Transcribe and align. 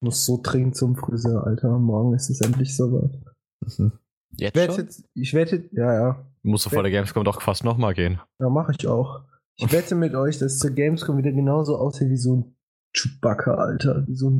muss 0.00 0.24
so 0.24 0.40
dringend 0.42 0.76
zum 0.76 0.96
Friseur, 0.96 1.46
Alter. 1.46 1.78
Morgen 1.78 2.14
ist 2.14 2.30
es 2.30 2.40
endlich 2.40 2.76
soweit. 2.76 3.18
Mhm. 3.60 3.92
Jetzt 4.36 4.54
Ich 4.54 4.60
werde 4.60 4.72
schon? 4.74 4.84
jetzt, 4.84 5.04
ich 5.14 5.34
wette, 5.34 5.68
ja, 5.72 5.94
ja. 5.94 6.26
Musst 6.42 6.66
du 6.66 6.70
vor 6.70 6.82
der 6.82 6.92
Gamescom 6.92 7.24
doch 7.24 7.42
fast 7.42 7.64
nochmal 7.64 7.94
gehen. 7.94 8.20
Ja, 8.38 8.48
mache 8.48 8.72
ich 8.78 8.86
auch. 8.86 9.22
Ich 9.56 9.72
wette 9.72 9.94
mit 9.94 10.14
euch, 10.14 10.38
dass 10.38 10.58
zur 10.58 10.70
Gamescom 10.70 11.18
wieder 11.18 11.32
genauso 11.32 11.76
aussieht 11.76 12.10
wie 12.10 12.16
so 12.16 12.36
ein 12.36 12.56
Chewbacca, 12.94 13.54
Alter. 13.54 14.06
Wie 14.06 14.14
so 14.14 14.28
ein 14.30 14.38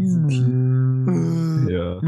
Wookie. 1.66 1.72
Ja. 1.72 2.00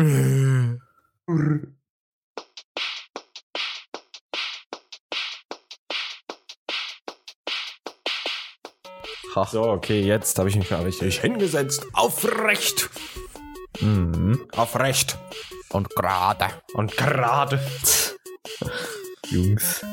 So, 9.50 9.62
okay, 9.62 10.02
jetzt 10.02 10.38
habe 10.38 10.48
ich 10.48 10.56
mich 10.56 10.70
mal 10.70 10.82
richtig 10.82 11.20
hingesetzt. 11.20 11.86
Aufrecht. 11.92 12.90
Mhm. 13.80 14.40
Aufrecht. 14.56 15.18
Und 15.70 15.88
gerade. 15.90 16.46
Und 16.74 16.96
gerade. 16.96 17.60
Jungs. 19.30 19.84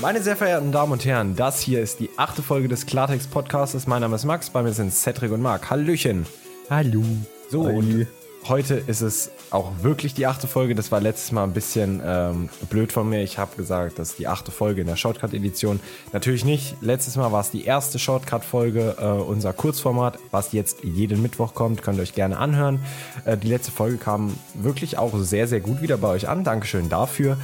Meine 0.00 0.20
sehr 0.20 0.36
verehrten 0.36 0.72
Damen 0.72 0.92
und 0.92 1.04
Herren, 1.04 1.36
das 1.36 1.60
hier 1.60 1.80
ist 1.80 2.00
die 2.00 2.10
achte 2.16 2.42
Folge 2.42 2.66
des 2.66 2.86
Klartext 2.86 3.30
Podcasts. 3.30 3.86
Mein 3.86 4.00
Name 4.00 4.16
ist 4.16 4.24
Max, 4.24 4.50
bei 4.50 4.62
mir 4.62 4.72
sind 4.72 4.92
Cedric 4.92 5.30
und 5.30 5.40
Marc. 5.40 5.70
Hallöchen. 5.70 6.26
Hallo. 6.68 7.04
So, 7.48 7.60
und 7.60 8.08
heute 8.48 8.74
ist 8.74 9.00
es 9.00 9.30
auch 9.50 9.70
wirklich 9.82 10.14
die 10.14 10.26
achte 10.26 10.46
Folge. 10.46 10.74
Das 10.74 10.90
war 10.90 11.00
letztes 11.00 11.32
Mal 11.32 11.44
ein 11.44 11.52
bisschen 11.52 12.00
ähm, 12.04 12.48
blöd 12.70 12.92
von 12.92 13.08
mir. 13.08 13.22
Ich 13.22 13.38
habe 13.38 13.56
gesagt, 13.56 13.98
das 13.98 14.10
ist 14.10 14.18
die 14.18 14.26
achte 14.26 14.50
Folge 14.50 14.80
in 14.80 14.86
der 14.86 14.96
Shortcut-Edition. 14.96 15.80
Natürlich 16.12 16.44
nicht. 16.44 16.76
Letztes 16.80 17.16
Mal 17.16 17.32
war 17.32 17.40
es 17.40 17.50
die 17.50 17.64
erste 17.64 17.98
Shortcut-Folge, 17.98 18.96
äh, 18.98 19.04
unser 19.04 19.52
Kurzformat, 19.52 20.18
was 20.30 20.52
jetzt 20.52 20.82
jeden 20.82 21.22
Mittwoch 21.22 21.54
kommt. 21.54 21.82
Könnt 21.82 21.98
ihr 21.98 22.02
euch 22.02 22.14
gerne 22.14 22.38
anhören. 22.38 22.80
Äh, 23.24 23.36
die 23.36 23.48
letzte 23.48 23.72
Folge 23.72 23.96
kam 23.96 24.34
wirklich 24.54 24.98
auch 24.98 25.16
sehr, 25.18 25.46
sehr 25.46 25.60
gut 25.60 25.82
wieder 25.82 25.98
bei 25.98 26.08
euch 26.08 26.28
an. 26.28 26.44
Dankeschön 26.44 26.88
dafür. 26.88 27.36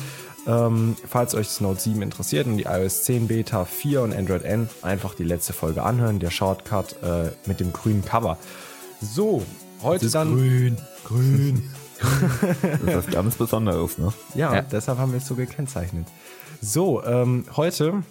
Ähm, 0.47 0.97
falls 1.07 1.35
euch 1.35 1.47
das 1.47 1.61
Note 1.61 1.81
7 1.81 2.01
interessiert 2.01 2.47
und 2.47 2.57
die 2.57 2.65
iOS 2.65 3.05
10 3.05 3.29
Beta 3.29 3.65
4 3.67 4.03
und 4.03 4.15
Android 4.15 4.45
N, 4.45 4.69
einfach 4.83 5.15
die 5.15 5.25
letzte 5.25 5.53
Folge 5.53 5.83
anhören. 5.83 6.21
Der 6.21 6.31
Shortcut 6.31 6.97
äh, 7.03 7.31
mit 7.47 7.61
dem 7.61 7.73
grünen 7.73 8.05
Cover. 8.05 8.39
So, 9.01 9.43
heute 9.83 10.11
dann. 10.11 10.34
grün. 10.34 10.77
Grün. 11.05 11.62
das 12.01 12.81
ist 12.83 12.97
was 12.97 13.07
ganz 13.09 13.37
Besonderes, 13.37 13.98
ne? 13.98 14.12
Ja, 14.34 14.55
Ja. 14.55 14.62
deshalb 14.62 14.98
haben 14.98 15.12
wir 15.12 15.19
es 15.19 15.27
so 15.27 15.34
gekennzeichnet. 15.34 16.07
So, 16.61 17.03
ähm, 17.05 17.45
heute 17.57 18.03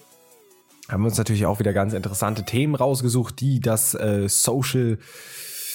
haben 0.89 1.03
wir 1.03 1.07
uns 1.07 1.17
natürlich 1.17 1.45
auch 1.45 1.59
wieder 1.59 1.73
ganz 1.73 1.93
interessante 1.93 2.43
Themen 2.45 2.75
rausgesucht, 2.75 3.39
die 3.39 3.59
das 3.59 3.93
äh, 3.93 4.27
Social 4.29 4.99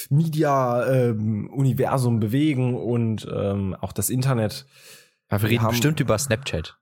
Media 0.09 0.85
ähm, 0.87 1.49
Universum 1.51 2.19
bewegen 2.19 2.75
und 2.75 3.27
ähm, 3.33 3.75
auch 3.79 3.93
das 3.93 4.09
Internet. 4.09 4.65
Ja, 5.31 5.41
wir 5.41 5.49
reden 5.49 5.63
haben- 5.63 5.71
bestimmt 5.71 5.99
über 5.99 6.17
Snapchat. 6.17 6.77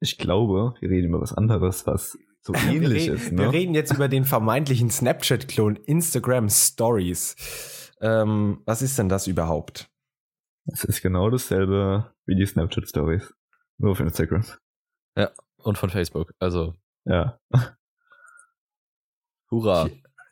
Ich 0.00 0.18
glaube, 0.18 0.74
wir 0.80 0.90
reden 0.90 1.08
über 1.08 1.20
was 1.20 1.32
anderes, 1.32 1.86
was 1.86 2.18
so 2.46 2.54
Wir, 2.54 2.72
ähnlich 2.72 3.08
re 3.10 3.14
ist, 3.14 3.30
wir 3.32 3.46
ne? 3.46 3.52
reden 3.52 3.74
jetzt 3.74 3.92
über 3.92 4.08
den 4.08 4.24
vermeintlichen 4.24 4.88
Snapchat-Klon 4.88 5.76
Instagram 5.76 6.48
Stories. 6.48 7.34
Ähm, 8.00 8.62
was 8.64 8.82
ist 8.82 8.98
denn 8.98 9.08
das 9.08 9.26
überhaupt? 9.26 9.90
Es 10.66 10.84
ist 10.84 11.02
genau 11.02 11.28
dasselbe 11.28 12.12
wie 12.24 12.36
die 12.36 12.46
Snapchat 12.46 12.88
Stories. 12.88 13.34
Nur 13.78 13.92
auf 13.92 14.00
Instagram. 14.00 14.44
Und 15.58 15.76
von 15.76 15.90
Facebook. 15.90 16.32
Also, 16.38 16.74
Ja. 17.04 17.38
hurra. 19.50 19.88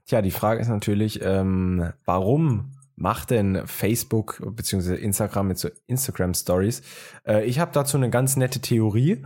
Tja, 0.06 0.22
die 0.22 0.30
Frage 0.30 0.60
ist 0.60 0.68
natürlich, 0.68 1.20
ähm, 1.22 1.92
warum 2.04 2.72
macht 2.94 3.30
denn 3.30 3.66
Facebook 3.66 4.40
bzw. 4.44 4.94
Instagram 4.96 5.48
mit 5.48 5.58
so 5.58 5.68
Instagram 5.86 6.34
Stories? 6.34 6.82
Äh, 7.26 7.44
ich 7.46 7.58
habe 7.58 7.72
dazu 7.72 7.96
eine 7.96 8.10
ganz 8.10 8.36
nette 8.36 8.60
Theorie. 8.60 9.24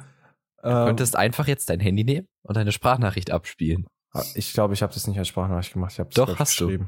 Du 0.62 0.68
Ähm, 0.68 0.86
könntest 0.86 1.16
einfach 1.16 1.46
jetzt 1.46 1.70
dein 1.70 1.80
Handy 1.80 2.04
nehmen 2.04 2.26
und 2.42 2.56
deine 2.56 2.72
Sprachnachricht 2.72 3.30
abspielen. 3.30 3.86
ich 4.34 4.52
glaube, 4.52 4.74
ich 4.74 4.82
habe 4.82 4.92
das 4.92 5.06
nicht 5.06 5.18
als 5.18 5.28
Sprachnachricht 5.28 5.72
gemacht. 5.72 5.92
Ich 5.92 6.00
habe 6.00 6.10
Doch, 6.14 6.38
hast 6.38 6.58
du. 6.60 6.86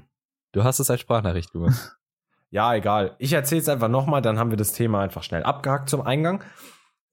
Du 0.53 0.65
hast 0.65 0.81
es 0.81 0.91
als 0.91 1.01
Sprachnachricht 1.01 1.53
gemacht. 1.53 1.97
Ja, 2.53 2.75
egal. 2.75 3.15
Ich 3.19 3.33
erzähle 3.33 3.61
es 3.61 3.69
einfach 3.69 3.87
nochmal, 3.87 4.23
dann 4.23 4.37
haben 4.37 4.51
wir 4.51 4.57
das 4.57 4.73
Thema 4.73 5.01
einfach 5.03 5.23
schnell 5.23 5.45
abgehakt 5.45 5.89
zum 5.89 6.01
Eingang. 6.01 6.43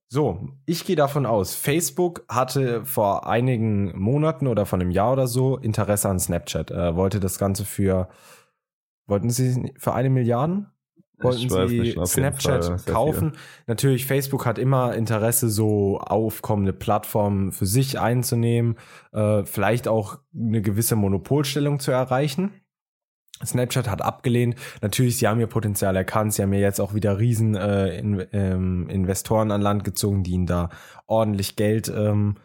So, 0.08 0.48
ich 0.66 0.84
gehe 0.84 0.96
davon 0.96 1.26
aus, 1.26 1.54
Facebook 1.54 2.24
hatte 2.28 2.84
vor 2.84 3.24
einigen 3.28 3.96
Monaten 3.96 4.48
oder 4.48 4.66
von 4.66 4.80
einem 4.80 4.90
Jahr 4.90 5.12
oder 5.12 5.28
so 5.28 5.56
Interesse 5.56 6.08
an 6.08 6.18
Snapchat. 6.18 6.72
Äh, 6.72 6.96
wollte 6.96 7.20
das 7.20 7.38
Ganze 7.38 7.64
für, 7.64 8.08
wollten 9.06 9.30
sie 9.30 9.72
für 9.78 9.92
eine 9.92 10.10
Milliarde? 10.10 10.66
Wollten 11.20 11.68
sie 11.68 11.80
nicht, 11.80 12.06
Snapchat 12.06 12.86
kaufen? 12.86 13.32
Natürlich, 13.66 14.06
Facebook 14.06 14.46
hat 14.46 14.58
immer 14.58 14.94
Interesse, 14.94 15.48
so 15.48 15.98
aufkommende 15.98 16.72
Plattformen 16.72 17.50
für 17.50 17.66
sich 17.66 17.98
einzunehmen, 17.98 18.76
äh, 19.12 19.44
vielleicht 19.44 19.88
auch 19.88 20.18
eine 20.34 20.62
gewisse 20.62 20.96
Monopolstellung 20.96 21.80
zu 21.80 21.90
erreichen. 21.90 22.52
Snapchat 23.44 23.88
hat 23.88 24.02
abgelehnt. 24.02 24.56
Natürlich, 24.80 25.18
sie 25.18 25.28
haben 25.28 25.40
ihr 25.40 25.46
Potenzial 25.46 25.94
erkannt. 25.96 26.34
Sie 26.34 26.42
haben 26.42 26.52
ja 26.52 26.60
jetzt 26.60 26.80
auch 26.80 26.94
wieder 26.94 27.18
riesen 27.18 27.54
äh, 27.54 27.96
in, 27.98 28.26
ähm, 28.32 28.88
Investoren 28.88 29.50
an 29.50 29.60
Land 29.60 29.84
gezogen, 29.84 30.24
die 30.24 30.32
ihnen 30.32 30.46
da 30.46 30.70
ordentlich 31.06 31.56
Geld 31.56 31.88
ähm, 31.88 32.36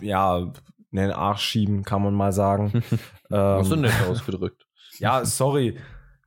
ja, 0.00 0.38
in 0.38 0.52
den 0.98 1.10
Arsch 1.10 1.42
schieben, 1.42 1.84
kann 1.84 2.02
man 2.02 2.14
mal 2.14 2.32
sagen. 2.32 2.82
Hast 3.30 3.70
du 3.70 3.74
ähm, 3.74 3.80
nett 3.82 3.94
ausgedrückt. 4.08 4.66
ja, 4.98 5.24
sorry. 5.24 5.78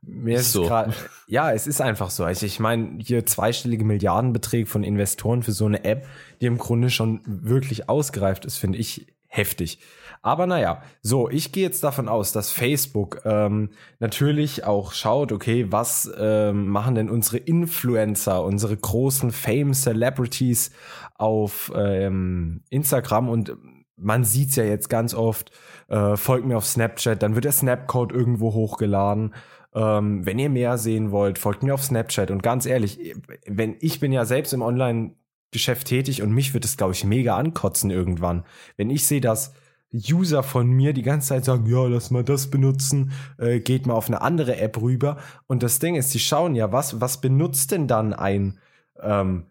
Mir 0.08 0.40
ist 0.40 0.54
so. 0.54 0.66
grad, 0.66 0.94
ja, 1.28 1.52
es 1.52 1.68
ist 1.68 1.82
einfach 1.82 2.10
so. 2.10 2.24
Also 2.24 2.46
ich 2.46 2.60
meine, 2.60 3.00
hier 3.00 3.26
zweistellige 3.26 3.84
Milliardenbeträge 3.84 4.66
von 4.66 4.84
Investoren 4.84 5.44
für 5.44 5.52
so 5.52 5.66
eine 5.66 5.84
App, 5.84 6.08
die 6.42 6.46
im 6.46 6.58
Grunde 6.58 6.90
schon 6.90 7.22
wirklich 7.26 7.90
ausgereift 7.90 8.46
ist, 8.46 8.58
finde 8.58 8.78
ich 8.78 9.08
heftig. 9.28 9.80
Aber 10.22 10.48
naja, 10.48 10.82
so, 11.02 11.30
ich 11.30 11.52
gehe 11.52 11.64
jetzt 11.64 11.84
davon 11.84 12.08
aus, 12.08 12.32
dass 12.32 12.52
Facebook 12.52 13.22
ähm, 13.26 13.70
natürlich 14.00 14.64
auch 14.64 14.94
schaut, 14.94 15.32
okay, 15.32 15.68
was 15.70 16.12
ähm, 16.18 16.70
machen 16.70 16.96
denn 16.96 17.10
unsere 17.10 17.38
Influencer, 17.38 18.44
unsere 18.44 18.76
großen 18.76 19.32
Fame 19.32 19.74
Celebrities 19.74 20.72
auf 21.16 21.72
ähm, 21.76 22.64
Instagram 22.70 23.30
und 23.30 23.56
man 23.98 24.24
sieht's 24.24 24.56
ja 24.56 24.64
jetzt 24.64 24.90
ganz 24.90 25.14
oft, 25.14 25.52
äh, 25.88 26.16
folgt 26.16 26.46
mir 26.46 26.58
auf 26.58 26.66
Snapchat, 26.66 27.22
dann 27.22 27.36
wird 27.36 27.46
der 27.46 27.52
Snapcode 27.52 28.12
irgendwo 28.12 28.54
hochgeladen. 28.54 29.34
Ähm, 29.78 30.26
wenn 30.26 30.40
ihr 30.40 30.50
mehr 30.50 30.80
sehen 30.80 31.12
wollt, 31.12 31.38
folgt 31.38 31.62
mir 31.62 31.76
auf 31.76 31.84
Snapchat. 31.84 32.32
Und 32.32 32.42
ganz 32.42 32.66
ehrlich, 32.66 33.14
wenn 33.46 33.76
ich 33.80 34.00
bin 34.00 34.12
ja 34.12 34.26
selbst 34.26 34.52
im 34.54 34.64
Online-Geschäft 34.64 35.88
tätig 35.88 36.24
und 36.24 36.32
mich 36.32 36.56
wird 36.56 36.66
es, 36.66 36.78
glaube 36.78 36.94
ich, 36.94 37.04
mega 37.04 37.38
ankotzen 37.38 37.92
irgendwann. 37.92 38.44
Wenn 38.76 38.90
ich 38.90 39.06
sehe, 39.06 39.22
dass 39.22 39.54
User 39.94 40.42
von 40.42 40.68
mir 40.68 40.94
die 40.94 41.04
ganze 41.04 41.28
Zeit 41.30 41.46
sagen, 41.46 41.68
ja, 41.68 41.86
lass 41.86 42.10
mal 42.10 42.24
das 42.24 42.50
benutzen, 42.50 43.12
äh, 43.38 43.60
geht 43.60 43.86
mal 43.86 43.94
auf 43.94 44.08
eine 44.08 44.22
andere 44.22 44.58
App 44.58 44.82
rüber. 44.82 45.18
Und 45.46 45.62
das 45.62 45.78
Ding 45.78 45.94
ist, 45.94 46.12
die 46.12 46.20
schauen 46.20 46.56
ja, 46.56 46.72
was, 46.72 47.00
was 47.00 47.22
benutzt 47.22 47.72
denn 47.72 47.88
dann 47.88 48.14
ein, 48.14 48.60
ähm, 49.00 49.46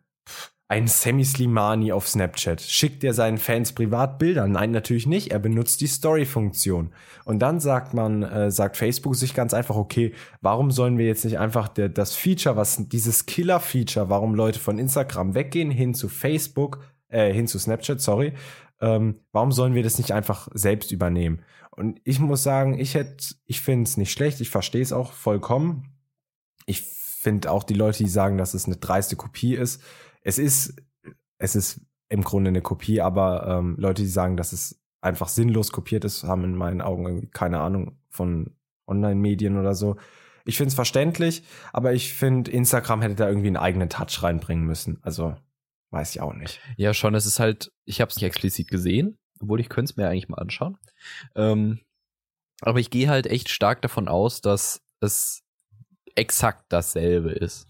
ein 0.69 0.89
Sammy 0.89 1.25
Slimani 1.25 1.93
auf 1.93 2.09
Snapchat? 2.09 2.61
Schickt 2.61 3.05
er 3.05 3.15
seinen 3.15 3.39
Fans 3.39 3.73
privat 3.73 4.19
Bilder? 4.19 4.49
Nein, 4.49 4.73
natürlich 4.73 5.07
nicht. 5.07 5.31
Er 5.31 5.39
benutzt 5.39 5.81
die 5.81 5.87
Story-Funktion. 5.87 6.93
Und 7.25 7.39
dann 7.39 7.61
sagt 7.61 7.95
man, 7.95 8.23
äh, 8.23 8.51
sagt 8.51 8.77
Facebook 8.77 9.15
sich 9.15 9.35
ganz 9.35 9.55
einfach, 9.55 9.77
okay, 9.77 10.13
warum 10.41 10.71
sollen 10.71 10.99
wir 10.99 11.07
jetzt 11.07 11.25
nicht 11.25 11.39
einfach 11.39 11.69
der, 11.69 11.89
das 11.89 12.15
Feature, 12.15 12.57
was 12.57 12.89
dieses 12.89 13.27
Killer-Feature, 13.27 14.11
warum 14.11 14.35
Leute 14.35 14.59
von 14.59 14.79
Instagram 14.79 15.35
weggehen, 15.35 15.71
hin 15.71 15.95
zu 15.95 16.09
Facebook, 16.09 16.81
äh, 17.09 17.33
hin 17.33 17.47
zu 17.47 17.59
Snapchat, 17.59 18.01
sorry, 18.01 18.33
ähm, 18.81 19.21
warum 19.33 19.53
sollen 19.53 19.75
wir 19.75 19.83
das 19.83 19.99
nicht 19.99 20.13
einfach 20.13 20.49
selbst 20.53 20.93
übernehmen? 20.93 21.43
Und 21.71 22.01
ich 22.05 22.19
muss 22.21 22.43
sagen, 22.43 22.79
ich 22.79 22.95
hätte, 22.95 23.35
ich 23.45 23.61
finde 23.61 23.85
es 23.85 23.97
nicht 23.97 24.13
schlecht, 24.13 24.41
ich 24.41 24.51
verstehe 24.51 24.83
es 24.83 24.93
auch 24.93 25.13
vollkommen. 25.13 25.93
Ich 26.65 26.83
finde 27.27 27.51
auch 27.51 27.65
die 27.65 27.75
Leute, 27.75 28.05
die 28.05 28.09
sagen, 28.09 28.39
dass 28.39 28.55
es 28.55 28.67
eine 28.67 28.77
dreiste 28.77 29.17
Kopie 29.17 29.57
ist. 29.57 29.83
Es 30.23 30.39
ist, 30.39 30.81
es 31.39 31.57
ist 31.57 31.81
im 32.09 32.23
Grunde 32.23 32.51
eine 32.51 32.63
Kopie, 32.63 33.01
aber 33.01 33.49
ähm, 33.49 33.75
Leute, 33.81 34.03
die 34.03 34.09
sagen, 34.09 34.37
dass 34.37 34.53
es 34.53 34.81
einfach 35.01 35.27
sinnlos 35.27 35.73
kopiert 35.73 36.05
ist, 36.05 36.23
haben 36.23 36.45
in 36.45 36.55
meinen 36.55 36.81
Augen 36.81 37.33
keine 37.33 37.59
Ahnung 37.59 37.99
von 38.11 38.55
Online-Medien 38.87 39.59
oder 39.59 39.75
so. 39.75 39.97
Ich 40.45 40.57
finde 40.57 40.69
es 40.69 40.77
verständlich, 40.77 41.43
aber 41.73 41.95
ich 41.95 42.15
finde, 42.15 42.53
Instagram 42.53 43.03
hätte 43.03 43.17
da 43.17 43.27
irgendwie 43.29 43.49
einen 43.49 43.57
eigenen 43.57 43.89
Touch 43.89 44.23
reinbringen 44.23 44.65
müssen. 44.65 44.99
Also 45.03 45.35
weiß 45.91 46.15
ich 46.15 46.21
auch 46.21 46.33
nicht. 46.33 46.61
Ja, 46.77 46.95
schon, 46.95 47.17
es 47.17 47.27
ist 47.27 47.41
halt, 47.41 47.73
ich 47.85 48.01
habe 48.01 48.11
es 48.11 48.17
nicht 48.17 48.25
explizit 48.25 48.69
gesehen, 48.69 49.19
obwohl 49.41 49.59
ich 49.59 49.69
könnte 49.69 49.91
es 49.91 49.97
mir 49.97 50.09
eigentlich 50.09 50.29
mal 50.29 50.39
anschauen. 50.39 50.79
Ähm, 51.35 51.81
aber 52.61 52.79
ich 52.79 52.91
gehe 52.91 53.09
halt 53.09 53.27
echt 53.27 53.49
stark 53.49 53.83
davon 53.83 54.07
aus, 54.07 54.41
dass 54.43 54.81
es 55.01 55.43
exakt 56.17 56.65
dasselbe 56.69 57.31
ist. 57.31 57.67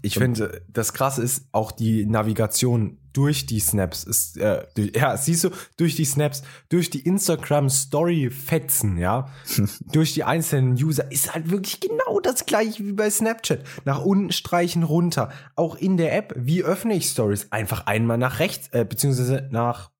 Ich 0.00 0.14
finde, 0.14 0.62
das 0.68 0.94
Krasse 0.94 1.22
ist 1.22 1.48
auch 1.52 1.70
die 1.70 2.06
Navigation 2.06 2.96
durch 3.12 3.44
die 3.44 3.60
Snaps. 3.60 4.04
Ist, 4.04 4.38
äh, 4.38 4.64
durch, 4.74 4.92
ja, 4.96 5.14
siehst 5.18 5.44
du, 5.44 5.50
durch 5.76 5.96
die 5.96 6.06
Snaps, 6.06 6.42
durch 6.70 6.88
die 6.88 7.00
Instagram-Story-Fetzen, 7.00 8.96
ja, 8.96 9.28
durch 9.92 10.14
die 10.14 10.24
einzelnen 10.24 10.72
User 10.82 11.12
ist 11.12 11.34
halt 11.34 11.50
wirklich 11.50 11.80
genau 11.80 12.20
das 12.20 12.46
gleiche 12.46 12.86
wie 12.86 12.92
bei 12.92 13.10
Snapchat. 13.10 13.64
Nach 13.84 14.02
unten 14.02 14.32
streichen, 14.32 14.82
runter. 14.82 15.30
Auch 15.56 15.76
in 15.76 15.98
der 15.98 16.16
App, 16.16 16.32
wie 16.38 16.62
öffne 16.62 16.94
ich 16.94 17.10
Stories? 17.10 17.52
Einfach 17.52 17.84
einmal 17.86 18.16
nach 18.16 18.38
rechts, 18.38 18.68
äh, 18.68 18.86
beziehungsweise 18.86 19.48
nach, 19.50 19.90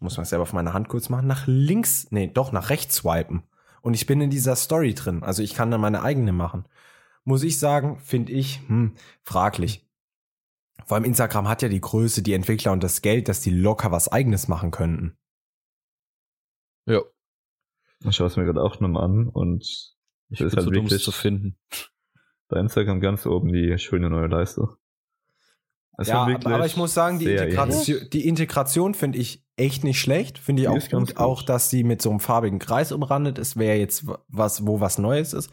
muss 0.00 0.16
man 0.16 0.24
selber 0.24 0.44
auf 0.44 0.54
meine 0.54 0.72
Hand 0.72 0.88
kurz 0.88 1.10
machen, 1.10 1.26
nach 1.26 1.46
links, 1.46 2.06
nee, 2.10 2.30
doch, 2.32 2.52
nach 2.52 2.70
rechts 2.70 2.96
swipen. 2.96 3.42
Und 3.82 3.92
ich 3.94 4.06
bin 4.06 4.22
in 4.22 4.30
dieser 4.30 4.56
Story 4.56 4.94
drin. 4.94 5.22
Also 5.24 5.42
ich 5.42 5.54
kann 5.54 5.70
dann 5.70 5.80
meine 5.80 6.02
eigene 6.02 6.32
machen 6.32 6.64
muss 7.24 7.42
ich 7.42 7.58
sagen, 7.58 7.98
finde 8.00 8.32
ich 8.32 8.60
hm, 8.68 8.94
fraglich. 9.22 9.86
Vor 10.86 10.96
allem 10.96 11.04
Instagram 11.04 11.48
hat 11.48 11.62
ja 11.62 11.68
die 11.68 11.80
Größe, 11.80 12.22
die 12.22 12.32
Entwickler 12.32 12.72
und 12.72 12.82
das 12.82 13.02
Geld, 13.02 13.28
dass 13.28 13.40
die 13.40 13.50
locker 13.50 13.92
was 13.92 14.08
eigenes 14.08 14.48
machen 14.48 14.70
könnten. 14.70 15.16
Ja. 16.86 17.00
Ich 18.04 18.16
schaue 18.16 18.26
es 18.26 18.36
mir 18.36 18.44
gerade 18.44 18.62
auch 18.62 18.80
nochmal 18.80 19.04
an 19.04 19.28
und 19.28 19.62
Ich 20.28 20.38
Das 20.38 20.38
bin 20.38 20.46
ist 20.48 20.56
halt 20.56 20.64
so 20.64 20.70
dumm, 20.70 20.86
es 20.86 20.90
wirklich- 20.92 21.04
zu 21.04 21.12
finden. 21.12 21.58
bei 22.48 22.58
Instagram 22.58 23.00
ganz 23.00 23.24
oben 23.26 23.52
die 23.52 23.78
schöne 23.78 24.10
neue 24.10 24.26
Leiste. 24.26 24.76
Es 25.98 26.08
ja, 26.08 26.22
aber, 26.22 26.66
ich 26.66 26.76
muss 26.76 26.94
sagen, 26.94 27.18
die 27.18 27.26
Integration, 27.30 28.08
die 28.12 28.26
Integration 28.26 28.94
finde 28.94 29.18
ich 29.18 29.44
echt 29.56 29.84
nicht 29.84 30.00
schlecht. 30.00 30.38
Finde 30.38 30.62
ich 30.62 30.68
Die 30.68 30.94
auch 30.94 30.98
gut. 30.98 31.16
Auch, 31.18 31.42
dass 31.42 31.68
sie 31.70 31.84
mit 31.84 32.00
so 32.00 32.10
einem 32.10 32.18
farbigen 32.18 32.58
Kreis 32.58 32.92
umrandet 32.92 33.38
ist, 33.38 33.58
wäre 33.58 33.76
jetzt 33.76 34.06
was, 34.28 34.66
wo 34.66 34.80
was 34.80 34.98
Neues 34.98 35.34
ist. 35.34 35.50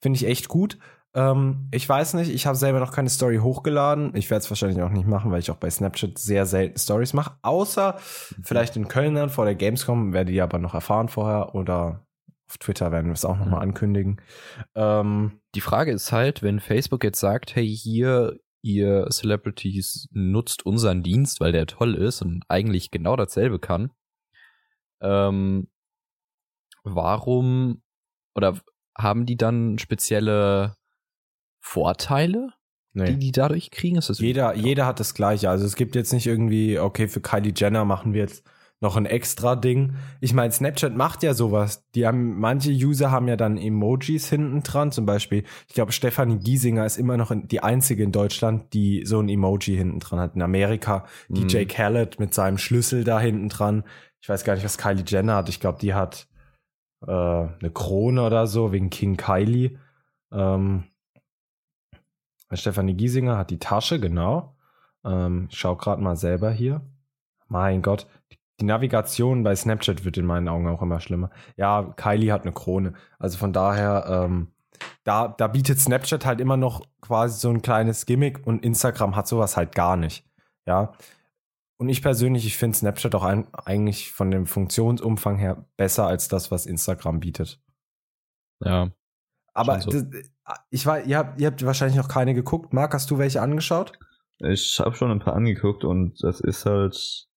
Finde 0.00 0.16
ich 0.16 0.26
echt 0.26 0.48
gut. 0.48 0.78
Ähm, 1.12 1.68
ich 1.72 1.88
weiß 1.88 2.14
nicht, 2.14 2.30
ich 2.30 2.46
habe 2.46 2.56
selber 2.56 2.78
noch 2.78 2.92
keine 2.92 3.08
Story 3.08 3.38
hochgeladen. 3.38 4.14
Ich 4.14 4.30
werde 4.30 4.44
es 4.44 4.50
wahrscheinlich 4.50 4.80
auch 4.82 4.90
nicht 4.90 5.08
machen, 5.08 5.30
weil 5.32 5.40
ich 5.40 5.50
auch 5.50 5.56
bei 5.56 5.68
Snapchat 5.70 6.18
sehr 6.18 6.46
selten 6.46 6.78
Stories 6.78 7.12
mache. 7.14 7.36
Außer 7.42 7.96
vielleicht 7.98 8.76
in 8.76 8.88
Köln 8.88 9.14
dann 9.16 9.30
vor 9.30 9.44
der 9.44 9.56
Gamescom, 9.56 10.12
werde 10.12 10.32
ich 10.32 10.40
aber 10.42 10.58
noch 10.58 10.74
erfahren 10.74 11.08
vorher. 11.08 11.54
Oder 11.54 12.06
auf 12.48 12.58
Twitter 12.58 12.92
werden 12.92 13.06
wir 13.06 13.14
es 13.14 13.24
auch 13.24 13.36
nochmal 13.38 13.60
Mhm. 13.60 13.70
ankündigen. 13.70 14.20
Ähm, 14.74 15.40
Die 15.54 15.60
Frage 15.60 15.90
ist 15.92 16.12
halt, 16.12 16.42
wenn 16.42 16.60
Facebook 16.60 17.02
jetzt 17.02 17.18
sagt, 17.20 17.56
hey, 17.56 17.66
hier, 17.66 18.38
ihr 18.62 19.08
Celebrities 19.10 20.08
nutzt 20.12 20.64
unseren 20.64 21.02
Dienst, 21.02 21.40
weil 21.40 21.50
der 21.50 21.66
toll 21.66 21.94
ist 21.96 22.22
und 22.22 22.44
eigentlich 22.48 22.90
genau 22.92 23.16
dasselbe 23.16 23.58
kann, 23.58 23.90
ähm, 25.00 25.68
warum 26.84 27.82
oder 28.36 28.58
haben 28.96 29.26
die 29.26 29.36
dann 29.36 29.78
spezielle 29.78 30.76
Vorteile, 31.60 32.52
nee. 32.92 33.04
die 33.12 33.18
die 33.18 33.32
dadurch 33.32 33.70
kriegen? 33.70 33.96
Ist 33.96 34.08
das 34.10 34.18
Jeder, 34.18 34.54
jeder 34.54 34.86
hat 34.86 35.00
das 35.00 35.14
Gleiche. 35.14 35.50
Also 35.50 35.64
es 35.66 35.76
gibt 35.76 35.94
jetzt 35.94 36.12
nicht 36.12 36.26
irgendwie, 36.26 36.78
okay, 36.78 37.08
für 37.08 37.20
Kylie 37.20 37.52
Jenner 37.54 37.84
machen 37.84 38.12
wir 38.12 38.22
jetzt 38.22 38.44
noch 38.82 38.96
ein 38.96 39.04
extra 39.04 39.56
Ding. 39.56 39.92
Ich 40.20 40.32
meine, 40.32 40.52
Snapchat 40.52 40.96
macht 40.96 41.22
ja 41.22 41.34
sowas. 41.34 41.84
Die 41.94 42.06
haben, 42.06 42.40
manche 42.40 42.70
User 42.70 43.10
haben 43.10 43.28
ja 43.28 43.36
dann 43.36 43.58
Emojis 43.58 44.30
hinten 44.30 44.62
dran. 44.62 44.90
Zum 44.90 45.04
Beispiel, 45.04 45.44
ich 45.68 45.74
glaube, 45.74 45.92
Stefanie 45.92 46.38
Giesinger 46.38 46.86
ist 46.86 46.96
immer 46.96 47.18
noch 47.18 47.30
die 47.34 47.62
einzige 47.62 48.02
in 48.02 48.12
Deutschland, 48.12 48.72
die 48.72 49.04
so 49.04 49.20
ein 49.20 49.28
Emoji 49.28 49.76
hinten 49.76 50.00
dran 50.00 50.18
hat. 50.18 50.34
In 50.34 50.42
Amerika, 50.42 51.04
Mhm. 51.28 51.34
DJ 51.48 51.64
Khaled 51.66 52.18
mit 52.18 52.32
seinem 52.32 52.56
Schlüssel 52.56 53.04
da 53.04 53.20
hinten 53.20 53.50
dran. 53.50 53.84
Ich 54.22 54.28
weiß 54.28 54.44
gar 54.44 54.54
nicht, 54.54 54.64
was 54.64 54.78
Kylie 54.78 55.04
Jenner 55.06 55.36
hat. 55.36 55.50
Ich 55.50 55.60
glaube, 55.60 55.78
die 55.78 55.92
hat 55.92 56.26
äh, 57.06 57.10
eine 57.10 57.70
Krone 57.74 58.22
oder 58.22 58.46
so, 58.46 58.72
wegen 58.72 58.88
King 58.88 59.18
Kylie. 59.18 59.78
Ähm, 60.32 60.84
Stefanie 62.56 62.94
Giesinger 62.94 63.36
hat 63.36 63.50
die 63.50 63.58
Tasche, 63.58 64.00
genau. 64.00 64.56
Ähm, 65.04 65.48
ich 65.50 65.58
schau 65.58 65.76
gerade 65.76 66.02
mal 66.02 66.16
selber 66.16 66.50
hier. 66.50 66.80
Mein 67.48 67.82
Gott, 67.82 68.06
die 68.60 68.64
Navigation 68.64 69.42
bei 69.42 69.56
Snapchat 69.56 70.04
wird 70.04 70.18
in 70.18 70.26
meinen 70.26 70.48
Augen 70.48 70.68
auch 70.68 70.82
immer 70.82 71.00
schlimmer. 71.00 71.30
Ja, 71.56 71.94
Kylie 71.96 72.32
hat 72.32 72.42
eine 72.42 72.52
Krone. 72.52 72.94
Also 73.18 73.38
von 73.38 73.52
daher, 73.52 74.04
ähm, 74.08 74.48
da, 75.04 75.28
da 75.28 75.48
bietet 75.48 75.80
Snapchat 75.80 76.26
halt 76.26 76.40
immer 76.40 76.56
noch 76.56 76.86
quasi 77.00 77.40
so 77.40 77.50
ein 77.50 77.62
kleines 77.62 78.06
Gimmick 78.06 78.46
und 78.46 78.64
Instagram 78.64 79.16
hat 79.16 79.26
sowas 79.26 79.56
halt 79.56 79.74
gar 79.74 79.96
nicht. 79.96 80.24
Ja. 80.66 80.92
Und 81.78 81.88
ich 81.88 82.02
persönlich, 82.02 82.44
ich 82.44 82.58
finde 82.58 82.76
Snapchat 82.76 83.14
auch 83.14 83.24
ein, 83.24 83.46
eigentlich 83.54 84.12
von 84.12 84.30
dem 84.30 84.46
Funktionsumfang 84.46 85.38
her 85.38 85.64
besser 85.76 86.06
als 86.06 86.28
das, 86.28 86.50
was 86.50 86.66
Instagram 86.66 87.20
bietet. 87.20 87.62
Ja. 88.62 88.90
Aber 89.60 89.80
Schon 89.80 89.92
so. 89.92 90.02
das, 90.02 90.30
ich 90.70 90.86
war, 90.86 91.04
ihr 91.04 91.18
habt, 91.18 91.40
ihr 91.40 91.48
habt 91.48 91.64
wahrscheinlich 91.64 91.96
noch 91.96 92.08
keine 92.08 92.34
geguckt. 92.34 92.72
Marc, 92.72 92.94
hast 92.94 93.10
du 93.10 93.18
welche 93.18 93.42
angeschaut? 93.42 93.92
Ich 94.38 94.80
habe 94.80 94.96
schon 94.96 95.10
ein 95.10 95.18
paar 95.18 95.34
angeguckt 95.34 95.84
und 95.84 96.22
das 96.22 96.40
ist 96.40 96.64
halt 96.64 97.28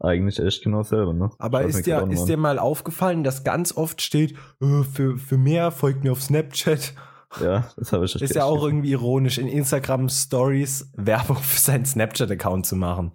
eigentlich 0.00 0.38
echt 0.38 0.62
genau 0.62 0.82
selber, 0.82 1.12
ne? 1.12 1.30
Aber 1.38 1.62
ist 1.62 1.86
dir, 1.86 2.06
ist 2.08 2.20
mal 2.20 2.26
dir 2.26 2.36
mal 2.36 2.58
aufgefallen, 2.58 3.22
dass 3.22 3.44
ganz 3.44 3.76
oft 3.76 4.00
steht, 4.00 4.34
äh, 4.62 4.82
für, 4.82 5.18
für 5.18 5.36
mehr 5.36 5.70
folgt 5.70 6.04
mir 6.04 6.12
auf 6.12 6.22
Snapchat? 6.22 6.94
Ja, 7.42 7.70
das 7.76 7.92
habe 7.92 8.06
ich 8.06 8.14
Ist 8.14 8.34
ja 8.34 8.44
auch 8.44 8.64
irgendwie 8.64 8.92
ironisch, 8.92 9.36
in 9.36 9.48
Instagram 9.48 10.08
Stories 10.08 10.90
Werbung 10.96 11.36
für 11.36 11.60
seinen 11.60 11.84
Snapchat-Account 11.84 12.64
zu 12.64 12.76
machen. 12.76 13.12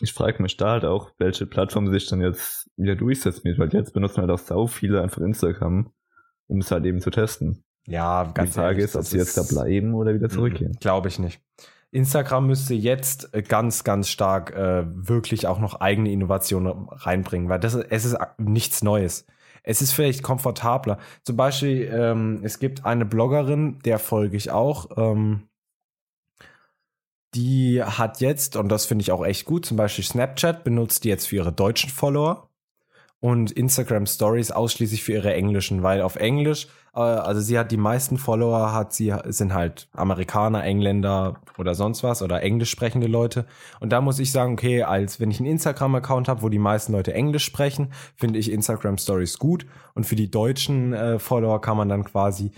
Ich 0.00 0.12
frage 0.12 0.40
mich 0.40 0.56
da 0.56 0.70
halt 0.70 0.84
auch, 0.84 1.10
welche 1.18 1.46
Plattform 1.46 1.90
sich 1.90 2.06
dann 2.06 2.20
jetzt 2.20 2.70
wieder 2.76 2.94
durchsetzt 2.94 3.42
mit, 3.42 3.58
weil 3.58 3.72
jetzt 3.72 3.92
benutzen 3.92 4.20
halt 4.20 4.30
auch 4.30 4.38
sau 4.38 4.68
viele 4.68 5.02
einfach 5.02 5.22
Instagram, 5.22 5.92
um 6.46 6.58
es 6.58 6.70
halt 6.70 6.84
eben 6.86 7.00
zu 7.00 7.10
testen. 7.10 7.64
Ja, 7.88 8.24
Die 8.24 8.46
Frage 8.46 8.82
ist, 8.82 8.96
ob 8.96 9.04
sie 9.04 9.16
jetzt 9.16 9.36
da 9.38 9.42
bleiben 9.42 9.94
oder 9.94 10.14
wieder 10.14 10.28
zurückgehen. 10.28 10.76
Glaube 10.78 11.08
ich 11.08 11.18
nicht. 11.18 11.40
Instagram 11.90 12.46
müsste 12.46 12.74
jetzt 12.74 13.32
äh, 13.32 13.42
ganz, 13.42 13.82
ganz 13.82 14.08
stark 14.10 14.54
äh, 14.54 14.84
wirklich 14.86 15.46
auch 15.46 15.58
noch 15.58 15.80
eigene 15.80 16.12
Innovationen 16.12 16.88
reinbringen, 16.90 17.48
weil 17.48 17.60
das 17.60 17.74
es 17.74 18.04
ist 18.04 18.16
nichts 18.36 18.82
Neues. 18.82 19.24
Es 19.62 19.80
ist 19.80 19.92
vielleicht 19.92 20.22
komfortabler. 20.22 20.98
Zum 21.24 21.36
Beispiel, 21.36 21.90
ähm, 21.92 22.40
es 22.42 22.58
gibt 22.58 22.84
eine 22.84 23.06
Bloggerin, 23.06 23.78
der 23.84 23.98
folge 23.98 24.36
ich 24.36 24.50
auch, 24.50 24.90
ähm, 24.96 25.48
die 27.34 27.82
hat 27.82 28.20
jetzt, 28.20 28.56
und 28.56 28.68
das 28.68 28.86
finde 28.86 29.02
ich 29.02 29.12
auch 29.12 29.24
echt 29.24 29.46
gut, 29.46 29.64
zum 29.66 29.76
Beispiel 29.76 30.04
Snapchat 30.04 30.64
benutzt 30.64 31.04
die 31.04 31.08
jetzt 31.08 31.26
für 31.28 31.36
ihre 31.36 31.52
deutschen 31.52 31.90
Follower 31.90 32.47
und 33.20 33.50
Instagram 33.50 34.06
Stories 34.06 34.50
ausschließlich 34.50 35.02
für 35.02 35.12
ihre 35.12 35.34
englischen, 35.34 35.82
weil 35.82 36.02
auf 36.02 36.16
Englisch, 36.16 36.68
äh, 36.94 37.00
also 37.00 37.40
sie 37.40 37.58
hat 37.58 37.72
die 37.72 37.76
meisten 37.76 38.16
Follower, 38.16 38.72
hat 38.72 38.92
sie, 38.92 39.12
sind 39.26 39.54
halt 39.54 39.88
Amerikaner, 39.92 40.62
Engländer 40.62 41.40
oder 41.58 41.74
sonst 41.74 42.04
was 42.04 42.22
oder 42.22 42.42
englisch 42.42 42.70
sprechende 42.70 43.08
Leute. 43.08 43.46
Und 43.80 43.90
da 43.90 44.00
muss 44.00 44.20
ich 44.20 44.30
sagen, 44.30 44.52
okay, 44.52 44.84
als 44.84 45.18
wenn 45.18 45.30
ich 45.30 45.40
einen 45.40 45.48
Instagram-Account 45.50 46.28
habe, 46.28 46.42
wo 46.42 46.48
die 46.48 46.60
meisten 46.60 46.92
Leute 46.92 47.12
Englisch 47.12 47.44
sprechen, 47.44 47.92
finde 48.14 48.38
ich 48.38 48.52
Instagram 48.52 48.98
Stories 48.98 49.38
gut. 49.38 49.66
Und 49.94 50.04
für 50.04 50.16
die 50.16 50.30
deutschen 50.30 50.92
äh, 50.92 51.18
Follower 51.18 51.60
kann 51.60 51.76
man 51.76 51.88
dann 51.88 52.04
quasi 52.04 52.52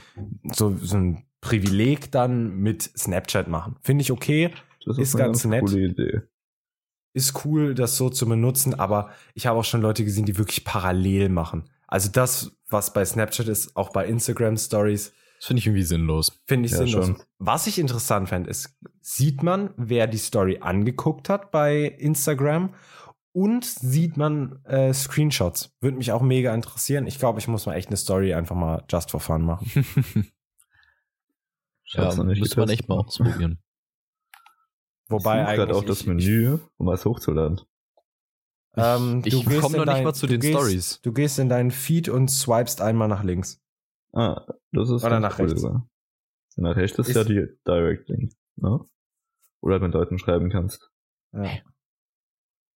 so, 0.53 0.77
so 0.77 0.97
ein 0.97 1.25
Privileg 1.41 2.13
dann 2.13 2.57
mit 2.59 2.83
Snapchat 2.83 3.49
machen. 3.49 3.77
Finde 3.81 4.03
ich 4.03 4.13
okay 4.13 4.51
Das 4.85 4.99
Ist 4.99 5.15
eine 5.15 5.25
ganz 5.25 5.45
nett. 5.47 5.65
coole 5.65 5.87
Idee. 5.87 6.21
Ist 7.13 7.45
cool, 7.45 7.75
das 7.75 7.97
so 7.97 8.09
zu 8.11 8.27
benutzen, 8.27 8.75
aber 8.79 9.11
ich 9.35 9.47
habe 9.47 9.59
auch 9.59 9.65
schon 9.65 9.81
Leute 9.83 10.05
gesehen, 10.05 10.27
die 10.27 10.39
wirklich 10.39 10.65
parallel 10.65 11.29
machen. 11.29 11.69
Also 11.87 12.09
das, 12.11 12.53
was 12.69 12.93
bei 12.93 13.05
Snapchat 13.05 13.49
ist, 13.49 13.77
auch 13.77 13.91
bei 13.91 14.07
Instagram 14.07 14.57
Stories, 14.57 15.13
Das 15.39 15.47
finde 15.47 15.59
ich 15.61 15.67
irgendwie 15.67 15.83
sinnlos. 15.83 16.41
finde 16.47 16.67
ich 16.67 16.73
Ja, 16.73 16.79
sinnlos. 16.79 17.07
schon. 17.07 17.23
Was 17.39 17.67
ich 17.67 17.79
interessant 17.79 18.29
fände, 18.29 18.49
ist, 18.49 18.79
sieht 19.01 19.43
man, 19.43 19.71
wer 19.77 20.07
die 20.07 20.19
Story 20.19 20.59
angeguckt 20.61 21.29
hat 21.29 21.51
bei 21.51 21.85
Instagram 21.85 22.75
und 23.33 23.65
sieht 23.65 24.17
man 24.17 24.65
äh, 24.65 24.93
Screenshots. 24.93 25.77
Würde 25.81 25.97
mich 25.97 26.13
auch 26.13 26.23
mega 26.23 26.55
interessieren. 26.55 27.07
Ich 27.07 27.19
glaube, 27.19 27.41
ich 27.41 27.49
muss 27.49 27.67
mal 27.67 27.75
echt 27.75 27.89
eine 27.89 27.97
Story 27.97 28.35
einfach 28.35 28.57
mal 28.57 28.85
just 28.89 29.11
for 29.11 29.21
fun 29.21 29.43
machen. 29.43 29.71
Ja, 31.93 32.15
müsste 32.23 32.61
man 32.61 32.69
echt 32.69 32.89
mal 32.89 32.99
ausprobieren. 32.99 33.59
Wobei 35.11 35.43
ich 35.43 35.47
eigentlich 35.49 35.57
gerade 35.57 35.75
auch 35.75 35.85
das 35.85 36.03
ich- 36.03 36.07
Menü, 36.07 36.59
um 36.77 36.87
was 36.87 37.05
hochzuladen. 37.05 37.61
Ähm, 38.77 39.23
Ich 39.25 39.35
du 39.35 39.43
gehst 39.49 39.61
komme 39.63 39.77
in 39.77 39.81
noch 39.81 39.87
nicht 39.87 39.97
dein- 39.99 40.05
mal 40.05 40.15
zu 40.15 40.27
du 40.27 40.33
den 40.35 40.41
gehst, 40.41 40.53
Stories. 40.59 41.01
Du 41.03 41.13
gehst 41.13 41.39
in 41.39 41.49
deinen 41.49 41.71
Feed 41.73 42.09
und 42.09 42.29
swipest 42.31 42.81
einmal 42.81 43.09
nach 43.09 43.25
links. 43.25 43.61
Ah, 44.13 44.45
das 44.73 44.91
ist 44.91 45.05
Oder 45.05 45.19
nach 45.21 45.39
rechts. 45.39 45.61
sogar. 45.61 45.89
Nach 46.57 46.77
rechts 46.77 46.99
ist, 46.99 47.09
Ist- 47.09 47.17
ja 47.17 47.25
die 47.25 47.47
Direct 47.67 48.09
Link, 48.09 48.33
ne? 48.57 48.81
Oder 49.61 49.75
halt 49.75 49.83
mit 49.83 49.95
Leuten 49.95 50.19
schreiben 50.19 50.51
kannst. 50.51 50.91
Ja. 51.33 51.49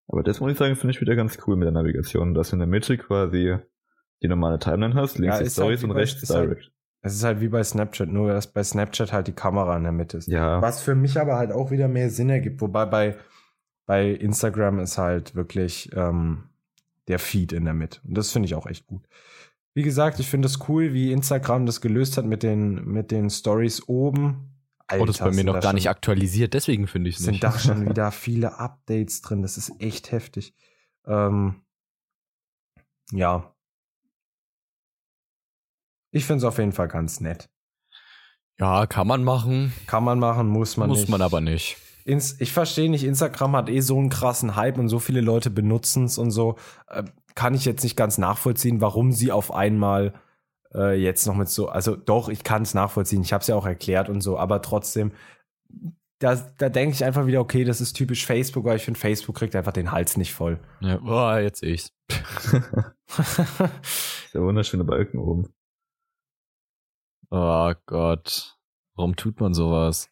Aber 0.08 0.22
das 0.22 0.40
muss 0.40 0.52
ich 0.52 0.58
sagen, 0.58 0.76
finde 0.76 0.92
ich 0.94 1.00
wieder 1.00 1.16
ganz 1.16 1.38
cool 1.46 1.56
mit 1.56 1.64
der 1.66 1.72
Navigation, 1.72 2.34
dass 2.34 2.50
du 2.50 2.56
in 2.56 2.60
der 2.60 2.68
Mitte 2.68 2.98
quasi 2.98 3.56
die 4.22 4.28
normale 4.28 4.58
Timeline 4.58 4.94
hast, 4.94 5.18
links 5.18 5.36
Ja, 5.36 5.40
die 5.40 5.46
ist 5.46 5.56
halt 5.58 5.64
Stories 5.66 5.82
wie 5.82 5.86
und 5.86 5.90
rechts 5.92 6.22
ist 6.22 6.30
halt- 6.30 6.50
Direct. 6.50 6.72
Es 7.06 7.14
ist 7.14 7.22
halt 7.22 7.40
wie 7.42 7.48
bei 7.48 7.62
Snapchat, 7.62 8.08
nur 8.08 8.32
dass 8.32 8.46
bei 8.50 8.64
Snapchat 8.64 9.12
halt 9.12 9.26
die 9.26 9.32
Kamera 9.32 9.76
in 9.76 9.82
der 9.82 9.92
Mitte 9.92 10.16
ist. 10.16 10.26
Ja, 10.26 10.62
Was 10.62 10.80
für 10.80 10.94
mich 10.94 11.20
aber 11.20 11.36
halt 11.36 11.52
auch 11.52 11.70
wieder 11.70 11.86
mehr 11.86 12.08
Sinn 12.08 12.30
ergibt. 12.30 12.60
Wobei 12.62 12.86
bei, 12.86 13.16
bei 13.86 14.08
Instagram 14.08 14.78
ist 14.78 14.96
halt 14.96 15.34
wirklich 15.34 15.90
ähm, 15.94 16.44
der 17.08 17.18
Feed 17.18 17.52
in 17.52 17.66
der 17.66 17.74
Mitte. 17.74 18.00
Und 18.08 18.14
das 18.16 18.30
finde 18.32 18.46
ich 18.46 18.54
auch 18.54 18.66
echt 18.66 18.86
gut. 18.86 19.06
Wie 19.74 19.82
gesagt, 19.82 20.18
ich 20.18 20.30
finde 20.30 20.46
es 20.46 20.66
cool, 20.68 20.94
wie 20.94 21.12
Instagram 21.12 21.66
das 21.66 21.82
gelöst 21.82 22.16
hat 22.16 22.24
mit 22.24 22.42
den, 22.42 22.84
mit 22.86 23.10
den 23.10 23.28
Stories 23.28 23.86
oben. 23.86 24.54
oh, 24.98 25.04
das 25.04 25.16
ist 25.16 25.20
bei 25.20 25.26
mir 25.28 25.34
sind 25.34 25.46
noch 25.46 25.54
gar 25.54 25.62
schon- 25.62 25.74
nicht 25.74 25.90
aktualisiert, 25.90 26.54
deswegen 26.54 26.86
finde 26.86 27.10
ich 27.10 27.16
es 27.18 27.22
sind 27.24 27.32
nicht. 27.32 27.44
da 27.44 27.52
schon 27.58 27.86
wieder 27.86 28.12
viele 28.12 28.58
Updates 28.58 29.20
drin. 29.20 29.42
Das 29.42 29.58
ist 29.58 29.72
echt 29.78 30.10
heftig. 30.10 30.54
Ähm, 31.06 31.56
ja. 33.12 33.53
Ich 36.14 36.26
finde 36.26 36.38
es 36.38 36.44
auf 36.44 36.58
jeden 36.58 36.72
Fall 36.72 36.86
ganz 36.88 37.20
nett. 37.20 37.48
ja, 38.60 38.86
kann 38.86 39.06
man 39.06 39.24
machen, 39.24 39.72
Kann 39.86 40.04
man 40.04 40.18
machen, 40.20 40.46
muss 40.46 40.76
man 40.76 40.88
muss 40.88 41.00
nicht. 41.00 41.08
man 41.08 41.20
aber 41.22 41.40
nicht. 41.40 41.76
Ins, 42.04 42.40
ich 42.40 42.52
verstehe 42.52 42.88
nicht, 42.90 43.02
Instagram 43.02 43.56
hat 43.56 43.68
eh 43.68 43.80
so 43.80 43.98
einen 43.98 44.10
krassen 44.10 44.54
Hype 44.54 44.78
und 44.78 44.88
so 44.88 44.98
viele 45.00 45.20
Leute 45.20 45.50
benutzen 45.50 46.04
es 46.04 46.18
und 46.18 46.30
so. 46.30 46.56
Äh, 46.88 47.02
kann 47.34 47.54
ich 47.54 47.64
jetzt 47.64 47.82
nicht 47.82 47.96
ganz 47.96 48.16
nachvollziehen, 48.18 48.80
warum 48.80 49.10
sie 49.10 49.32
auf 49.32 49.52
einmal 49.52 50.14
äh, 50.72 50.94
jetzt 50.94 51.26
noch 51.26 51.34
mit 51.34 51.48
so, 51.48 51.68
also 51.68 51.96
doch, 51.96 52.28
ich 52.28 52.44
kann 52.44 52.62
es 52.62 52.74
nachvollziehen, 52.74 53.22
ich 53.22 53.32
habe 53.32 53.40
es 53.42 53.48
ja 53.48 53.56
auch 53.56 53.66
erklärt 53.66 54.08
und 54.08 54.20
so, 54.20 54.38
aber 54.38 54.62
trotzdem, 54.62 55.12
da, 56.20 56.36
da 56.58 56.68
denke 56.68 56.94
ich 56.94 57.04
einfach 57.04 57.26
wieder, 57.26 57.40
okay, 57.40 57.64
das 57.64 57.80
ist 57.80 57.94
typisch 57.94 58.24
Facebook, 58.24 58.64
weil 58.66 58.76
ich 58.76 58.84
finde, 58.84 59.00
Facebook 59.00 59.34
kriegt 59.36 59.56
einfach 59.56 59.72
den 59.72 59.90
Hals 59.90 60.16
nicht 60.16 60.32
voll. 60.32 60.60
Ja, 60.80 61.00
oh, 61.02 61.36
jetzt 61.38 61.58
sehe 61.60 61.72
ich's. 61.74 61.92
Der 64.32 64.42
wunderschöne 64.42 64.84
Balken 64.84 65.18
oben. 65.18 65.53
Oh 67.30 67.72
Gott. 67.86 68.56
Warum 68.96 69.16
tut 69.16 69.40
man 69.40 69.54
sowas? 69.54 70.08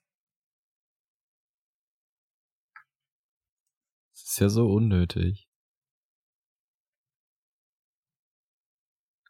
Das 4.14 4.22
ist 4.32 4.40
ja 4.40 4.48
so 4.48 4.66
unnötig. 4.72 5.48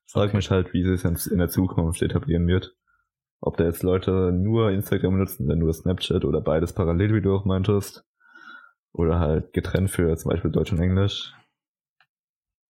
Frag 0.06 0.28
Okay. 0.28 0.36
mich 0.36 0.50
halt, 0.50 0.72
wie 0.72 0.82
es 0.82 1.26
in 1.26 1.38
der 1.38 1.48
Zukunft 1.48 2.02
etablieren 2.02 2.46
wird. 2.46 2.76
Ob 3.40 3.56
da 3.56 3.64
jetzt 3.64 3.82
Leute 3.82 4.30
nur 4.32 4.70
Instagram 4.70 5.18
nutzen, 5.18 5.48
dann 5.48 5.58
nur 5.58 5.72
Snapchat 5.72 6.24
oder 6.24 6.40
beides 6.40 6.72
parallel, 6.74 7.14
wie 7.14 7.22
du 7.22 7.34
auch 7.34 7.44
meintest. 7.44 8.04
Oder 8.92 9.18
halt 9.18 9.52
getrennt 9.52 9.90
für 9.90 10.14
zum 10.16 10.30
Beispiel 10.30 10.50
Deutsch 10.50 10.70
und 10.72 10.80
Englisch. 10.80 11.34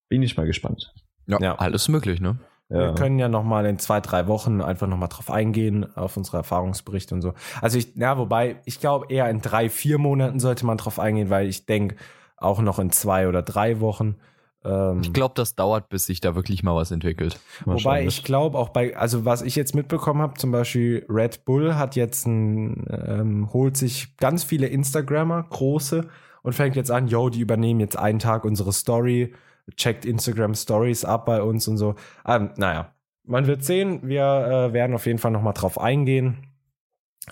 Bin 0.09 0.23
ich 0.23 0.37
mal 0.37 0.47
gespannt. 0.47 0.95
Ja, 1.27 1.39
Ja. 1.41 1.55
alles 1.57 1.89
möglich, 1.89 2.21
ne? 2.21 2.39
Wir 2.73 2.81
Ja. 2.87 2.93
können 2.93 3.19
ja 3.19 3.29
noch 3.29 3.45
mal 3.45 3.67
in 3.67 3.79
zwei, 3.79 4.01
drei 4.01 4.27
Wochen 4.29 4.61
einfach 4.63 4.87
noch 4.87 4.97
mal 4.97 5.09
drauf 5.09 5.31
eingehen, 5.31 5.87
auf 5.97 6.17
unsere 6.17 6.39
Erfahrungsberichte 6.39 7.15
und 7.15 7.21
so. 7.23 7.35
Also 7.61 7.77
ich, 7.79 7.95
ja, 7.97 8.17
wobei, 8.17 8.57
ich 8.65 8.81
glaube 8.81 9.07
eher 9.11 9.29
in 9.29 9.41
drei, 9.43 9.69
vier 9.69 9.99
Monaten 9.99 10.41
sollte 10.41 10.65
man 10.65 10.79
drauf 10.79 10.99
eingehen, 10.99 11.29
weil 11.31 11.47
ich 11.49 11.67
denke, 11.67 11.97
auch 12.37 12.61
noch 12.61 12.79
in 12.79 12.91
zwei 12.91 13.29
oder 13.29 13.43
drei 13.43 13.81
Wochen. 13.81 14.17
Ähm, 14.65 15.01
Ich 15.03 15.13
glaube, 15.13 15.35
das 15.37 15.55
dauert, 15.55 15.89
bis 15.91 16.07
sich 16.07 16.21
da 16.21 16.35
wirklich 16.35 16.63
mal 16.63 16.75
was 16.75 16.91
entwickelt. 16.91 17.39
Wobei 17.65 18.05
ich 18.07 18.25
glaube 18.25 18.57
auch 18.59 18.71
bei, 18.71 18.97
also 18.97 19.25
was 19.25 19.43
ich 19.43 19.55
jetzt 19.57 19.75
mitbekommen 19.75 20.23
habe, 20.23 20.35
zum 20.35 20.51
Beispiel 20.53 21.05
Red 21.09 21.45
Bull 21.45 21.75
hat 21.75 21.95
jetzt 21.95 22.27
ein, 22.27 22.87
ähm, 22.91 23.53
holt 23.53 23.77
sich 23.77 24.17
ganz 24.17 24.45
viele 24.45 24.67
Instagrammer, 24.69 25.45
große, 25.51 26.09
und 26.43 26.53
fängt 26.55 26.75
jetzt 26.75 26.91
an, 26.91 27.07
yo, 27.07 27.29
die 27.29 27.41
übernehmen 27.41 27.81
jetzt 27.81 27.99
einen 27.99 28.19
Tag 28.19 28.45
unsere 28.45 28.73
Story, 28.73 29.35
checkt 29.77 30.05
Instagram 30.05 30.55
Stories 30.55 31.05
ab 31.05 31.27
bei 31.27 31.43
uns 31.43 31.69
und 31.69 31.77
so. 31.77 31.95
Ähm, 32.27 32.51
naja, 32.57 32.95
man 33.25 33.47
wird 33.47 33.65
sehen, 33.65 34.01
wir 34.03 34.23
äh, 34.71 34.73
werden 34.73 34.95
auf 34.95 35.07
jeden 35.07 35.19
Fall 35.19 35.31
nochmal 35.31 35.55
drauf 35.55 35.79
eingehen. 35.79 36.47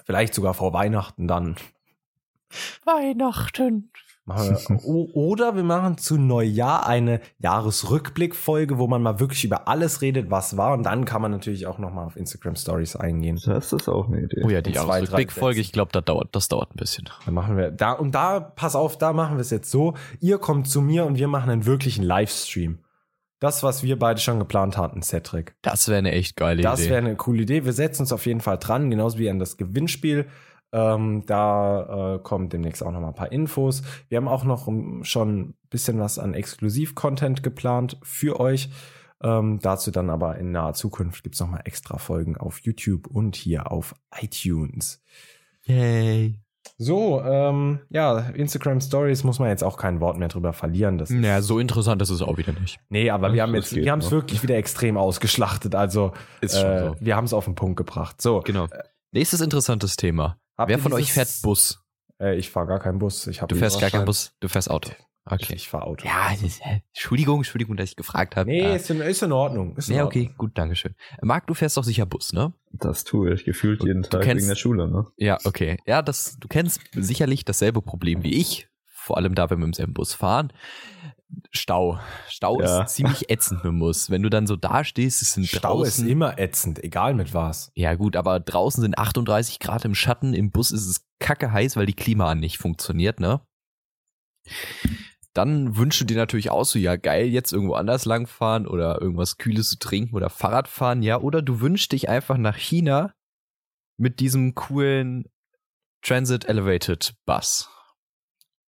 Vielleicht 0.04 0.34
sogar 0.34 0.54
vor 0.54 0.72
Weihnachten 0.72 1.26
dann. 1.26 1.56
Weihnachten. 2.84 3.90
Machen 4.26 4.50
wir, 4.50 4.84
o- 4.84 5.10
oder 5.14 5.56
wir 5.56 5.64
machen 5.64 5.98
zu 5.98 6.16
Neujahr 6.16 6.86
eine 6.86 7.20
Jahresrückblickfolge, 7.38 8.78
wo 8.78 8.86
man 8.86 9.02
mal 9.02 9.18
wirklich 9.18 9.44
über 9.44 9.66
alles 9.68 10.02
redet, 10.02 10.30
was 10.30 10.56
war. 10.56 10.74
Und 10.74 10.84
dann 10.84 11.04
kann 11.04 11.22
man 11.22 11.30
natürlich 11.30 11.66
auch 11.66 11.78
nochmal 11.78 12.06
auf 12.06 12.16
Instagram 12.16 12.54
Stories 12.56 12.96
eingehen. 12.96 13.40
Das 13.44 13.72
ist 13.72 13.88
auch 13.88 14.08
eine 14.08 14.22
Idee. 14.22 14.42
Oh 14.44 14.50
ja, 14.50 14.60
die 14.60 14.72
Jahresrückblickfolge, 14.72 15.60
ich 15.60 15.72
glaube, 15.72 15.90
das 15.92 16.04
dauert, 16.04 16.28
das 16.32 16.48
dauert 16.48 16.72
ein 16.74 16.76
bisschen. 16.76 17.08
Dann 17.24 17.34
machen 17.34 17.56
wir 17.56 17.70
da 17.70 17.92
und 17.92 18.14
da, 18.14 18.40
pass 18.40 18.76
auf, 18.76 18.98
da 18.98 19.12
machen 19.12 19.36
wir 19.36 19.40
es 19.42 19.50
jetzt 19.50 19.70
so. 19.70 19.94
Ihr 20.20 20.38
kommt 20.38 20.68
zu 20.68 20.80
mir 20.80 21.06
und 21.06 21.16
wir 21.18 21.28
machen 21.28 21.50
einen 21.50 21.66
wirklichen 21.66 22.04
Livestream. 22.04 22.78
Das, 23.40 23.62
was 23.62 23.82
wir 23.82 23.98
beide 23.98 24.20
schon 24.20 24.38
geplant 24.38 24.76
hatten, 24.76 25.02
Cedric. 25.02 25.54
Das 25.62 25.88
wäre 25.88 25.98
eine 25.98 26.12
echt 26.12 26.36
geile 26.36 26.60
Das 26.62 26.80
Idee. 26.80 26.90
wäre 26.90 26.98
eine 26.98 27.16
coole 27.16 27.42
Idee. 27.42 27.64
Wir 27.64 27.72
setzen 27.72 28.02
uns 28.02 28.12
auf 28.12 28.26
jeden 28.26 28.40
Fall 28.40 28.58
dran, 28.58 28.90
genauso 28.90 29.18
wie 29.18 29.30
an 29.30 29.38
das 29.38 29.56
Gewinnspiel. 29.56 30.26
Ähm, 30.72 31.24
da 31.26 32.14
äh, 32.14 32.18
kommt 32.20 32.52
demnächst 32.52 32.82
auch 32.82 32.92
noch 32.92 33.00
mal 33.00 33.08
ein 33.08 33.14
paar 33.14 33.32
Infos. 33.32 33.82
Wir 34.08 34.18
haben 34.18 34.28
auch 34.28 34.44
noch 34.44 34.66
um, 34.66 35.02
schon 35.04 35.40
ein 35.40 35.54
bisschen 35.68 35.98
was 35.98 36.18
an 36.18 36.34
Exklusiv-Content 36.34 37.42
geplant 37.42 37.98
für 38.02 38.38
euch. 38.38 38.70
Ähm, 39.22 39.58
dazu 39.60 39.90
dann 39.90 40.08
aber 40.10 40.38
in 40.38 40.52
naher 40.52 40.72
Zukunft 40.74 41.22
gibt's 41.24 41.40
noch 41.40 41.48
mal 41.48 41.60
extra 41.64 41.98
Folgen 41.98 42.36
auf 42.36 42.60
YouTube 42.60 43.06
und 43.06 43.36
hier 43.36 43.70
auf 43.70 43.94
iTunes. 44.18 45.02
Yay. 45.64 46.38
So, 46.78 47.20
ähm, 47.22 47.80
ja, 47.90 48.18
Instagram 48.30 48.80
Stories 48.80 49.22
muss 49.22 49.38
man 49.38 49.50
jetzt 49.50 49.62
auch 49.62 49.76
kein 49.76 50.00
Wort 50.00 50.16
mehr 50.16 50.28
drüber 50.28 50.54
verlieren. 50.54 50.96
Das 50.96 51.10
ist, 51.10 51.22
Ja, 51.22 51.42
so 51.42 51.58
interessant 51.58 52.00
ist 52.00 52.08
es 52.08 52.22
auch 52.22 52.38
wieder 52.38 52.52
nicht. 52.58 52.78
nee, 52.88 53.10
aber 53.10 53.34
wir 53.34 53.42
haben 53.42 53.54
jetzt, 53.54 53.74
wir 53.74 53.90
haben 53.92 53.98
es 53.98 54.10
wirklich 54.10 54.42
wieder 54.42 54.56
extrem 54.56 54.96
ausgeschlachtet. 54.96 55.74
Also, 55.74 56.12
Ist 56.40 56.58
schon 56.58 56.70
äh, 56.70 56.84
so. 56.88 56.96
wir 57.00 57.16
haben 57.16 57.24
es 57.26 57.34
auf 57.34 57.44
den 57.44 57.54
Punkt 57.54 57.76
gebracht. 57.76 58.22
So, 58.22 58.40
Genau. 58.40 58.66
Nächstes 59.12 59.40
interessantes 59.40 59.96
Thema. 59.96 60.38
Habt 60.60 60.68
Wer 60.70 60.78
von 60.78 60.92
euch 60.92 61.12
fährt 61.12 61.28
Bus? 61.42 61.82
Äh, 62.20 62.36
ich 62.36 62.50
fahre 62.50 62.66
gar 62.66 62.78
keinen 62.80 62.98
Bus. 62.98 63.26
Ich 63.26 63.42
hab 63.42 63.48
Du 63.48 63.56
fährst 63.56 63.80
gar 63.80 63.90
keinen. 63.90 64.04
Bus, 64.04 64.32
du 64.40 64.48
fährst 64.48 64.70
Auto. 64.70 64.90
Ich, 64.90 64.96
Okay. 65.32 65.54
ich 65.54 65.68
fahre 65.68 65.84
Auto. 65.84 66.06
Ja, 66.06 66.32
ist-? 66.32 66.60
Entschuldigung, 66.94 67.38
Entschuldigung, 67.40 67.76
dass 67.76 67.90
ich 67.90 67.94
gefragt 67.96 68.36
habe. 68.36 68.48
Nee, 68.50 68.62
ja. 68.62 68.74
ist, 68.74 68.90
in, 68.90 69.00
ist 69.00 69.22
in 69.22 69.30
Ordnung. 69.32 69.76
Ist 69.76 69.88
in 69.88 69.96
Ja, 69.96 70.04
Ordnung. 70.04 70.24
okay, 70.24 70.34
gut, 70.36 70.56
dankeschön. 70.58 70.94
Marc, 71.22 71.46
du 71.46 71.54
fährst 71.54 71.76
doch 71.76 71.84
sicher 71.84 72.06
Bus, 72.06 72.32
ne? 72.32 72.52
Das 72.72 73.04
tue 73.04 73.34
ich 73.34 73.44
gefühlt 73.44 73.84
jeden 73.84 74.02
Du 74.02 74.08
Tag 74.08 74.22
kennst- 74.22 74.38
wegen 74.42 74.48
der 74.48 74.56
Schule, 74.56 74.88
ne? 74.90 75.06
Ja, 75.16 75.38
okay. 75.44 75.76
Ja, 75.86 76.02
das, 76.02 76.36
du 76.40 76.48
kennst 76.48 76.80
sicherlich 76.94 77.44
dasselbe 77.44 77.80
Problem 77.82 78.22
wie 78.24 78.34
ich. 78.34 78.68
Vor 78.86 79.18
allem 79.18 79.34
da, 79.34 79.50
wenn 79.50 79.58
wir 79.58 79.66
im 79.66 79.72
selben 79.72 79.92
Bus 79.94 80.14
fahren. 80.14 80.52
Stau. 81.52 81.98
Stau 82.28 82.60
Ja. 82.60 82.82
ist 82.82 82.94
ziemlich 82.94 83.30
ätzend 83.30 83.64
mit 83.64 83.78
Bus. 83.78 84.10
Wenn 84.10 84.22
du 84.22 84.30
dann 84.30 84.46
so 84.46 84.56
da 84.56 84.84
stehst, 84.84 85.22
es 85.22 85.32
sind 85.32 85.46
Stau 85.46 85.82
ist 85.82 85.98
draußen. 85.98 86.08
immer 86.08 86.38
ätzend, 86.38 86.82
egal 86.84 87.14
mit 87.14 87.34
was. 87.34 87.70
ja, 87.74 87.94
gut, 87.94 88.16
aber 88.16 88.38
draußen 88.40 88.80
sind 88.82 88.98
38 88.98 89.58
Grad 89.58 89.84
im 89.84 89.94
Schatten. 89.94 90.34
Im 90.34 90.50
Bus 90.50 90.70
ist 90.70 90.86
es 90.86 91.06
kacke 91.18 91.52
heiß, 91.52 91.76
weil 91.76 91.86
die 91.86 91.94
Klimaanlage 91.94 92.40
nicht 92.40 92.58
funktioniert, 92.58 93.20
ne? 93.20 93.40
Dann 95.32 95.76
wünschst 95.76 96.00
du 96.00 96.04
dir 96.04 96.16
natürlich 96.16 96.50
auch 96.50 96.64
so, 96.64 96.78
ja 96.78 96.96
geil, 96.96 97.26
jetzt 97.26 97.52
irgendwo 97.52 97.74
anders 97.74 98.04
langfahren 98.04 98.66
oder 98.66 99.00
irgendwas 99.00 99.36
Kühles 99.36 99.68
zu 99.70 99.78
trinken 99.78 100.16
oder 100.16 100.28
Fahrrad 100.30 100.66
fahren, 100.66 101.02
ja. 101.02 101.20
Oder 101.20 101.40
du 101.42 101.60
wünschst 101.60 101.92
dich 101.92 102.08
einfach 102.08 102.36
nach 102.36 102.56
China 102.56 103.14
mit 103.96 104.18
diesem 104.18 104.54
coolen 104.54 105.26
Transit 106.02 106.46
Elevated 106.46 107.14
Bus. 107.26 107.68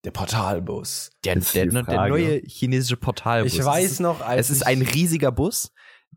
Der 0.03 0.11
Portalbus. 0.11 1.11
Der, 1.23 1.35
der, 1.35 1.65
ne, 1.67 1.83
der 1.83 2.07
neue 2.07 2.41
chinesische 2.45 2.97
Portalbus. 2.97 3.53
Ich 3.53 3.59
Es 3.59 3.65
weiß 3.65 3.91
ist, 3.91 3.99
noch, 3.99 4.21
als 4.21 4.49
es 4.49 4.57
ist 4.57 4.61
ich, 4.61 4.67
ein 4.67 4.81
riesiger 4.81 5.31
Bus, 5.31 5.71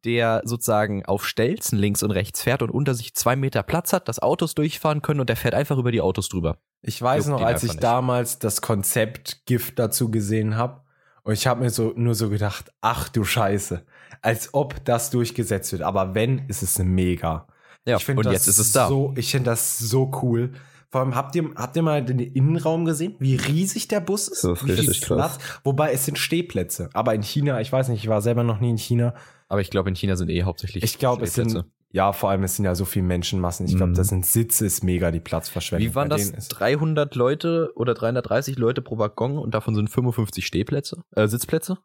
der 0.04 0.42
sozusagen 0.44 1.04
auf 1.04 1.26
Stelzen 1.26 1.78
links 1.78 2.02
und 2.02 2.10
rechts 2.10 2.42
fährt 2.42 2.62
und 2.62 2.70
unter 2.70 2.94
sich 2.94 3.14
zwei 3.14 3.36
Meter 3.36 3.62
Platz 3.62 3.92
hat, 3.92 4.08
dass 4.08 4.18
Autos 4.20 4.54
durchfahren 4.54 5.02
können 5.02 5.20
und 5.20 5.28
der 5.28 5.36
fährt 5.36 5.54
einfach 5.54 5.76
über 5.78 5.92
die 5.92 6.00
Autos 6.00 6.28
drüber. 6.28 6.58
Ich 6.82 7.00
weiß 7.00 7.26
Juckt 7.26 7.40
noch, 7.40 7.46
als 7.46 7.62
ich 7.62 7.72
nicht. 7.72 7.82
damals 7.82 8.38
das 8.38 8.60
Konzept 8.60 9.46
Gift 9.46 9.78
dazu 9.78 10.10
gesehen 10.10 10.56
habe. 10.56 10.82
Und 11.22 11.32
ich 11.32 11.46
habe 11.46 11.62
mir 11.62 11.70
so 11.70 11.92
nur 11.96 12.14
so 12.14 12.28
gedacht, 12.28 12.70
ach 12.82 13.08
du 13.08 13.24
Scheiße, 13.24 13.84
als 14.20 14.52
ob 14.52 14.84
das 14.84 15.10
durchgesetzt 15.10 15.72
wird. 15.72 15.82
Aber 15.82 16.14
wenn, 16.14 16.46
ist 16.48 16.62
es 16.62 16.78
mega. 16.78 17.46
Ja, 17.86 17.96
ich 17.96 18.08
und 18.08 18.24
das 18.24 18.32
jetzt 18.32 18.48
ist 18.48 18.58
es 18.58 18.72
da. 18.72 18.88
So, 18.88 19.14
ich 19.16 19.30
finde 19.30 19.50
das 19.50 19.78
so 19.78 20.10
cool. 20.22 20.52
Vor 20.94 21.00
allem 21.00 21.16
habt 21.16 21.34
ihr, 21.34 21.50
habt 21.56 21.74
ihr 21.74 21.82
mal 21.82 22.04
den 22.04 22.20
Innenraum 22.20 22.84
gesehen, 22.84 23.16
wie 23.18 23.34
riesig 23.34 23.88
der 23.88 23.98
Bus 23.98 24.28
ist? 24.28 24.44
Das 24.44 24.62
ist 24.62 24.68
richtig 24.68 25.00
krass. 25.00 25.40
Wobei 25.64 25.92
es 25.92 26.04
sind 26.04 26.20
Stehplätze. 26.20 26.88
Aber 26.92 27.16
in 27.16 27.22
China, 27.24 27.60
ich 27.60 27.72
weiß 27.72 27.88
nicht, 27.88 28.00
ich 28.04 28.08
war 28.08 28.22
selber 28.22 28.44
noch 28.44 28.60
nie 28.60 28.70
in 28.70 28.78
China. 28.78 29.12
Aber 29.48 29.60
ich 29.60 29.70
glaube, 29.70 29.88
in 29.88 29.96
China 29.96 30.14
sind 30.14 30.30
eh 30.30 30.44
hauptsächlich 30.44 30.84
Ich 30.84 31.00
glaube, 31.00 31.24
es 31.24 31.34
sind, 31.34 31.50
Stehplätze. 31.50 31.68
ja, 31.90 32.12
vor 32.12 32.30
allem, 32.30 32.44
es 32.44 32.54
sind 32.54 32.64
ja 32.64 32.76
so 32.76 32.84
viele 32.84 33.06
Menschenmassen. 33.06 33.66
Ich 33.66 33.74
glaube, 33.74 33.90
Mhm. 33.90 33.96
das 33.96 34.06
sind 34.06 34.24
Sitze, 34.24 34.66
ist 34.66 34.84
mega 34.84 35.10
die 35.10 35.18
Platzverschwendung. 35.18 35.90
Wie 35.90 35.94
waren 35.96 36.08
das? 36.10 36.26
denen 36.28 36.38
ist. 36.38 36.46
300 36.50 37.16
Leute 37.16 37.72
oder 37.74 37.94
330 37.94 38.56
Leute 38.56 38.80
pro 38.80 38.96
Waggon 38.96 39.36
und 39.36 39.52
davon 39.52 39.74
sind 39.74 39.90
55 39.90 40.46
Stehplätze, 40.46 41.02
äh, 41.16 41.26
Sitzplätze? 41.26 41.78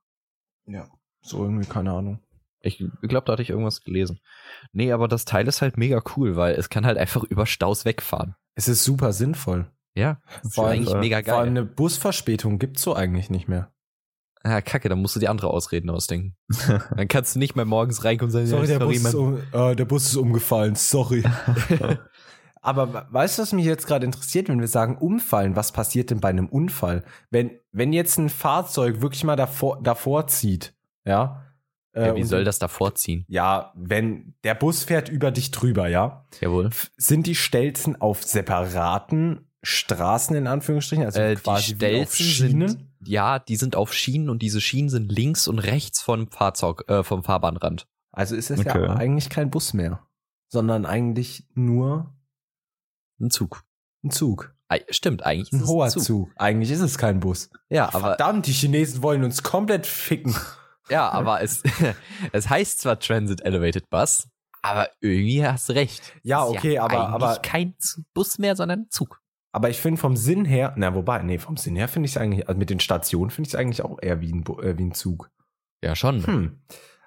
Ja, 0.67 0.87
so 1.23 1.41
irgendwie, 1.43 1.67
keine 1.67 1.93
Ahnung. 1.93 2.19
Ich 2.61 2.77
glaube, 3.01 3.25
da 3.25 3.31
hatte 3.31 3.41
ich 3.41 3.49
irgendwas 3.49 3.81
gelesen. 3.81 4.19
Nee, 4.71 4.91
aber 4.91 5.07
das 5.07 5.25
Teil 5.25 5.47
ist 5.47 5.63
halt 5.63 5.77
mega 5.77 5.99
cool, 6.15 6.35
weil 6.35 6.53
es 6.53 6.69
kann 6.69 6.85
halt 6.85 6.99
einfach 6.99 7.23
über 7.23 7.47
Staus 7.47 7.85
wegfahren. 7.85 8.35
Es 8.59 8.67
ist 8.67 8.83
super 8.83 9.13
sinnvoll. 9.13 9.71
Ja, 9.95 10.19
das 10.37 10.45
ist 10.49 10.55
Vor 10.55 10.67
allem- 10.67 10.79
eigentlich 10.87 10.95
mega 10.95 11.21
Vor 11.23 11.39
allem 11.39 11.53
geil. 11.55 11.63
eine 11.63 11.65
Busverspätung 11.65 12.59
gibt's 12.59 12.81
so 12.81 12.93
eigentlich 12.95 13.29
nicht 13.29 13.47
mehr. 13.47 13.71
Ah, 14.43 14.61
kacke, 14.61 14.87
dann 14.89 15.01
musst 15.01 15.15
du 15.15 15.19
die 15.21 15.27
andere 15.29 15.49
Ausreden 15.49 15.89
ausdenken. 15.89 16.35
dann 16.95 17.07
kannst 17.07 17.35
du 17.35 17.39
nicht 17.39 17.55
mehr 17.55 17.65
morgens 17.65 18.03
reinkommen 18.03 18.29
und 18.29 18.31
sagen, 18.33 18.47
Sorry, 18.47 18.67
ja, 18.71 18.77
der, 18.79 18.85
Bus 18.85 18.97
ist 18.97 19.15
um, 19.15 19.37
äh, 19.51 19.75
der 19.75 19.85
Bus 19.85 20.05
ist 20.07 20.15
umgefallen, 20.17 20.75
sorry. 20.75 21.23
Aber 22.61 22.93
we- 22.93 23.05
weißt 23.09 23.37
du, 23.37 23.41
was 23.41 23.53
mich 23.53 23.65
jetzt 23.65 23.87
gerade 23.87 24.05
interessiert, 24.05 24.49
wenn 24.49 24.59
wir 24.59 24.67
sagen 24.67 24.97
umfallen, 24.97 25.55
was 25.55 25.71
passiert 25.71 26.09
denn 26.09 26.19
bei 26.19 26.29
einem 26.29 26.47
Unfall? 26.47 27.03
Wenn, 27.31 27.51
wenn 27.71 27.93
jetzt 27.93 28.17
ein 28.17 28.29
Fahrzeug 28.29 29.01
wirklich 29.01 29.23
mal 29.23 29.35
davor, 29.37 29.81
davor 29.81 30.27
zieht, 30.27 30.73
ja, 31.05 31.43
Äh, 31.45 31.48
Ja, 31.95 32.15
wie 32.15 32.23
soll 32.23 32.43
das 32.43 32.59
da 32.59 32.67
vorziehen? 32.67 33.25
Ja, 33.27 33.73
wenn 33.75 34.35
der 34.43 34.53
Bus 34.55 34.83
fährt 34.83 35.09
über 35.09 35.31
dich 35.31 35.51
drüber, 35.51 35.87
ja, 35.87 36.25
Jawohl. 36.39 36.69
sind 36.97 37.25
die 37.27 37.35
Stelzen 37.35 37.99
auf 37.99 38.23
separaten 38.23 39.47
Straßen 39.63 40.35
in 40.35 40.47
Anführungsstrichen, 40.47 41.03
also 41.05 41.19
Äh, 41.19 41.35
die 41.35 41.41
quasi 41.41 41.73
auf 41.73 41.77
Stelzen 41.77 42.25
Schienen? 42.25 42.67
sind, 42.69 42.87
ja, 43.05 43.39
die 43.39 43.55
sind 43.55 43.75
auf 43.75 43.93
Schienen 43.93 44.29
und 44.29 44.41
diese 44.41 44.61
Schienen 44.61 44.89
sind 44.89 45.11
links 45.11 45.47
und 45.47 45.59
rechts 45.59 46.01
vom 46.01 46.29
Fahrzeug, 46.29 46.83
äh, 46.87 47.03
vom 47.03 47.23
Fahrbahnrand. 47.23 47.87
Also 48.11 48.35
ist 48.35 48.49
es 48.51 48.59
Okay. 48.59 48.83
ja 48.85 48.95
eigentlich 48.95 49.29
kein 49.29 49.49
Bus 49.49 49.73
mehr, 49.73 50.05
sondern 50.47 50.85
eigentlich 50.85 51.47
nur 51.55 52.13
Ein 53.19 53.31
Zug. 53.31 53.63
ein 54.03 54.11
Zug. 54.11 54.55
Stimmt, 54.91 55.25
eigentlich 55.25 55.51
Ein 55.51 55.57
ist 55.59 55.63
es 55.63 55.69
hoher 55.69 55.85
ein 55.85 55.91
Zug. 55.91 56.03
Zug. 56.03 56.31
Eigentlich 56.35 56.69
ist 56.71 56.81
es 56.81 56.97
kein 56.99 57.19
Bus. 57.19 57.49
Ja, 57.69 57.87
aber 57.87 57.99
Verdammt, 58.15 58.45
die 58.45 58.51
Chinesen 58.53 59.01
wollen 59.01 59.23
uns 59.23 59.41
komplett 59.43 59.85
ficken. 59.87 60.35
Ja, 60.89 61.09
aber 61.09 61.41
es, 61.41 61.63
es 62.31 62.49
heißt 62.49 62.79
zwar 62.81 62.99
Transit 62.99 63.41
Elevated 63.41 63.89
Bus, 63.89 64.27
aber 64.61 64.89
irgendwie 64.99 65.45
hast 65.45 65.69
du 65.69 65.73
recht. 65.73 66.13
Ja, 66.23 66.45
okay, 66.45 66.79
aber- 66.79 67.07
eigentlich 67.13 67.23
aber- 67.23 67.41
kein 67.41 67.75
Bus 68.13 68.37
mehr, 68.39 68.55
sondern 68.55 68.87
Zug. 68.89 69.21
Aber 69.51 69.69
ich 69.69 69.79
finde 69.79 69.99
vom 69.99 70.15
Sinn 70.15 70.45
her, 70.45 70.73
na 70.77 70.93
wobei, 70.93 71.23
nee, 71.23 71.39
vom 71.39 71.57
Sinn 71.57 71.75
her 71.75 71.87
finde 71.87 72.05
ich 72.05 72.11
es 72.15 72.17
eigentlich, 72.21 72.47
also 72.47 72.59
mit 72.59 72.69
den 72.69 72.79
Stationen 72.79 73.31
finde 73.31 73.47
ich 73.47 73.53
es 73.55 73.59
eigentlich 73.59 73.81
auch 73.81 73.97
eher 74.01 74.21
wie 74.21 74.31
ein, 74.31 74.45
äh, 74.61 74.77
wie 74.77 74.83
ein 74.83 74.93
Zug. 74.93 75.31
Ja, 75.83 75.95
schon. 75.95 76.25
Hm. 76.25 76.61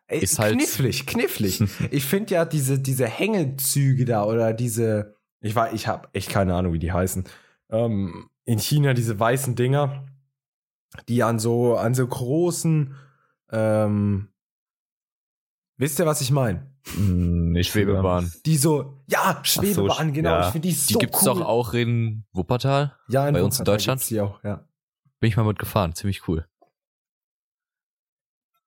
Ist 0.08 0.38
halt- 0.38 0.54
knifflig, 0.54 1.06
knifflig. 1.06 1.62
ich 1.92 2.04
finde 2.04 2.34
ja 2.34 2.44
diese, 2.44 2.78
diese 2.80 3.06
Hängezüge 3.06 4.04
da 4.04 4.24
oder 4.24 4.52
diese, 4.52 5.14
ich 5.40 5.54
war, 5.54 5.72
ich 5.72 5.86
habe 5.86 6.08
echt 6.14 6.30
keine 6.30 6.54
Ahnung, 6.54 6.72
wie 6.72 6.78
die 6.80 6.92
heißen. 6.92 7.24
Ähm, 7.70 8.28
in 8.44 8.58
China 8.58 8.92
diese 8.92 9.18
weißen 9.20 9.54
Dinger, 9.54 10.04
die 11.08 11.22
an 11.22 11.38
so, 11.38 11.76
an 11.76 11.94
so 11.94 12.06
großen, 12.06 12.94
ähm, 13.52 14.28
wisst 15.76 15.98
ihr, 15.98 16.06
was 16.06 16.20
ich 16.20 16.30
meine? 16.30 16.70
Hm, 16.94 17.52
Nicht 17.52 17.70
Schwebebahn. 17.70 18.32
Die 18.44 18.56
so, 18.56 19.04
ja, 19.06 19.38
Schwebebahn, 19.44 20.12
genau. 20.12 20.30
ja. 20.30 20.46
Ich 20.46 20.52
finde 20.52 20.68
die 20.68 20.74
Die 20.74 20.92
so 20.94 20.98
gibt's 20.98 21.20
cool. 21.22 21.26
doch 21.26 21.40
auch 21.42 21.74
in 21.74 22.24
Wuppertal. 22.32 22.96
ja, 23.08 23.30
bei 23.30 23.42
uns 23.42 23.56
in 23.58 23.60
Wuppertal 23.60 23.64
Deutschland? 23.64 24.00
gibt's 24.00 24.08
Die 24.08 24.20
auch, 24.20 24.42
ja. 24.42 24.66
Bin 25.20 25.28
ich 25.28 25.36
mal 25.36 25.44
mitgefahren. 25.44 25.94
Ziemlich 25.94 26.26
cool. 26.26 26.46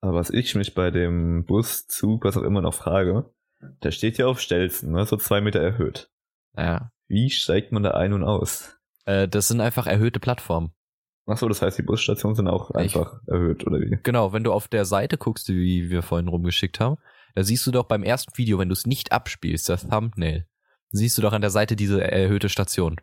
Aber 0.01 0.13
was 0.13 0.30
ich 0.30 0.56
mich 0.56 0.74
bei 0.75 0.92
dem 0.92 1.46
Bus, 1.46 1.88
Zug, 1.88 2.24
was 2.24 2.38
auch 2.38 2.44
immer 2.44 2.62
noch 2.62 2.74
frage, 2.74 3.34
da 3.82 3.92
steht 3.92 4.18
ja 4.18 4.27
auf 4.27 4.39
Stelzen, 4.39 4.92
ne, 4.92 5.06
so 5.06 5.18
zwei 5.18 5.42
Meter 5.42 5.60
erhöht. 5.60 6.12
Ja. 6.56 6.92
Wie 7.08 7.30
steigt 7.30 7.72
man 7.72 7.84
da 7.84 7.92
ein 7.92 8.13
und 8.13 8.24
aus? 8.24 8.77
Äh, 9.06 9.27
das 9.27 9.48
sind 9.48 9.62
einfach 9.62 9.88
erhöhte 9.88 10.20
Plattformen. 10.20 10.72
Ach 11.27 11.38
so, 11.38 11.48
das 11.48 11.62
heißt, 11.62 11.77
die 11.77 11.84
Busstationen 11.84 12.36
sind 12.36 12.48
auch 12.48 12.70
Ich- 12.72 12.75
einfach 12.77 13.20
erhöht, 13.27 13.65
oder 13.65 13.79
wie? 13.79 13.98
Genau, 14.03 14.32
wenn 14.34 14.44
du 14.44 14.53
auf 14.53 14.67
der 14.67 14.86
Seite 14.86 15.17
guckst, 15.17 15.50
wie 15.50 15.89
wir 15.89 16.01
vorhin 16.03 16.27
rumgeschickt 16.27 16.79
haben, 16.79 16.98
da 17.34 17.44
siehst 17.44 17.65
du 17.65 17.72
doch 17.72 17.86
beim 17.86 18.03
ersten 18.03 18.38
Video, 18.38 18.60
wenn 18.60 18.70
du 18.70 18.74
es 18.74 18.86
nicht 18.86 19.12
abspielst, 19.12 19.67
das 19.70 19.88
Thumbnail, 19.88 20.46
siehst 20.91 21.17
du 21.17 21.22
doch 21.22 21.34
an 21.34 21.41
der 21.41 21.50
Seite 21.50 21.75
diese 21.75 22.01
erhöhte 22.01 22.48
Station. 22.50 22.98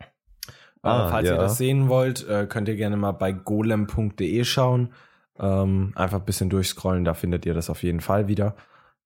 Ah, 0.81 1.07
äh, 1.07 1.09
falls 1.11 1.27
ja. 1.27 1.35
ihr 1.35 1.37
das 1.39 1.57
sehen 1.57 1.87
wollt, 1.89 2.27
äh, 2.27 2.45
könnt 2.47 2.67
ihr 2.67 2.75
gerne 2.75 2.97
mal 2.97 3.11
bei 3.11 3.31
golem.de 3.31 4.43
schauen. 4.43 4.93
Ähm, 5.39 5.91
einfach 5.95 6.19
ein 6.19 6.25
bisschen 6.25 6.49
durchscrollen, 6.49 7.03
da 7.05 7.13
findet 7.13 7.45
ihr 7.45 7.53
das 7.53 7.69
auf 7.69 7.83
jeden 7.83 8.01
Fall 8.01 8.27
wieder. 8.27 8.55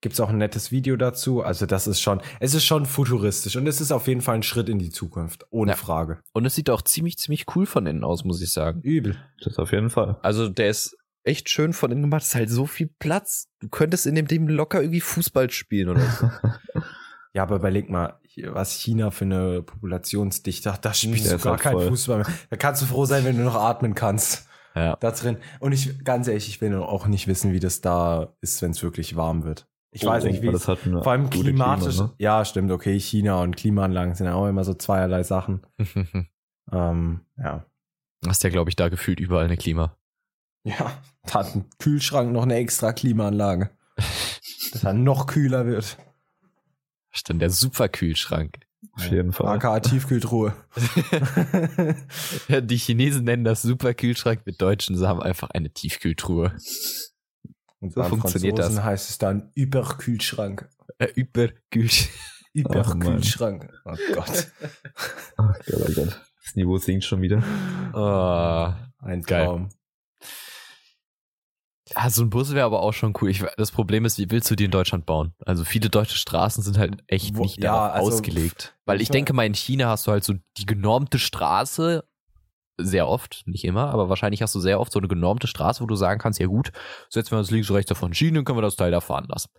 Gibt's 0.02 0.20
auch 0.20 0.30
ein 0.30 0.38
nettes 0.38 0.72
Video 0.72 0.96
dazu. 0.96 1.42
Also 1.42 1.66
das 1.66 1.88
ist 1.88 2.00
schon, 2.02 2.22
es 2.40 2.54
ist 2.54 2.66
schon 2.66 2.86
futuristisch 2.86 3.56
und 3.56 3.66
es 3.68 3.82
ist 3.82 3.92
auf 3.92 4.08
jeden 4.08 4.22
Fall 4.22 4.36
ein 4.36 4.44
Schritt 4.44 4.70
in 4.70 4.78
die 4.80 4.92
Zukunft, 4.92 5.46
ohne 5.50 5.72
Ja. 5.72 5.76
Frage. 5.78 6.20
Und 6.34 6.46
es 6.46 6.54
sieht 6.56 6.70
auch 6.70 6.82
ziemlich, 6.84 7.18
ziemlich 7.18 7.46
cool 7.56 7.66
von 7.66 7.86
innen 7.88 8.04
aus, 8.04 8.24
muss 8.24 8.42
ich 8.42 8.52
sagen. 8.54 8.82
Übel. 8.82 9.18
Das 9.44 9.58
auf 9.58 9.72
jeden 9.72 9.90
Fall. 9.90 10.18
Also 10.22 10.50
der 10.50 10.70
ist 10.70 10.96
echt 11.24 11.50
schön 11.50 11.74
von 11.74 11.92
innen 11.92 12.04
gemacht. 12.04 12.22
Es 12.22 12.30
ist 12.30 12.36
halt 12.36 12.50
so 12.50 12.66
viel 12.68 12.90
Platz. 13.00 13.48
Du 13.60 13.70
könntest 13.70 14.06
in 14.06 14.16
dem 14.16 14.28
Ding 14.28 14.48
locker 14.48 14.82
irgendwie 14.82 15.02
Fußball 15.02 15.50
spielen 15.50 15.90
oder 15.90 16.10
so. 16.12 16.30
Ja, 17.34 17.44
aber 17.44 17.58
überleg 17.58 17.88
mal, 17.88 18.20
was 18.48 18.72
China 18.72 19.12
für 19.12 19.26
eine 19.26 19.62
Populationsdichte 19.62 20.74
hat. 20.74 20.84
Da 20.86 20.94
spielst 20.94 21.26
Der 21.26 21.32
du 21.34 21.36
ist 21.38 21.44
gar 21.44 21.54
halt 21.54 21.62
keinen 21.62 21.74
voll. 21.74 21.88
Fußball 21.90 22.18
mehr. 22.20 22.28
Da 22.50 22.56
kannst 22.58 22.82
du 22.82 22.86
froh 22.88 23.06
sein, 23.06 23.26
wenn 23.26 23.38
du 23.38 23.44
noch 23.44 23.54
atmen 23.56 23.94
kannst. 23.94 24.48
ja. 24.76 24.96
Da 24.96 25.12
drin. 25.12 25.38
Und 25.60 25.72
ich, 25.72 26.04
ganz 26.04 26.28
ehrlich, 26.28 26.48
ich 26.48 26.62
will 26.62 26.74
auch 26.78 27.06
nicht 27.06 27.28
wissen, 27.28 27.54
wie 27.54 27.60
das 27.60 27.82
da 27.82 28.34
ist, 28.42 28.62
wenn 28.64 28.72
es 28.72 28.82
wirklich 28.82 29.16
warm 29.16 29.44
wird. 29.44 29.68
Ich 29.92 30.06
weiß 30.06 30.26
nicht, 30.26 30.42
wie 30.42 30.48
es 30.48 30.54
das 30.54 30.68
hat 30.68 30.80
Vor 30.80 31.08
allem 31.08 31.30
klimatisch. 31.30 31.96
Klima, 31.96 32.08
ne? 32.08 32.14
Ja, 32.20 32.46
stimmt, 32.46 32.72
okay. 32.72 33.00
China 33.00 33.42
und 33.42 33.56
Klimaanlagen 33.56 34.16
sind 34.16 34.28
ja 34.28 34.36
auch 34.36 34.48
immer 34.48 34.64
so 34.64 34.74
zweierlei 34.74 35.24
Sachen. 35.24 35.62
Ähm, 36.72 37.22
ja. 37.38 37.66
Hast 38.28 38.44
ja, 38.44 38.50
glaube 38.50 38.70
ich, 38.70 38.76
da 38.76 38.90
gefühlt 38.90 39.22
überall 39.22 39.46
eine 39.46 39.56
Klima. 39.56 39.96
Ja, 40.64 40.92
da 41.24 41.36
hat 41.36 41.56
ein 41.56 41.66
Kühlschrank 41.80 42.34
noch 42.34 42.44
eine 42.44 42.56
extra 42.56 42.92
Klimaanlage. 42.92 43.70
dass 44.74 44.84
er 44.84 44.94
noch 44.94 45.28
kühler 45.28 45.66
wird. 45.66 45.98
Stimmt, 47.10 47.42
der 47.42 47.50
Superkühlschrank. 47.50 48.60
Auf 48.92 49.10
jeden 49.10 49.32
Fall. 49.32 49.48
AKA 49.48 49.80
Tiefkühltruhe. 49.80 50.54
Die 52.50 52.78
Chinesen 52.78 53.24
nennen 53.24 53.44
das 53.44 53.64
Superkühlschrank, 53.64 54.42
wir 54.46 54.54
Deutschen 54.54 55.00
haben 55.08 55.22
einfach 55.22 55.50
eine 55.50 55.72
Tiefkühltruhe. 55.72 56.56
Und 57.80 57.94
So 57.94 58.04
funktioniert 58.04 58.56
Franzosen 58.58 58.76
das. 58.78 58.86
heißt 58.86 59.10
es 59.10 59.18
dann 59.18 59.52
Überkühlschrank. 59.56 60.68
Äh, 60.98 61.08
Überkühlschrank. 61.16 62.12
Überkühlschrank. 62.54 63.70
Oh, 63.86 63.94
Gott. 64.14 64.48
Ach 65.38 65.54
Gott, 65.66 65.74
oh 65.74 65.94
Gott. 65.94 66.22
Das 66.44 66.56
Niveau 66.56 66.78
sinkt 66.78 67.04
schon 67.04 67.22
wieder. 67.22 67.44
Oh. 67.94 68.74
Ein. 69.06 69.22
Traum. 69.22 69.70
Ah, 71.96 72.10
so 72.10 72.22
ein 72.22 72.30
Bus 72.30 72.54
wäre 72.54 72.66
aber 72.66 72.82
auch 72.82 72.92
schon 72.94 73.14
cool. 73.22 73.30
Ich, 73.30 73.44
das 73.58 73.72
Problem 73.72 74.04
ist, 74.06 74.18
wie 74.18 74.30
willst 74.30 74.52
du 74.52 74.56
die 74.56 74.66
in 74.66 74.72
Deutschland 74.72 75.06
bauen? 75.06 75.34
Also 75.46 75.64
viele 75.64 75.90
deutsche 75.90 76.18
Straßen 76.18 76.62
sind 76.62 76.78
halt 76.78 77.02
echt 77.08 77.38
Wo- 77.38 77.44
nicht 77.44 77.64
ja, 77.64 77.72
darauf 77.72 77.96
also, 77.96 78.18
ausgelegt. 78.18 78.76
Weil 78.86 79.02
ich- 79.02 79.10
denke 79.10 79.32
mal, 79.34 79.46
in 79.46 79.54
China 79.54 79.88
hast 79.90 80.06
du 80.08 80.12
halt 80.12 80.24
so 80.26 80.34
die 80.58 80.66
genormte 80.66 81.18
Straße, 81.18 82.04
sehr 82.78 83.08
oft, 83.08 83.44
nicht 83.46 83.64
immer, 83.66 83.90
aber 83.90 84.10
wahrscheinlich 84.10 84.42
hast 84.42 84.56
du 84.56 84.60
sehr 84.60 84.80
oft 84.80 84.92
so 84.92 85.00
eine 85.00 85.08
genormte 85.08 85.48
Straße, 85.48 85.82
wo 85.82 85.86
du 85.86 85.96
sagen 85.96 86.20
kannst, 86.20 86.40
ja 86.40 86.48
gut, 86.48 86.72
setzen 87.10 87.32
wir 87.32 87.40
uns 87.40 87.52
links 87.52 87.70
und 87.70 87.76
rechts 87.76 87.90
davon 87.90 88.14
Schienen, 88.14 88.46
können 88.46 88.58
wir 88.58 88.64
das 88.64 88.76
Teil 88.76 88.92
da 88.92 89.02
fahren 89.02 89.26
lassen. 89.28 89.50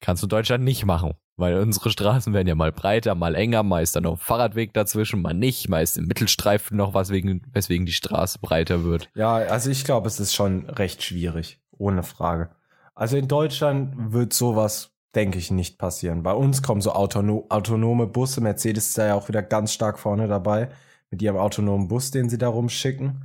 Kannst 0.00 0.22
du 0.22 0.26
in 0.26 0.30
Deutschland 0.30 0.64
nicht 0.64 0.86
machen, 0.86 1.14
weil 1.36 1.58
unsere 1.58 1.90
Straßen 1.90 2.32
werden 2.32 2.48
ja 2.48 2.54
mal 2.54 2.72
breiter, 2.72 3.14
mal 3.14 3.34
enger, 3.34 3.62
mal 3.62 3.82
ist 3.82 3.96
dann 3.96 4.04
noch 4.04 4.12
ein 4.12 4.18
Fahrradweg 4.18 4.72
dazwischen, 4.72 5.20
mal 5.20 5.34
nicht, 5.34 5.68
mal 5.68 5.82
ist 5.82 5.98
im 5.98 6.06
Mittelstreifen 6.06 6.76
noch 6.76 6.94
was, 6.94 7.10
wegen, 7.10 7.42
weswegen 7.52 7.84
die 7.84 7.92
Straße 7.92 8.38
breiter 8.40 8.84
wird. 8.84 9.10
Ja, 9.14 9.34
also 9.34 9.70
ich 9.70 9.84
glaube, 9.84 10.08
es 10.08 10.18
ist 10.18 10.34
schon 10.34 10.70
recht 10.70 11.02
schwierig. 11.02 11.60
Ohne 11.72 12.02
Frage. 12.02 12.50
Also 12.94 13.16
in 13.16 13.28
Deutschland 13.28 14.12
wird 14.12 14.32
sowas, 14.32 14.92
denke 15.14 15.38
ich, 15.38 15.50
nicht 15.50 15.78
passieren. 15.78 16.22
Bei 16.22 16.32
uns 16.32 16.62
kommen 16.62 16.80
so 16.80 16.92
autono 16.92 17.46
autonome 17.48 18.06
Busse. 18.06 18.40
Mercedes 18.40 18.88
ist 18.88 18.98
da 18.98 19.06
ja 19.06 19.14
auch 19.14 19.28
wieder 19.28 19.42
ganz 19.42 19.72
stark 19.72 19.98
vorne 19.98 20.28
dabei. 20.28 20.70
Mit 21.10 21.22
ihrem 21.22 21.36
autonomen 21.36 21.88
Bus, 21.88 22.10
den 22.10 22.28
sie 22.28 22.38
da 22.38 22.48
rumschicken. 22.48 23.24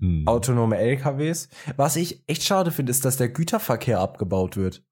Hm. 0.00 0.26
Autonome 0.26 0.78
LKWs. 0.78 1.48
Was 1.76 1.96
ich 1.96 2.22
echt 2.26 2.42
schade 2.42 2.70
finde, 2.70 2.90
ist, 2.90 3.04
dass 3.04 3.18
der 3.18 3.28
Güterverkehr 3.28 4.00
abgebaut 4.00 4.56
wird. 4.56 4.82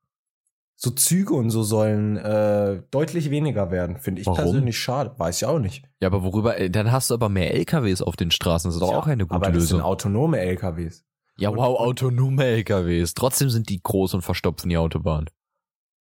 So 0.80 0.90
Züge 0.90 1.34
und 1.34 1.50
so 1.50 1.62
sollen 1.64 2.16
äh, 2.18 2.82
deutlich 2.92 3.30
weniger 3.30 3.70
werden. 3.72 3.96
Finde 3.96 4.20
ich 4.20 4.26
Warum? 4.26 4.38
persönlich 4.38 4.78
schade. 4.78 5.12
Weiß 5.18 5.38
ich 5.42 5.46
auch 5.46 5.58
nicht. 5.58 5.84
Ja, 6.00 6.06
aber 6.08 6.22
worüber, 6.22 6.56
äh, 6.58 6.70
dann 6.70 6.92
hast 6.92 7.10
du 7.10 7.14
aber 7.14 7.28
mehr 7.28 7.52
LKWs 7.54 8.00
auf 8.02 8.14
den 8.14 8.30
Straßen, 8.30 8.68
das 8.68 8.76
ist 8.76 8.80
doch 8.82 8.92
Ja, 8.92 8.98
auch 8.98 9.06
eine 9.08 9.24
gute 9.24 9.34
aber 9.34 9.46
das 9.46 9.54
Lösung. 9.54 9.78
sind 9.78 9.84
autonome 9.86 10.38
LKWs. 10.38 11.04
Ja, 11.38 11.50
wow, 11.54 11.80
autonome 11.80 12.44
LKWs. 12.44 13.14
Trotzdem 13.14 13.48
sind 13.50 13.68
die 13.70 13.82
groß 13.82 14.14
und 14.14 14.22
verstopfen 14.22 14.68
die 14.68 14.76
Autobahn. 14.76 15.26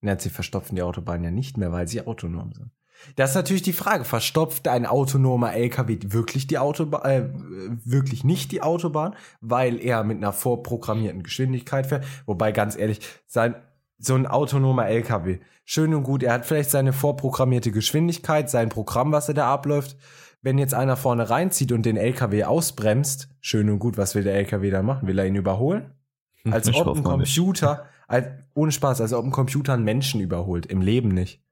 Ja, 0.03 0.19
sie 0.19 0.29
verstopfen 0.29 0.75
die 0.75 0.81
Autobahn 0.83 1.23
ja 1.23 1.31
nicht 1.31 1.57
mehr, 1.57 1.71
weil 1.71 1.87
sie 1.87 2.05
autonom 2.05 2.53
sind. 2.53 2.71
Das 3.15 3.31
ist 3.31 3.35
natürlich 3.35 3.61
die 3.61 3.73
Frage, 3.73 4.03
verstopft 4.03 4.67
ein 4.67 4.85
autonomer 4.85 5.53
LKW 5.53 5.97
wirklich 6.07 6.47
die 6.47 6.57
Autobahn, 6.57 7.01
äh, 7.03 7.29
wirklich 7.85 8.23
nicht 8.23 8.51
die 8.51 8.61
Autobahn, 8.61 9.15
weil 9.41 9.79
er 9.79 10.03
mit 10.03 10.17
einer 10.17 10.33
vorprogrammierten 10.33 11.23
Geschwindigkeit 11.23 11.87
fährt. 11.87 12.05
Wobei, 12.25 12.51
ganz 12.51 12.77
ehrlich, 12.77 12.99
sein, 13.25 13.55
so 13.99 14.13
ein 14.15 14.27
autonomer 14.27 14.87
LKW, 14.87 15.39
schön 15.65 15.93
und 15.93 16.03
gut, 16.03 16.23
er 16.23 16.33
hat 16.33 16.45
vielleicht 16.45 16.69
seine 16.69 16.93
vorprogrammierte 16.93 17.71
Geschwindigkeit, 17.71 18.49
sein 18.49 18.69
Programm, 18.69 19.11
was 19.11 19.27
er 19.27 19.33
da 19.33 19.51
abläuft. 19.51 19.97
Wenn 20.41 20.59
jetzt 20.59 20.73
einer 20.73 20.95
vorne 20.95 21.29
reinzieht 21.29 21.71
und 21.71 21.85
den 21.85 21.97
LKW 21.97 22.43
ausbremst, 22.43 23.29
schön 23.41 23.69
und 23.69 23.79
gut, 23.79 23.97
was 23.97 24.13
will 24.13 24.23
der 24.23 24.35
LKW 24.35 24.69
dann 24.69 24.85
machen? 24.85 25.07
Will 25.07 25.17
er 25.17 25.25
ihn 25.25 25.35
überholen? 25.35 25.93
Als 26.51 26.67
Ich 26.67 26.75
ob 26.79 26.95
ein. 26.95 27.03
Computer, 27.03 27.85
als, 28.07 28.27
ohne 28.53 28.71
Spaß, 28.71 29.01
als 29.01 29.13
ob 29.13 29.25
ein 29.25 29.31
Computer 29.31 29.73
einen 29.73 29.83
Menschen 29.83 30.21
überholt. 30.21 30.67
Im 30.67 30.81
Leben 30.81 31.09
nicht. 31.09 31.43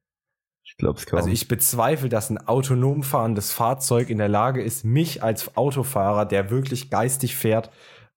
Ich 0.65 0.77
glaube 0.77 0.97
es 0.97 1.05
kaum. 1.05 1.17
Also 1.17 1.29
ich 1.29 1.47
bezweifle, 1.47 2.09
dass 2.09 2.29
ein 2.29 2.39
autonom 2.39 3.03
fahrendes 3.03 3.53
Fahrzeug 3.53 4.09
in 4.09 4.17
der 4.17 4.29
Lage 4.29 4.63
ist, 4.63 4.83
mich 4.83 5.21
als 5.21 5.55
Autofahrer, 5.55 6.25
der 6.25 6.49
wirklich 6.49 6.89
geistig 6.89 7.35
fährt, 7.35 7.69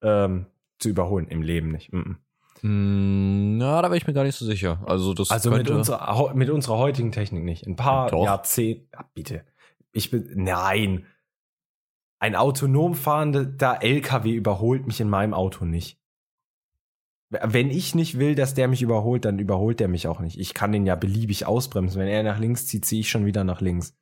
ähm, 0.02 0.46
zu 0.78 0.88
überholen. 0.88 1.28
Im 1.28 1.42
Leben 1.42 1.70
nicht. 1.70 1.92
Mhm. 1.92 2.16
Hm, 2.61 3.58
na, 3.58 3.82
da 3.82 3.88
bin 3.88 3.98
ich 3.98 4.06
mir 4.06 4.14
gar 4.14 4.24
nicht 4.24 4.37
so 4.37 4.44
sicher. 4.44 4.82
Also 4.87 5.14
das 5.14 5.30
Also 5.30 5.50
mit 5.50 5.70
unserer, 5.70 6.34
mit 6.34 6.50
unserer 6.50 6.78
heutigen 6.78 7.12
Technik 7.12 7.44
nicht. 7.44 7.66
Ein 7.66 7.76
paar 7.76 8.11
Doch. 8.11 8.24
Jahrzehnte. 8.24 8.88
Ja, 8.92 9.04
bitte. 9.14 9.44
Ich 9.92 10.11
bin. 10.11 10.30
Nein. 10.34 11.06
Ein 12.18 12.34
autonom 12.34 12.94
fahrender 12.94 13.82
LKW 13.82 14.32
überholt 14.32 14.87
mich 14.87 15.00
in 15.00 15.08
meinem 15.08 15.34
Auto 15.34 15.64
nicht. 15.64 16.00
Wenn 17.31 17.71
ich 17.71 17.95
nicht 17.95 18.19
will, 18.19 18.35
dass 18.35 18.55
der 18.55 18.69
mich 18.69 18.81
überholt, 18.81 19.25
dann 19.25 19.38
überholt 19.38 19.81
der 19.81 19.88
mich 19.88 20.09
auch 20.09 20.21
nicht. 20.21 20.38
Ich 20.38 20.55
kann 20.55 20.73
den 20.73 20.87
ja 20.87 20.95
beliebig 20.95 21.47
ausbremsen. 21.47 22.01
Wenn 22.01 22.09
er 22.09 22.23
nach 22.23 22.38
links 22.38 22.67
zieht, 22.67 22.87
ziehe 22.87 23.03
ich 23.03 23.11
schon 23.11 23.27
wieder 23.27 23.45
nach 23.45 23.61
links. 23.61 23.95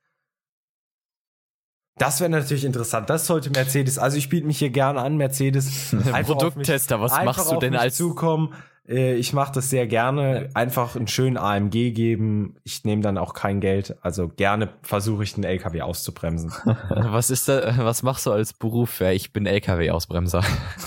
Das 1.98 2.20
wäre 2.20 2.30
natürlich 2.30 2.64
interessant. 2.64 3.08
Das 3.10 3.26
sollte 3.26 3.50
Mercedes. 3.50 3.98
Also 3.98 4.18
ich 4.18 4.28
biete 4.28 4.46
mich 4.46 4.58
hier 4.58 4.70
gerne 4.70 5.00
an, 5.00 5.16
Mercedes. 5.16 5.94
Produkttester, 6.22 7.00
was 7.00 7.12
machst 7.24 7.50
du 7.50 7.58
denn 7.58 7.74
als 7.74 7.96
zukommen? 7.96 8.54
Äh, 8.88 9.14
Ich 9.16 9.32
mache 9.32 9.52
das 9.52 9.70
sehr 9.70 9.86
gerne. 9.86 10.48
Einfach 10.54 10.96
einen 10.96 11.06
schönen 11.08 11.36
AMG 11.36 11.92
geben. 11.92 12.56
Ich 12.64 12.84
nehme 12.84 13.02
dann 13.02 13.18
auch 13.18 13.34
kein 13.34 13.60
Geld. 13.60 13.96
Also 14.02 14.28
gerne 14.28 14.68
versuche 14.82 15.22
ich 15.24 15.34
den 15.34 15.44
LKW 15.44 15.82
auszubremsen. 15.82 16.52
was 16.88 17.30
ist 17.30 17.48
da, 17.48 17.76
was 17.78 18.02
machst 18.02 18.26
du 18.26 18.32
als 18.32 18.52
Beruf? 18.52 19.00
Ja, 19.00 19.10
ich 19.10 19.32
bin 19.32 19.46
LKW-Ausbremser. 19.46 20.42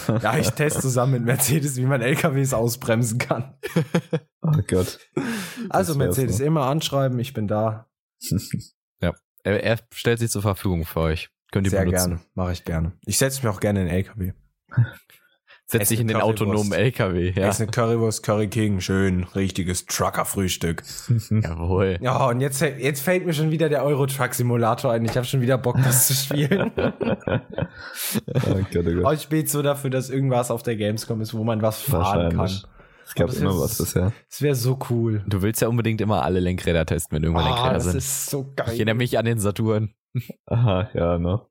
ja, 0.22 0.38
ich 0.38 0.50
teste 0.52 0.82
zusammen 0.82 1.14
mit 1.14 1.24
Mercedes, 1.26 1.76
wie 1.78 1.86
man 1.86 2.02
LKWs 2.02 2.54
ausbremsen 2.54 3.18
kann. 3.18 3.56
Oh 4.42 4.62
Gott. 4.68 5.00
Also 5.70 5.96
Mercedes 5.96 6.40
noch. 6.40 6.46
immer 6.46 6.66
anschreiben. 6.68 7.20
Ich 7.20 7.34
bin 7.34 7.48
da. 7.48 7.88
Er, 9.44 9.64
er 9.64 9.80
stellt 9.94 10.20
sich 10.20 10.32
zur 10.32 10.42
Verfügung 10.42 10.86
für 10.86 11.02
euch. 11.02 11.30
Könnt 11.52 11.68
ihr 11.68 11.72
Sehr 11.72 11.84
benutzen. 11.86 12.10
gerne. 12.12 12.22
Mache 12.36 12.52
ich 12.54 12.64
gerne. 12.64 12.94
Ich 13.06 13.18
setze 13.18 13.46
mich 13.46 13.54
auch 13.54 13.60
gerne 13.60 13.82
in 13.82 13.88
den 13.88 13.96
LKW. 13.96 14.32
Setz 15.72 15.90
dich 15.90 16.00
in 16.00 16.08
den 16.08 16.18
Currywurst. 16.18 16.42
autonomen 16.42 16.72
LKW. 16.74 17.32
Ja. 17.36 17.48
Ess 17.48 17.62
eine 17.62 17.70
Currywurst, 17.70 18.24
Curry 18.24 18.48
King. 18.48 18.80
Schön. 18.80 19.26
Richtiges 19.36 19.86
Trucker-Frühstück. 19.86 20.82
Jawohl. 21.30 21.98
Ja, 22.02 22.26
und 22.28 22.42
jetzt, 22.42 22.60
jetzt 22.62 23.02
fällt 23.02 23.26
mir 23.28 23.34
schon 23.34 23.52
wieder 23.52 23.70
der 23.70 23.84
Euro 23.84 24.08
Truck 24.08 24.34
Simulator 24.34 24.92
ein. 24.92 25.06
Ich 25.06 25.16
habe 25.16 25.26
schon 25.28 25.42
wieder 25.42 25.60
Bock, 25.60 25.78
das 25.84 26.08
zu 26.08 26.14
spielen. 26.16 26.72
oh 26.78 26.90
Gott, 28.42 28.86
oh 28.88 28.92
Gott. 28.96 29.04
Heute 29.06 29.22
spät 29.22 29.50
so 29.50 29.62
dafür, 29.62 29.90
dass 29.92 30.10
irgendwas 30.10 30.50
auf 30.52 30.64
der 30.64 30.76
Gamescom 30.76 31.22
ist, 31.22 31.34
wo 31.36 31.44
man 31.44 31.62
was 31.62 31.82
fahren 31.82 32.36
kann. 32.36 32.50
Es 33.06 33.16
gab 33.16 33.28
das 33.28 33.38
immer 33.38 33.52
ist- 33.52 33.60
was 33.60 33.78
bisher. 33.78 34.12
Das 34.30 34.42
wäre 34.42 34.56
so 34.56 34.80
cool. 34.90 35.24
Du 35.28 35.42
willst 35.42 35.62
ja 35.62 35.68
unbedingt 35.68 36.02
immer 36.02 36.24
alle 36.24 36.40
Lenkräder 36.40 36.86
testen, 36.86 37.16
wenn 37.16 37.24
irgendwann 37.24 37.46
Ah, 37.46 37.50
Lenkräder 37.54 37.74
das 37.76 37.84
sind. 37.86 37.98
ist 37.98 38.26
so 38.30 38.52
geil. 38.56 38.68
Ich 38.74 38.80
erinnere 38.80 38.96
mich 38.96 39.18
an 39.18 39.26
den 39.26 39.40
Saturn. 39.40 39.94
Aha, 40.48 40.90
ja, 40.94 41.18
ne? 41.20 41.42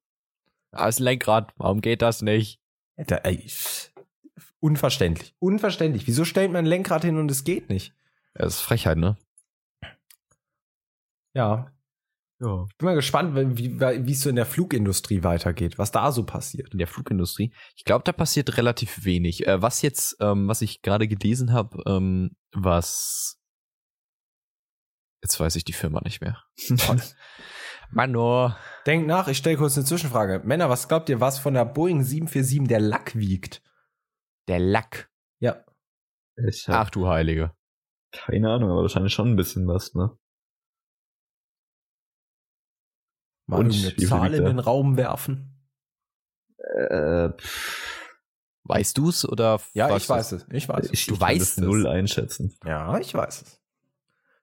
Ah, 0.72 0.88
ist 0.88 1.00
ein 1.00 1.04
Lenkrad. 1.04 1.52
Warum 1.56 1.80
geht 1.80 2.02
das 2.02 2.22
nicht? 2.22 2.60
Da, 2.96 3.16
ey, 3.18 3.44
unverständlich. 4.60 5.34
Unverständlich. 5.38 6.06
Wieso 6.06 6.24
stellt 6.24 6.52
man 6.52 6.64
ein 6.64 6.66
Lenkrad 6.66 7.04
hin 7.04 7.18
und 7.18 7.30
es 7.30 7.44
geht 7.44 7.68
nicht? 7.68 7.94
Das 8.34 8.54
ist 8.54 8.60
Frechheit, 8.60 8.98
ne? 8.98 9.16
Ja. 11.34 11.72
Ja. 12.40 12.66
Ich 12.70 12.76
bin 12.76 12.86
mal 12.86 12.94
gespannt, 12.94 13.34
wie 13.36 13.80
wie 13.80 14.12
es 14.12 14.20
so 14.20 14.30
in 14.30 14.36
der 14.36 14.46
Flugindustrie 14.46 15.24
weitergeht, 15.24 15.78
was 15.78 15.90
da 15.90 16.12
so 16.12 16.24
passiert. 16.24 16.72
In 16.72 16.78
der 16.78 16.86
Flugindustrie. 16.86 17.52
Ich 17.74 17.84
glaube, 17.84 18.04
da 18.04 18.12
passiert 18.12 18.56
relativ 18.56 19.04
wenig. 19.04 19.46
Äh, 19.46 19.60
was 19.60 19.82
jetzt, 19.82 20.16
ähm, 20.20 20.46
was 20.46 20.62
ich 20.62 20.82
gerade 20.82 21.08
gelesen 21.08 21.52
habe, 21.52 21.82
ähm, 21.86 22.36
was 22.52 23.38
jetzt 25.22 25.38
weiß 25.38 25.56
ich 25.56 25.64
die 25.64 25.72
Firma 25.72 26.00
nicht 26.04 26.20
mehr. 26.20 26.42
Mano. 27.90 28.54
Denkt 28.86 29.06
nach, 29.06 29.28
ich 29.28 29.38
stelle 29.38 29.56
kurz 29.56 29.76
eine 29.76 29.86
Zwischenfrage. 29.86 30.42
Männer, 30.44 30.68
was 30.68 30.88
glaubt 30.88 31.08
ihr, 31.08 31.20
was 31.20 31.38
von 31.38 31.54
der 31.54 31.64
Boeing 31.64 32.02
747 32.02 32.68
der 32.68 32.80
Lack 32.80 33.16
wiegt? 33.16 33.62
Der 34.48 34.58
Lack. 34.58 35.10
Ja. 35.40 35.64
Ich 36.48 36.68
hab 36.68 36.86
Ach 36.86 36.90
du 36.90 37.06
Heilige. 37.08 37.54
keine 38.12 38.50
Ahnung, 38.52 38.70
aber 38.70 38.82
wahrscheinlich 38.82 39.12
schon 39.12 39.28
ein 39.28 39.36
bisschen 39.36 39.66
was, 39.68 39.94
ne? 39.94 40.16
Mal 43.46 43.60
Und 43.60 43.72
viel 43.74 44.08
Zahl 44.08 44.34
in 44.34 44.44
den 44.44 44.58
Raum 44.58 44.96
werfen. 44.96 45.54
Äh, 46.58 47.30
Weißt 48.64 48.98
du's 48.98 49.26
oder? 49.26 49.60
Ja, 49.72 49.96
ich 49.96 50.06
weiß 50.08 50.32
es. 50.32 50.46
Ich 50.50 50.68
weiß 50.68 50.86
es. 50.86 50.92
ich, 50.92 51.06
Du 51.06 51.14
ich 51.14 51.20
kann 51.20 51.28
weißt 51.30 51.40
das 51.40 51.50
es. 51.52 51.56
null 51.58 51.86
einschätzen. 51.86 52.54
Ja, 52.64 52.98
ich 52.98 53.14
weiß 53.14 53.40
es. 53.42 53.62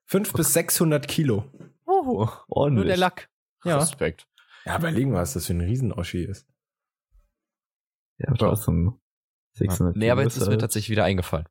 5 0.06 0.32
bis 0.32 0.52
600 0.52 1.06
Kilo. 1.06 1.44
Oh, 1.84 2.02
nur 2.26 2.44
Ordentlich. 2.48 2.86
der 2.88 2.96
Lack. 2.96 3.28
Ja. 3.64 3.78
Respekt. 3.78 4.26
Ja, 4.64 4.78
überlegen 4.78 5.12
wir, 5.12 5.18
was 5.20 5.34
das 5.34 5.46
für 5.46 5.52
ein 5.54 5.60
Riesenoschi 5.60 6.24
ist. 6.24 6.48
Ja, 8.18 8.32
trotzdem. 8.34 9.00
600 9.56 9.96
Nee, 9.96 10.10
aber 10.10 10.22
jetzt 10.22 10.36
ist 10.36 10.48
mir 10.48 10.58
tatsächlich 10.58 10.90
wieder 10.90 11.04
eingefallen. 11.04 11.46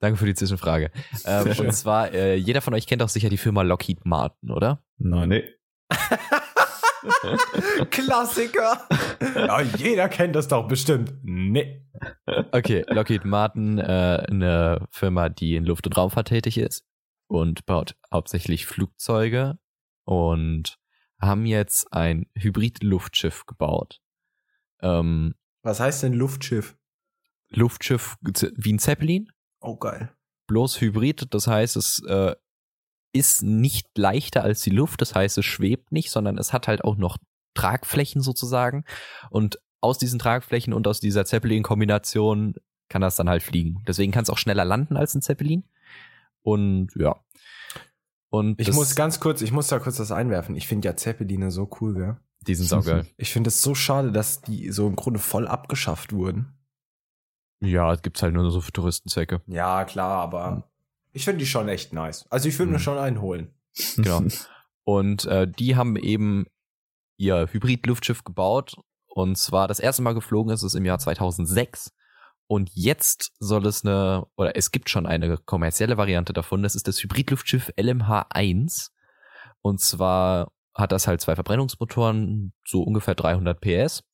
Danke 0.00 0.18
für 0.18 0.26
die 0.26 0.34
Zwischenfrage. 0.34 0.90
Ähm, 1.24 1.46
und 1.58 1.72
zwar, 1.72 2.12
äh, 2.12 2.34
jeder 2.34 2.60
von 2.60 2.74
euch 2.74 2.86
kennt 2.86 3.02
auch 3.02 3.08
sicher 3.08 3.28
die 3.28 3.38
Firma 3.38 3.62
Lockheed 3.62 4.04
Martin, 4.04 4.50
oder? 4.50 4.82
Nein, 4.98 5.28
nee. 5.28 5.44
Klassiker! 7.90 8.88
ja, 9.20 9.60
jeder 9.60 10.08
kennt 10.08 10.34
das 10.34 10.48
doch 10.48 10.66
bestimmt. 10.66 11.14
Nee. 11.22 11.86
Okay, 12.50 12.84
Lockheed 12.88 13.24
Martin, 13.24 13.78
äh, 13.78 14.24
eine 14.28 14.86
Firma, 14.90 15.28
die 15.28 15.54
in 15.54 15.64
Luft- 15.64 15.86
und 15.86 15.96
Raumfahrt 15.96 16.28
tätig 16.28 16.58
ist 16.58 16.84
und 17.28 17.64
baut 17.66 17.94
hauptsächlich 18.12 18.66
Flugzeuge 18.66 19.58
und 20.04 20.78
haben 21.20 21.46
jetzt 21.46 21.92
ein 21.92 22.26
Hybrid-Luftschiff 22.36 23.46
gebaut. 23.46 24.00
Ähm, 24.80 25.34
Was 25.62 25.80
heißt 25.80 26.02
denn 26.02 26.12
Luftschiff? 26.12 26.76
Luftschiff 27.50 28.16
wie 28.20 28.72
ein 28.72 28.78
Zeppelin, 28.78 29.30
Oh, 29.60 29.76
geil. 29.76 30.12
bloß 30.46 30.80
Hybrid. 30.80 31.32
Das 31.34 31.46
heißt, 31.46 31.76
es 31.76 32.02
äh, 32.06 32.34
ist 33.12 33.42
nicht 33.42 33.86
leichter 33.96 34.42
als 34.42 34.62
die 34.62 34.70
Luft. 34.70 35.00
Das 35.00 35.14
heißt, 35.14 35.38
es 35.38 35.44
schwebt 35.44 35.92
nicht, 35.92 36.10
sondern 36.10 36.38
es 36.38 36.52
hat 36.52 36.66
halt 36.66 36.82
auch 36.82 36.96
noch 36.96 37.18
Tragflächen 37.54 38.22
sozusagen. 38.22 38.84
Und 39.30 39.58
aus 39.80 39.98
diesen 39.98 40.18
Tragflächen 40.18 40.72
und 40.72 40.86
aus 40.88 41.00
dieser 41.00 41.24
Zeppelin-Kombination 41.24 42.54
kann 42.88 43.02
das 43.02 43.16
dann 43.16 43.28
halt 43.28 43.42
fliegen. 43.42 43.82
Deswegen 43.86 44.12
kann 44.12 44.22
es 44.22 44.30
auch 44.30 44.38
schneller 44.38 44.64
landen 44.64 44.96
als 44.96 45.14
ein 45.14 45.22
Zeppelin. 45.22 45.64
Und 46.42 46.88
ja. 46.96 47.22
Und 48.30 48.58
Ich 48.60 48.72
muss 48.72 48.94
ganz 48.94 49.20
kurz, 49.20 49.42
ich 49.42 49.52
muss 49.52 49.66
da 49.68 49.78
kurz 49.78 49.98
das 49.98 50.10
einwerfen. 50.10 50.56
Ich 50.56 50.66
finde 50.66 50.88
ja 50.88 50.96
Zeppeline 50.96 51.50
so 51.50 51.70
cool, 51.80 51.94
gell? 51.94 52.16
Die 52.44 52.54
sind 52.54 52.66
saugeil. 52.68 53.06
Ich 53.16 53.32
finde 53.32 53.48
es 53.48 53.62
so 53.62 53.74
schade, 53.74 54.12
dass 54.12 54.40
die 54.42 54.70
so 54.70 54.86
im 54.86 54.96
Grunde 54.96 55.18
voll 55.20 55.46
abgeschafft 55.48 56.12
wurden. 56.12 56.58
ja, 57.60 57.92
es 57.92 58.02
gibt's 58.02 58.22
halt 58.22 58.34
nur 58.34 58.50
so 58.50 58.60
für 58.60 58.72
Touristenzwecke. 58.72 59.40
Ja, 59.46 59.84
klar, 59.84 60.20
aber 60.22 60.68
ich 61.12 61.24
finde 61.24 61.38
die 61.38 61.46
schon 61.46 61.68
echt 61.68 61.92
nice. 61.92 62.26
Also 62.30 62.48
ich 62.48 62.58
würde 62.58 62.72
mir 62.72 62.78
Mhm. 62.78 62.82
schon 62.82 62.98
einen 62.98 63.20
holen. 63.20 63.54
Genau. 63.96 64.22
Und 64.84 65.24
äh, 65.26 65.46
die 65.46 65.76
haben 65.76 65.96
eben 65.96 66.46
ihr 67.16 67.48
Hybrid-Luftschiff 67.52 68.24
gebaut. 68.24 68.74
Und 69.06 69.36
zwar 69.38 69.68
das 69.68 69.78
erste 69.78 70.02
Mal 70.02 70.14
geflogen 70.14 70.52
ist 70.52 70.62
es 70.64 70.74
im 70.74 70.84
Jahr 70.84 70.98
2006. 70.98 71.92
Und 72.48 72.70
jetzt 72.74 73.32
soll 73.38 73.64
es 73.66 73.84
eine, 73.84 74.26
oder 74.36 74.56
es 74.56 74.72
gibt 74.72 74.90
schon 74.90 75.06
eine 75.06 75.36
kommerzielle 75.38 75.96
Variante 75.96 76.32
davon. 76.32 76.62
Das 76.64 76.74
ist 76.74 76.88
das 76.88 77.00
Hybrid-Luftschiff 77.02 77.70
LMH1. 77.78 78.88
Und 79.60 79.80
zwar 79.80 80.50
hat 80.74 80.92
das 80.92 81.06
halt 81.06 81.20
zwei 81.20 81.34
Verbrennungsmotoren, 81.34 82.52
so 82.66 82.82
ungefähr 82.82 83.14
300 83.14 83.60
PS. 83.60 84.04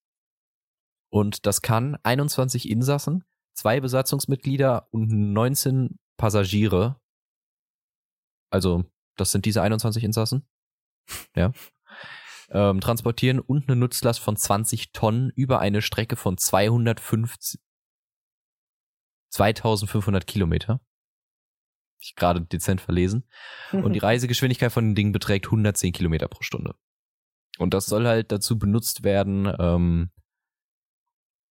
Und 1.11 1.47
das 1.47 1.63
kann 1.63 1.97
21 2.03 2.69
Insassen, 2.69 3.25
zwei 3.55 3.81
Besatzungsmitglieder 3.81 4.89
und 4.91 5.09
19 5.11 5.99
Passagiere. 6.17 7.01
Also, 8.51 8.85
das 9.17 9.31
sind 9.33 9.45
diese 9.45 9.63
21 9.63 10.05
Insassen. 10.05 10.47
Ja. 11.35 11.53
Ähm, 12.51 12.81
transportieren 12.81 13.41
und 13.41 13.69
eine 13.69 13.77
Nutzlast 13.77 14.21
von 14.21 14.37
20 14.37 14.93
Tonnen 14.93 15.31
über 15.31 15.61
eine 15.61 15.83
Strecke 15.83 16.17
von 16.17 16.39
250, 16.39 17.61
2500 19.31 20.27
Kilometer. 20.27 20.81
Ich 22.01 22.15
gerade 22.15 22.41
dezent 22.41 22.81
verlesen. 22.81 23.25
Und 23.73 23.93
die 23.93 23.99
Reisegeschwindigkeit 23.99 24.71
von 24.73 24.85
dem 24.85 24.95
Ding 24.95 25.13
beträgt 25.13 25.47
110 25.47 25.93
Kilometer 25.93 26.29
pro 26.29 26.43
Stunde. 26.43 26.75
Und 27.59 27.75
das 27.75 27.87
soll 27.87 28.07
halt 28.07 28.31
dazu 28.31 28.59
benutzt 28.59 29.03
werden, 29.03 29.53
ähm, 29.59 30.11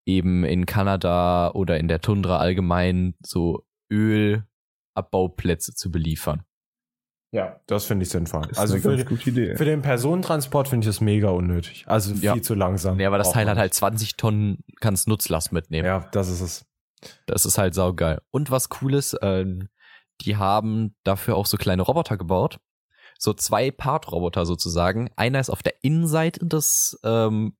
eben 0.06 0.43
in 0.43 0.65
Kanada 0.65 1.51
oder 1.51 1.77
in 1.79 1.88
der 1.88 2.01
Tundra 2.01 2.39
allgemein 2.39 3.15
so 3.25 3.65
Ölabbauplätze 3.89 5.73
zu 5.75 5.91
beliefern. 5.91 6.43
Ja, 7.32 7.60
das 7.65 7.86
finde 7.86 8.03
ich 8.03 8.10
sinnvoll. 8.10 8.41
Das 8.41 8.51
ist 8.51 8.58
Also 8.60 8.77
für, 8.77 8.95
ganz 8.95 9.06
gute 9.10 9.29
Idee. 9.32 9.56
für 9.56 9.65
den 9.65 9.82
Personentransport 9.82 10.67
finde 10.67 10.86
ich 10.86 10.89
das 10.89 11.01
mega 11.01 11.29
unnötig. 11.29 11.84
Also 11.88 12.13
viel 12.13 12.23
Ja. 12.23 12.41
zu 12.41 12.53
langsam. 12.53 12.99
Ja, 12.99 13.08
aber 13.08 13.17
das 13.17 13.32
Teil 13.32 13.49
hat 13.49 13.58
halt 13.58 13.73
20 13.73 14.17
Tonnen, 14.17 14.63
kannst 14.82 15.08
Nutzlast 15.08 15.51
mitnehmen. 15.51 15.86
Ja, 15.88 16.08
das 16.12 16.29
ist 16.29 16.41
es. 16.41 16.65
Das 17.25 17.45
ist 17.45 17.58
halt 17.58 17.73
saugeil. 17.73 18.21
Und 18.29 18.51
was 18.51 18.69
cool 18.82 18.93
ist, 18.93 19.17
ähm, 19.23 19.67
die 20.21 20.38
haben 20.38 20.95
dafür 21.04 21.36
auch 21.36 21.45
so 21.45 21.58
kleine 21.58 21.84
Roboter 21.84 22.17
gebaut. 22.17 22.60
So 23.17 23.34
zwei 23.34 23.71
Part-Roboter 23.71 24.45
sozusagen. 24.45 25.10
Einer 25.15 25.39
ist 25.39 25.49
auf 25.49 25.63
der 25.63 25.84
Innenseite 25.84 26.45
des 26.45 26.99
ähm, 27.04 27.56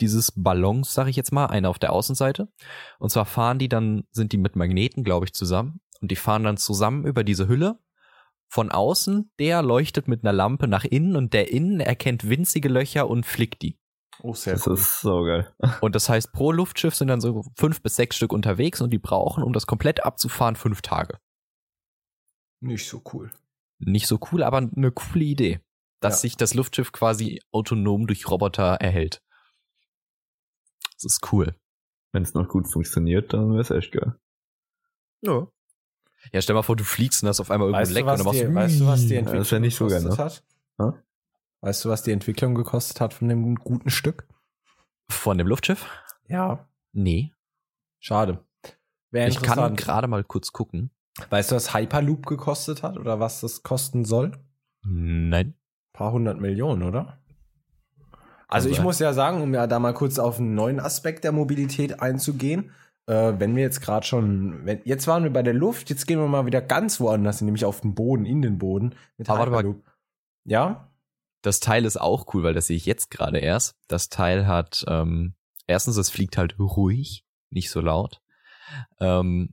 dieses 0.00 0.32
Ballons, 0.34 0.92
sag 0.92 1.08
ich 1.08 1.16
jetzt 1.16 1.32
mal, 1.32 1.46
einer 1.46 1.70
auf 1.70 1.78
der 1.78 1.92
Außenseite. 1.92 2.48
Und 2.98 3.10
zwar 3.10 3.26
fahren 3.26 3.58
die 3.58 3.68
dann, 3.68 4.04
sind 4.10 4.32
die 4.32 4.38
mit 4.38 4.56
Magneten, 4.56 5.04
glaube 5.04 5.26
ich, 5.26 5.34
zusammen. 5.34 5.80
Und 6.00 6.10
die 6.10 6.16
fahren 6.16 6.44
dann 6.44 6.56
zusammen 6.56 7.06
über 7.06 7.24
diese 7.24 7.48
Hülle. 7.48 7.78
Von 8.48 8.70
außen, 8.70 9.30
der 9.38 9.62
leuchtet 9.62 10.06
mit 10.06 10.22
einer 10.22 10.32
Lampe 10.32 10.68
nach 10.68 10.84
innen 10.84 11.16
und 11.16 11.32
der 11.32 11.50
innen 11.50 11.80
erkennt 11.80 12.28
winzige 12.28 12.68
Löcher 12.68 13.08
und 13.08 13.24
flickt 13.24 13.62
die. 13.62 13.78
Oh, 14.22 14.34
sehr 14.34 14.54
Das 14.54 14.66
ist 14.66 15.00
so 15.00 15.24
geil. 15.24 15.48
Und 15.80 15.96
das 15.96 16.08
heißt, 16.08 16.32
pro 16.32 16.52
Luftschiff 16.52 16.94
sind 16.94 17.08
dann 17.08 17.20
so 17.20 17.44
fünf 17.56 17.82
bis 17.82 17.96
sechs 17.96 18.14
Stück 18.14 18.32
unterwegs 18.32 18.80
und 18.80 18.90
die 18.90 18.98
brauchen, 18.98 19.42
um 19.42 19.52
das 19.52 19.66
komplett 19.66 20.04
abzufahren, 20.04 20.54
fünf 20.54 20.82
Tage. 20.82 21.18
Nicht 22.64 22.88
so 22.88 23.02
cool. 23.12 23.30
Nicht 23.78 24.06
so 24.06 24.18
cool, 24.32 24.42
aber 24.42 24.58
eine 24.58 24.90
coole 24.90 25.24
Idee, 25.24 25.60
dass 26.00 26.14
Ja. 26.14 26.20
sich 26.20 26.36
das 26.36 26.54
Luftschiff 26.54 26.92
quasi 26.92 27.40
autonom 27.52 28.06
durch 28.06 28.28
Roboter 28.30 28.74
erhält. 28.76 29.22
Das 30.94 31.04
ist 31.04 31.32
cool. 31.32 31.54
Wenn 32.12 32.22
es 32.22 32.34
noch 32.34 32.48
gut 32.48 32.70
funktioniert, 32.72 33.32
dann 33.32 33.50
wäre 33.50 33.60
es 33.60 33.70
echt 33.70 33.92
geil. 33.92 34.14
Ja. 35.20 35.46
Ja, 36.32 36.40
stell 36.40 36.54
mal 36.54 36.62
vor, 36.62 36.76
du 36.76 36.84
fliegst 36.84 37.22
und 37.22 37.28
hast 37.28 37.40
auf 37.40 37.50
einmal 37.50 37.68
irgendwo 37.68 37.80
Weißt 37.82 37.90
ein 37.90 37.94
du, 37.94 38.00
Leck 38.00 38.04
und 38.04 38.10
was 38.10 38.18
dann 38.18 38.26
machst 38.26 38.40
du, 38.42 38.54
weißt 38.54 38.80
du, 38.80 38.86
was 38.86 39.00
die 39.06 39.14
Ja, 39.14 39.18
Entwicklung 39.18 39.42
das 39.42 39.52
wär 39.52 39.60
nicht 39.60 39.76
so 39.76 39.86
gekostet 39.86 40.10
ne? 40.10 40.24
hat? 40.24 40.44
Ja? 40.78 41.02
Weißt 41.60 41.84
du, 41.84 41.88
was 41.90 42.02
die 42.02 42.12
Entwicklung 42.12 42.54
gekostet 42.54 43.00
hat 43.00 43.12
von 43.14 43.28
dem 43.28 43.54
guten 43.56 43.90
Stück? 43.90 44.26
von 45.10 45.36
dem 45.36 45.46
Luftschiff? 45.46 45.86
Ja. 46.28 46.66
Nee. 46.92 47.34
Schade. 48.00 48.42
Wäre 49.10 49.28
Ich 49.28 49.40
kann 49.42 49.76
gerade 49.76 50.08
mal 50.08 50.24
kurz 50.24 50.50
gucken. 50.52 50.90
Weißt 51.30 51.52
du, 51.52 51.56
was 51.56 51.74
Hyperloop 51.74 52.26
gekostet 52.26 52.82
hat 52.82 52.96
oder 52.96 53.20
was 53.20 53.40
das 53.40 53.62
kosten 53.62 54.04
soll? 54.04 54.32
Nein. 54.84 55.54
paar 55.92 56.12
hundert 56.12 56.40
Millionen, 56.40 56.82
oder? 56.82 57.18
Also 58.48 58.68
ich 58.68 58.80
muss 58.80 58.98
ja 58.98 59.12
sagen, 59.12 59.40
um 59.42 59.54
ja 59.54 59.66
da 59.66 59.78
mal 59.78 59.94
kurz 59.94 60.18
auf 60.18 60.38
einen 60.38 60.54
neuen 60.54 60.78
Aspekt 60.78 61.24
der 61.24 61.32
Mobilität 61.32 62.00
einzugehen, 62.00 62.70
äh, 63.06 63.32
wenn 63.38 63.56
wir 63.56 63.62
jetzt 63.62 63.80
gerade 63.80 64.06
schon, 64.06 64.64
wenn, 64.64 64.80
jetzt 64.84 65.06
waren 65.06 65.24
wir 65.24 65.32
bei 65.32 65.42
der 65.42 65.54
Luft, 65.54 65.90
jetzt 65.90 66.06
gehen 66.06 66.18
wir 66.18 66.28
mal 66.28 66.46
wieder 66.46 66.60
ganz 66.60 67.00
woanders, 67.00 67.40
nämlich 67.40 67.64
auf 67.64 67.80
den 67.80 67.94
Boden, 67.94 68.24
in 68.26 68.42
den 68.42 68.58
Boden. 68.58 68.94
Mit 69.16 69.28
Aber 69.28 69.40
warte 69.40 69.50
mal. 69.50 69.58
Hyperloop. 69.58 69.84
Ja? 70.44 70.90
Das 71.42 71.60
Teil 71.60 71.84
ist 71.84 72.00
auch 72.00 72.32
cool, 72.32 72.42
weil 72.42 72.54
das 72.54 72.68
sehe 72.68 72.76
ich 72.76 72.86
jetzt 72.86 73.10
gerade 73.10 73.38
erst. 73.38 73.76
Das 73.88 74.08
Teil 74.08 74.46
hat, 74.46 74.84
ähm, 74.88 75.34
erstens, 75.66 75.96
es 75.96 76.10
fliegt 76.10 76.38
halt 76.38 76.58
ruhig, 76.58 77.24
nicht 77.50 77.70
so 77.70 77.80
laut. 77.80 78.22
Ähm, 79.00 79.52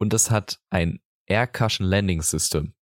und 0.00 0.14
es 0.14 0.30
hat 0.30 0.60
ein 0.70 1.00
Air 1.26 1.46
Cushion 1.46 1.86
Landing 1.86 2.22
System. 2.22 2.74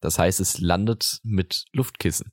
Das 0.00 0.18
heißt, 0.18 0.40
es 0.40 0.60
landet 0.60 1.20
mit 1.22 1.66
Luftkissen. 1.72 2.32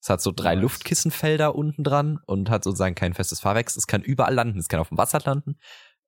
Es 0.00 0.10
hat 0.10 0.20
so 0.20 0.30
drei 0.30 0.54
Nice. 0.54 0.62
Luftkissenfelder 0.62 1.56
unten 1.56 1.82
dran 1.82 2.20
und 2.26 2.50
hat 2.50 2.62
sozusagen 2.62 2.94
kein 2.94 3.14
festes 3.14 3.40
Fahrwerk. 3.40 3.66
Es 3.66 3.86
kann 3.88 4.02
überall 4.02 4.34
landen. 4.34 4.58
Es 4.58 4.68
kann 4.68 4.78
auf 4.78 4.90
dem 4.90 4.98
Wasser 4.98 5.18
landen, 5.24 5.58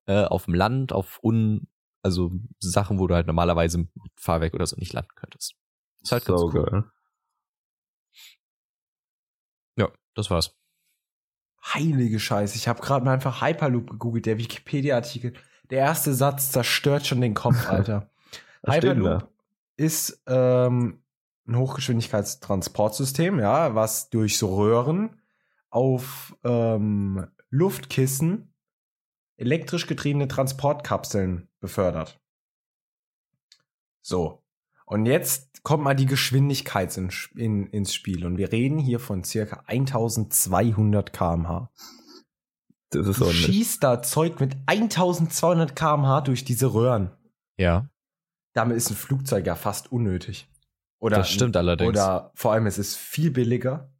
äh, 0.05 0.23
auf 0.23 0.45
dem 0.45 0.53
Land, 0.53 0.93
auf 0.93 1.19
un, 1.21 1.67
also 2.03 2.31
Sachen, 2.59 2.99
wo 2.99 3.07
du 3.07 3.15
halt 3.15 3.27
normalerweise 3.27 3.79
mit 3.79 3.89
Fahrwerk 4.15 4.53
oder 4.53 4.65
so 4.65 4.77
nicht 4.77 4.93
landen 4.93 5.13
könntest. 5.15 5.55
Ist 6.01 6.11
halt 6.13 6.23
ganz 6.25 6.39
so 6.39 6.47
cool. 6.53 6.63
geil. 6.63 6.83
Ja, 9.77 9.91
das 10.15 10.29
war's. 10.29 10.55
Heilige 11.63 12.19
Scheiße, 12.19 12.55
ich 12.55 12.67
habe 12.67 12.81
gerade 12.81 13.03
mal 13.03 13.13
einfach 13.13 13.41
Hyperloop 13.41 13.89
gegoogelt, 13.89 14.25
der 14.25 14.37
Wikipedia-Artikel. 14.37 15.33
Der 15.71 15.79
erste 15.79 16.13
Satz 16.13 16.51
zerstört 16.51 17.07
schon 17.07 17.21
den 17.21 17.33
Kopf, 17.33 17.65
Alter. 17.69 18.09
Hyperloop 18.67 19.27
ist 19.77 20.21
ähm, 20.27 21.01
ein 21.47 21.57
Hochgeschwindigkeitstransportsystem, 21.57 23.39
ja, 23.39 23.73
was 23.73 24.09
durch 24.09 24.37
so 24.37 24.55
Röhren 24.55 25.21
auf 25.69 26.35
ähm, 26.43 27.25
Luftkissen 27.49 28.53
elektrisch 29.37 29.87
getriebene 29.87 30.27
Transportkapseln 30.27 31.47
befördert. 31.59 32.19
So. 34.01 34.43
Und 34.85 35.05
jetzt 35.05 35.63
kommt 35.63 35.83
mal 35.83 35.95
die 35.95 36.05
Geschwindigkeit 36.05 36.95
in, 36.97 37.11
in, 37.35 37.67
ins 37.67 37.93
Spiel. 37.93 38.25
Und 38.25 38.37
wir 38.37 38.51
reden 38.51 38.77
hier 38.77 38.99
von 38.99 39.23
circa 39.23 39.63
1200 39.65 41.13
kmh. 41.13 41.71
Das 42.91 43.07
ist 43.07 43.19
Du 43.19 43.25
ordentlich. 43.25 43.45
schießt 43.45 43.83
da 43.83 44.01
Zeug 44.03 44.39
mit 44.39 44.55
1200 44.67 45.75
kmh 45.75 46.21
durch 46.21 46.43
diese 46.45 46.73
Röhren. 46.73 47.11
Ja, 47.57 47.87
Damit 48.53 48.75
ist 48.77 48.89
ein 48.89 48.95
Flugzeug 48.95 49.45
ja 49.47 49.55
fast 49.55 49.91
unnötig. 49.91 50.47
Oder, 50.99 51.17
das 51.17 51.29
stimmt 51.31 51.55
allerdings. 51.57 51.89
Oder 51.89 52.31
vor 52.35 52.51
allem, 52.53 52.67
es 52.67 52.77
ist 52.77 52.95
viel 52.97 53.31
billiger. 53.31 53.91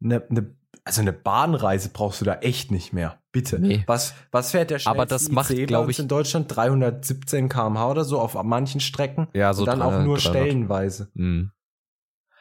Ne, 0.00 0.22
ne, 0.28 0.54
also 0.84 1.00
eine 1.00 1.12
Bahnreise 1.12 1.88
brauchst 1.90 2.20
du 2.20 2.24
da 2.26 2.34
echt 2.40 2.70
nicht 2.70 2.92
mehr. 2.92 3.22
Bitte. 3.32 3.58
Nee. 3.58 3.84
Was, 3.86 4.14
was 4.30 4.50
fährt 4.50 4.70
der 4.70 4.80
Aber 4.86 5.06
das 5.06 5.28
macht, 5.30 5.50
ICE 5.50 5.60
bei 5.62 5.66
glaub 5.66 5.86
uns 5.86 5.92
ich- 5.92 5.98
in 6.00 6.08
Deutschland 6.08 6.54
317 6.54 7.48
km/h 7.48 7.88
oder 7.90 8.04
so 8.04 8.18
auf 8.20 8.34
manchen 8.42 8.80
Strecken. 8.80 9.28
ja, 9.32 9.54
so 9.54 9.62
und 9.62 9.66
dann 9.68 9.80
auch 9.80 9.90
300, 9.90 10.06
nur 10.06 10.18
300. 10.18 10.20
stellenweise. 10.42 11.10
Mhm. 11.14 11.52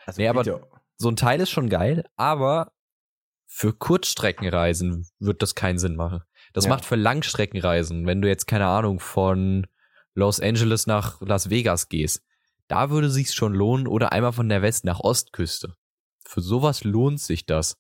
Also 0.06 0.22
Nee, 0.22 0.28
aber- 0.28 0.44
bitte. 0.44 0.68
So 0.98 1.10
ein 1.10 1.16
Teil 1.16 1.40
ist 1.42 1.50
schon 1.52 1.70
geil, 1.70 2.04
aber 2.16 2.72
für 3.56 3.72
Kurzstreckenreisen 3.72 5.08
wird 5.20 5.44
das 5.44 5.54
keinen 5.54 5.78
Sinn 5.78 5.96
machen. 5.96 6.24
Das 6.54 6.66
Ja. 6.66 6.72
macht 6.72 6.86
für 6.86 6.96
Langstreckenreisen, 6.96 8.08
wenn 8.08 8.20
du 8.20 8.28
jetzt 8.28 8.48
keine 8.48 8.66
Ahnung 8.66 9.00
von 9.00 9.68
Los 10.16 10.40
Angeles 10.40 10.88
nach 10.88 11.22
Las 11.22 11.52
Vegas 11.52 11.88
gehst, 11.88 12.24
da 12.68 12.90
würde 12.90 13.12
sich's 13.12 13.36
schon 13.36 13.54
lohnen 13.54 13.86
oder 13.88 14.12
einmal 14.12 14.34
von 14.34 14.50
der 14.50 14.64
West 14.64 14.86
nach 14.86 15.00
Ostküste. 15.02 15.76
Für 16.28 16.42
sowas 16.42 16.84
lohnt 16.84 17.20
sich 17.22 17.46
das. 17.46 17.78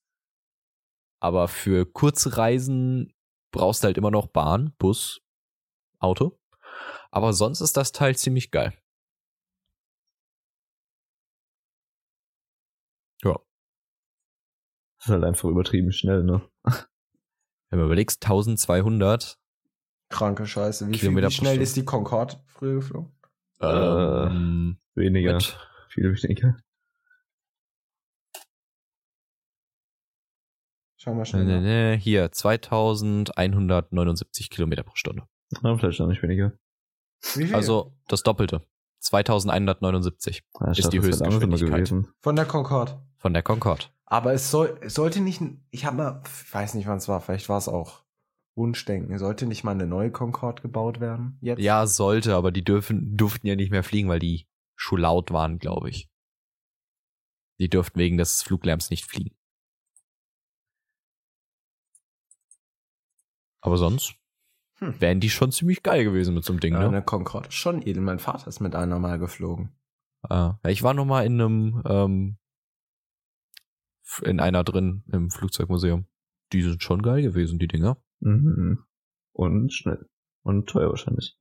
Aber 1.19 1.47
für 1.47 1.91
kurze 1.91 2.37
Reisen 2.37 3.11
brauchst 3.51 3.81
du 3.81 3.87
halt 3.87 3.97
immer 3.97 4.11
noch 4.11 4.27
Bahn, 4.27 4.75
Bus, 4.77 5.21
Auto. 5.97 6.39
Aber 7.09 7.33
sonst 7.33 7.61
ist 7.61 7.77
das 7.77 7.91
Teil 7.93 8.15
ziemlich 8.15 8.51
geil. 8.51 8.77
Ja. 13.23 13.37
Das 15.03 15.09
ist 15.09 15.13
halt 15.15 15.25
einfach 15.25 15.49
übertrieben 15.49 15.91
schnell, 15.91 16.23
ne? 16.23 16.41
Wenn 16.63 17.79
du 17.79 17.85
überlegst, 17.85 18.23
1200 18.23 19.37
Kranke 20.07 20.45
Scheiße. 20.45 20.87
Wie, 20.87 20.97
viel, 20.97 21.13
wie 21.13 21.29
schnell 21.29 21.61
ist 21.61 21.75
die 21.75 21.83
Concorde 21.83 22.41
früher 22.45 22.75
geflogen? 22.75 23.11
Äh, 23.59 23.67
ähm, 23.67 24.77
Weniger. 24.95 25.33
mit, 25.33 25.59
Viel 25.89 26.13
weniger. 26.13 26.55
Schau 30.95 31.15
mal 31.15 31.23
nee, 31.23 31.25
schnell. 31.25 31.43
nee, 31.43 31.55
nach. 31.55 31.63
nee, 31.63 31.97
hier 31.97 32.31
2179 32.31 34.49
Kilometer 34.49 34.83
pro 34.83 34.95
Stunde. 34.95 35.27
Na, 35.61 35.75
vielleicht 35.75 35.99
auch 35.99 36.07
nicht 36.07 36.23
weniger. 36.23 36.53
Wie 37.35 37.47
viel? 37.47 37.55
Also 37.55 37.93
das 38.07 38.23
Doppelte. 38.23 38.65
2179 39.03 40.43
Ja, 40.59 40.71
Ist 40.71 40.93
die 40.93 40.99
dachte, 40.99 41.09
langsam 41.09 41.51
Höchstgeschwindigkeit. 41.51 42.13
Von 42.21 42.35
der 42.35 42.45
Concorde. 42.45 43.01
von 43.17 43.33
der 43.33 43.43
Concorde. 43.43 43.85
Aber 44.05 44.33
es 44.33 44.49
soll, 44.51 44.77
es 44.81 44.93
sollte 44.93 45.21
nicht, 45.21 45.41
ich 45.71 45.85
habe 45.85 45.97
mal, 45.97 46.21
ich 46.43 46.53
weiß 46.53 46.73
nicht, 46.75 46.87
wann 46.87 46.97
es 46.97 47.07
war, 47.07 47.19
vielleicht 47.21 47.49
war 47.49 47.57
es 47.57 47.67
auch 47.67 48.03
Wunschdenken. 48.55 49.17
Sollte 49.17 49.45
nicht 49.47 49.63
mal 49.63 49.71
eine 49.71 49.87
neue 49.87 50.11
Concorde 50.11 50.61
gebaut 50.61 50.99
werden? 50.99 51.37
Jetzt? 51.41 51.59
Ja, 51.59 51.87
sollte, 51.87 52.35
aber 52.35 52.51
die 52.51 52.63
dürfen, 52.63 53.17
durften 53.17 53.47
ja 53.47 53.55
nicht 53.55 53.71
mehr 53.71 53.83
fliegen, 53.83 54.09
weil 54.09 54.19
die 54.19 54.47
schon 54.75 54.99
laut 55.01 55.31
waren, 55.31 55.57
glaube 55.59 55.89
ich. 55.89 56.09
Die 57.59 57.69
durften 57.69 57.99
wegen 57.99 58.17
des 58.17 58.43
Fluglärms 58.43 58.89
nicht 58.89 59.05
fliegen. 59.05 59.35
Aber 63.61 63.77
sonst 63.77 64.15
Hm. 64.83 65.01
wären 65.01 65.19
die 65.19 65.29
schon 65.29 65.51
ziemlich 65.51 65.83
geil 65.83 66.03
gewesen 66.03 66.33
mit 66.33 66.43
so 66.43 66.53
einem 66.53 66.59
Ding, 66.59 66.73
Ja, 66.73 66.79
ne? 66.81 66.87
eine 66.87 67.03
Concorde. 67.03 67.51
Schon 67.51 67.81
edel. 67.81 68.01
Mein 68.01 68.19
Vater 68.19 68.47
ist 68.47 68.59
mit 68.59 68.75
einer 68.75 68.99
mal 68.99 69.19
geflogen. 69.19 69.71
Ah, 70.21 70.57
ja, 70.63 70.69
ich 70.69 70.83
war 70.83 70.93
noch 70.93 71.05
mal 71.05 71.25
in 71.25 71.39
einem 71.41 71.81
ähm, 71.85 72.37
in 74.21 74.39
einer 74.39 74.63
drin 74.63 75.03
im 75.11 75.29
Flugzeugmuseum. 75.29 76.05
Die 76.51 76.61
sind 76.61 76.83
schon 76.83 77.01
geil 77.01 77.21
gewesen, 77.21 77.59
die 77.59 77.67
Dinger. 77.67 77.97
Mhm. 78.19 78.83
Und 79.31 79.73
schnell. 79.73 80.07
Und 80.43 80.67
teuer 80.67 80.89
wahrscheinlich. 80.89 81.37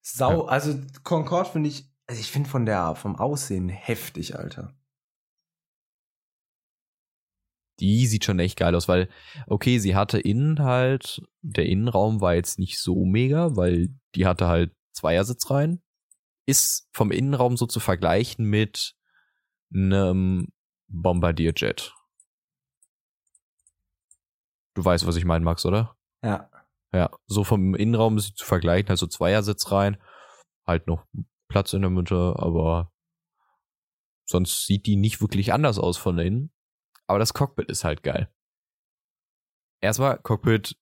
Sau, 0.00 0.44
also 0.46 0.78
Concorde 1.04 1.50
finde 1.50 1.68
ich, 1.68 1.90
also 2.06 2.20
ich 2.20 2.30
finde 2.30 2.48
von 2.48 2.66
der, 2.66 2.94
vom 2.94 3.16
Aussehen 3.16 3.68
heftig, 3.68 4.38
Alter. 4.38 4.74
Die 7.80 8.06
sieht 8.06 8.24
schon 8.24 8.38
echt 8.38 8.58
geil 8.58 8.74
aus, 8.74 8.88
weil 8.88 9.08
okay, 9.46 9.78
sie 9.78 9.94
hatte 9.94 10.18
innen 10.18 10.60
halt 10.60 11.22
der 11.42 11.66
Innenraum 11.66 12.20
war 12.20 12.34
jetzt 12.34 12.58
nicht 12.58 12.80
so 12.80 13.04
mega, 13.04 13.56
weil 13.56 13.90
die 14.14 14.26
hatte 14.26 14.46
halt 14.46 14.72
Zweiersitz 14.92 15.50
rein. 15.50 15.80
Ist 16.46 16.88
vom 16.92 17.10
Innenraum 17.10 17.56
so 17.56 17.66
zu 17.66 17.80
vergleichen 17.80 18.44
mit 18.44 18.96
einem 19.72 20.48
Bombardierjet. 20.88 21.94
Du 24.74 24.84
weißt, 24.84 25.06
was 25.06 25.16
ich 25.16 25.24
meinen, 25.24 25.44
Max, 25.44 25.66
oder? 25.66 25.96
Ja. 26.22 26.50
Ja, 26.92 27.10
so 27.26 27.44
vom 27.44 27.74
Innenraum 27.74 28.16
ist 28.16 28.26
sie 28.26 28.34
zu 28.34 28.46
vergleichen, 28.46 28.88
also 28.88 29.06
Zweiersitz 29.06 29.70
rein, 29.70 29.98
halt 30.66 30.86
noch 30.86 31.04
Platz 31.48 31.74
in 31.74 31.82
der 31.82 31.90
Mitte, 31.90 32.34
aber 32.38 32.92
sonst 34.24 34.64
sieht 34.64 34.86
die 34.86 34.96
nicht 34.96 35.20
wirklich 35.20 35.52
anders 35.52 35.78
aus 35.78 35.98
von 35.98 36.18
innen. 36.18 36.50
Aber 37.08 37.18
das 37.18 37.34
Cockpit 37.34 37.68
ist 37.68 37.84
halt 37.84 38.02
geil. 38.02 38.30
Erstmal, 39.80 40.18
Cockpit, 40.18 40.76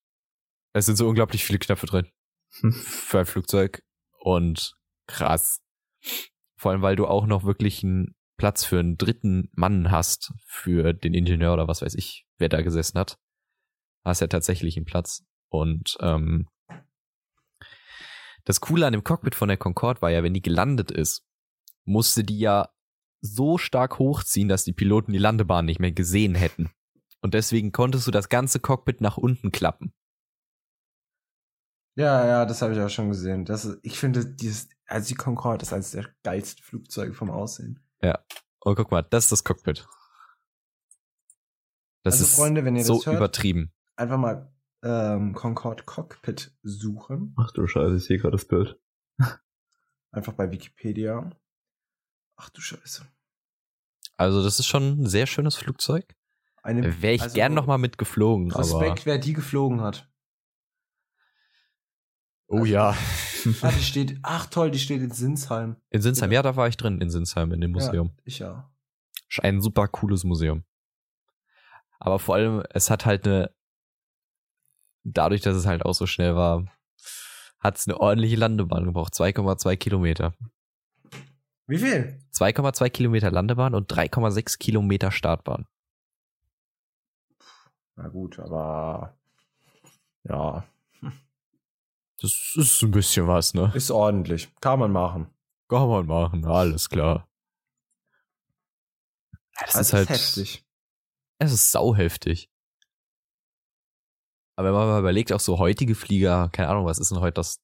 es 0.72 0.86
sind 0.86 0.96
so 0.96 1.08
unglaublich 1.08 1.44
viele 1.44 1.58
Knöpfe 1.58 1.86
drin 1.86 2.10
für 2.72 3.20
ein 3.20 3.26
Flugzeug 3.26 3.82
und 4.18 4.76
krass. 5.06 5.62
Vor 6.58 6.72
allem, 6.72 6.82
weil 6.82 6.96
du 6.96 7.06
auch 7.06 7.26
noch 7.26 7.44
wirklich 7.44 7.82
ein 7.82 8.14
Platz 8.36 8.64
für 8.64 8.78
einen 8.78 8.98
dritten 8.98 9.50
Mann 9.52 9.90
hast, 9.90 10.32
für 10.44 10.92
den 10.92 11.14
Ingenieur 11.14 11.54
oder 11.54 11.68
was 11.68 11.80
weiß 11.80 11.94
ich, 11.94 12.26
wer 12.38 12.48
da 12.48 12.60
gesessen 12.60 12.98
hat, 12.98 13.18
hast 14.04 14.20
ja 14.20 14.26
tatsächlich 14.26 14.76
einen 14.76 14.84
Platz. 14.84 15.24
Und 15.48 15.96
ähm, 16.00 16.48
das 18.44 18.60
Coole 18.60 18.86
an 18.86 18.92
dem 18.92 19.04
Cockpit 19.04 19.34
von 19.34 19.48
der 19.48 19.56
Concorde 19.56 20.02
war 20.02 20.10
ja, 20.10 20.22
wenn 20.22 20.34
die 20.34 20.42
gelandet 20.42 20.90
ist, 20.90 21.24
musste 21.84 22.24
die 22.24 22.38
ja 22.38 22.68
so 23.26 23.58
stark 23.58 23.98
hochziehen, 23.98 24.48
dass 24.48 24.64
die 24.64 24.72
Piloten 24.72 25.12
die 25.12 25.18
Landebahn 25.18 25.64
nicht 25.66 25.80
mehr 25.80 25.92
gesehen 25.92 26.34
hätten. 26.34 26.70
Und 27.20 27.34
deswegen 27.34 27.72
konntest 27.72 28.06
du 28.06 28.10
das 28.10 28.28
ganze 28.28 28.60
Cockpit 28.60 29.00
nach 29.00 29.16
unten 29.16 29.50
klappen. 29.52 29.92
Ja, 31.96 32.26
ja, 32.26 32.44
das 32.46 32.60
habe 32.62 32.74
ich 32.74 32.80
auch 32.80 32.90
schon 32.90 33.08
gesehen. 33.08 33.44
Das 33.44 33.64
ist, 33.64 33.78
ich 33.82 33.98
finde, 33.98 34.26
dieses, 34.26 34.68
also 34.86 35.08
die 35.08 35.14
Concorde 35.14 35.62
ist 35.62 35.72
eines 35.72 35.92
der 35.92 36.08
geilsten 36.22 36.62
Flugzeuge 36.62 37.14
vom 37.14 37.30
Aussehen. 37.30 37.80
Oh, 38.68 38.74
guck 38.74 38.90
mal, 38.90 39.02
das 39.02 39.24
ist 39.24 39.32
das 39.32 39.44
Cockpit. 39.44 39.86
Das 42.02 42.14
Also, 42.14 42.24
ist 42.24 42.34
Freunde, 42.34 42.64
wenn 42.64 42.74
ihr 42.76 42.84
so 42.84 42.96
das 42.96 43.06
hört- 43.06 43.16
übertrieben. 43.16 43.72
Einfach 43.94 44.18
mal 44.18 44.52
ähm, 44.82 45.34
Concorde 45.34 45.84
Cockpit 45.84 46.52
suchen. 46.62 47.34
Ach 47.38 47.52
du 47.52 47.66
Scheiße, 47.66 47.96
ich 47.96 48.04
sehe 48.04 48.18
gerade 48.18 48.32
das 48.36 48.46
Bild. 48.46 48.78
Einfach 50.10 50.32
bei 50.34 50.50
Wikipedia. 50.50 51.30
Ach 52.36 52.50
du 52.50 52.60
Scheiße. 52.60 53.06
Also 54.16 54.42
das 54.42 54.58
ist 54.58 54.66
schon 54.66 55.02
ein 55.02 55.06
sehr 55.06 55.26
schönes 55.26 55.56
Flugzeug. 55.56 56.14
Wäre 56.64 57.14
ich 57.14 57.22
also, 57.22 57.34
gern 57.34 57.54
noch 57.54 57.66
mal 57.66 57.78
mitgeflogen. 57.78 58.52
Aber, 58.52 58.60
Respekt, 58.60 59.06
wer 59.06 59.18
die 59.18 59.34
geflogen 59.34 59.80
hat. 59.82 60.08
oh 62.48 62.64
ja. 62.64 62.96
Ah, 63.62 63.70
die 63.70 63.84
steht, 63.84 64.18
ach 64.22 64.46
toll, 64.46 64.72
die 64.72 64.80
steht 64.80 65.00
in 65.00 65.12
Sinsheim. 65.12 65.76
In 65.90 66.02
Sinsheim, 66.02 66.32
ja, 66.32 66.42
da 66.42 66.56
war 66.56 66.66
ich 66.66 66.76
drin, 66.76 67.00
in 67.00 67.10
Sinsheim, 67.10 67.52
in 67.52 67.60
dem 67.60 67.70
Museum. 67.70 68.10
Ich 68.24 68.40
ja. 68.40 68.68
Ein 69.40 69.60
super 69.60 69.86
cooles 69.86 70.24
Museum. 70.24 70.64
Aber 72.00 72.18
vor 72.18 72.34
allem, 72.34 72.64
es 72.70 72.90
hat 72.90 73.06
halt 73.06 73.24
eine, 73.24 73.54
dadurch, 75.04 75.42
dass 75.42 75.54
es 75.54 75.66
halt 75.66 75.84
auch 75.84 75.92
so 75.92 76.06
schnell 76.06 76.34
war, 76.34 76.66
hat 77.60 77.76
es 77.78 77.86
eine 77.86 78.00
ordentliche 78.00 78.36
Landebahn 78.36 78.84
gebraucht. 78.84 79.14
2,2 79.14 79.76
Kilometer. 79.76 80.34
Wie 81.66 81.78
viel? 81.78 82.20
2,2 82.32 82.90
Kilometer 82.90 83.30
Landebahn 83.30 83.74
und 83.74 83.90
3,6 83.92 84.58
Kilometer 84.58 85.10
Startbahn. 85.10 85.66
Na 87.96 88.08
gut, 88.08 88.38
aber 88.38 89.16
ja, 90.24 90.64
Das 92.20 92.52
ist 92.56 92.82
ein 92.82 92.90
bisschen 92.90 93.26
was, 93.26 93.54
ne? 93.54 93.72
ist 93.74 93.90
ordentlich. 93.90 94.54
Kann 94.60 94.78
man 94.78 94.92
machen. 94.92 95.28
Kann 95.68 95.88
man 95.88 96.06
machen, 96.06 96.44
alles 96.44 96.88
klar. 96.88 97.28
Ja, 99.32 99.38
das, 99.64 99.72
Das 99.72 99.80
ist 99.88 99.92
halt, 99.94 100.08
heftig. 100.10 100.64
es 101.38 101.52
ist 101.52 101.72
sauheftig. 101.72 102.50
Aber 104.56 104.68
wenn 104.68 104.74
man 104.74 104.88
mal 104.88 105.00
überlegt, 105.00 105.32
auch 105.32 105.40
so 105.40 105.58
heutige 105.58 105.94
Flieger, 105.94 106.48
keine 106.50 106.68
Ahnung, 106.68 106.86
was 106.86 106.98
ist 106.98 107.10
denn 107.10 107.20
heute 107.20 107.34
das, 107.34 107.60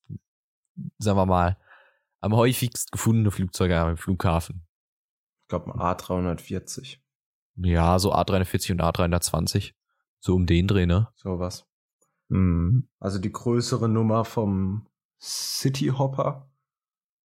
sagen 0.98 1.16
wir 1.18 1.26
mal, 1.26 1.56
am 2.22 2.35
häufigst 2.35 2.90
gefundene 2.92 3.30
Flugzeug 3.30 3.70
am 3.72 3.96
Flughafen? 3.98 4.66
Ich 5.42 5.48
glaube, 5.48 5.74
ein 5.74 5.80
A340. 5.80 6.98
Ja, 7.56 7.98
so 7.98 8.14
A340 8.14 8.72
und 8.72 8.80
A320. 8.82 9.74
So 10.20 10.35
um 10.35 10.46
den 10.46 10.66
Dreh, 10.68 10.87
ne? 10.87 11.08
Sowas. 11.16 11.66
Mhm. 12.28 12.88
Also 12.98 13.18
die 13.18 13.30
größere 13.32 13.88
Nummer 13.88 14.24
vom 14.24 14.88
City 15.20 15.88
Hopper. 15.88 16.48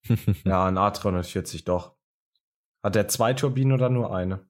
Ja, 0.45 0.65
ein 0.65 0.77
A340 0.77 1.63
doch. 1.65 1.95
Hat 2.83 2.95
der 2.95 3.07
zwei 3.07 3.33
Turbinen 3.33 3.73
oder 3.73 3.89
nur 3.89 4.13
eine? 4.15 4.47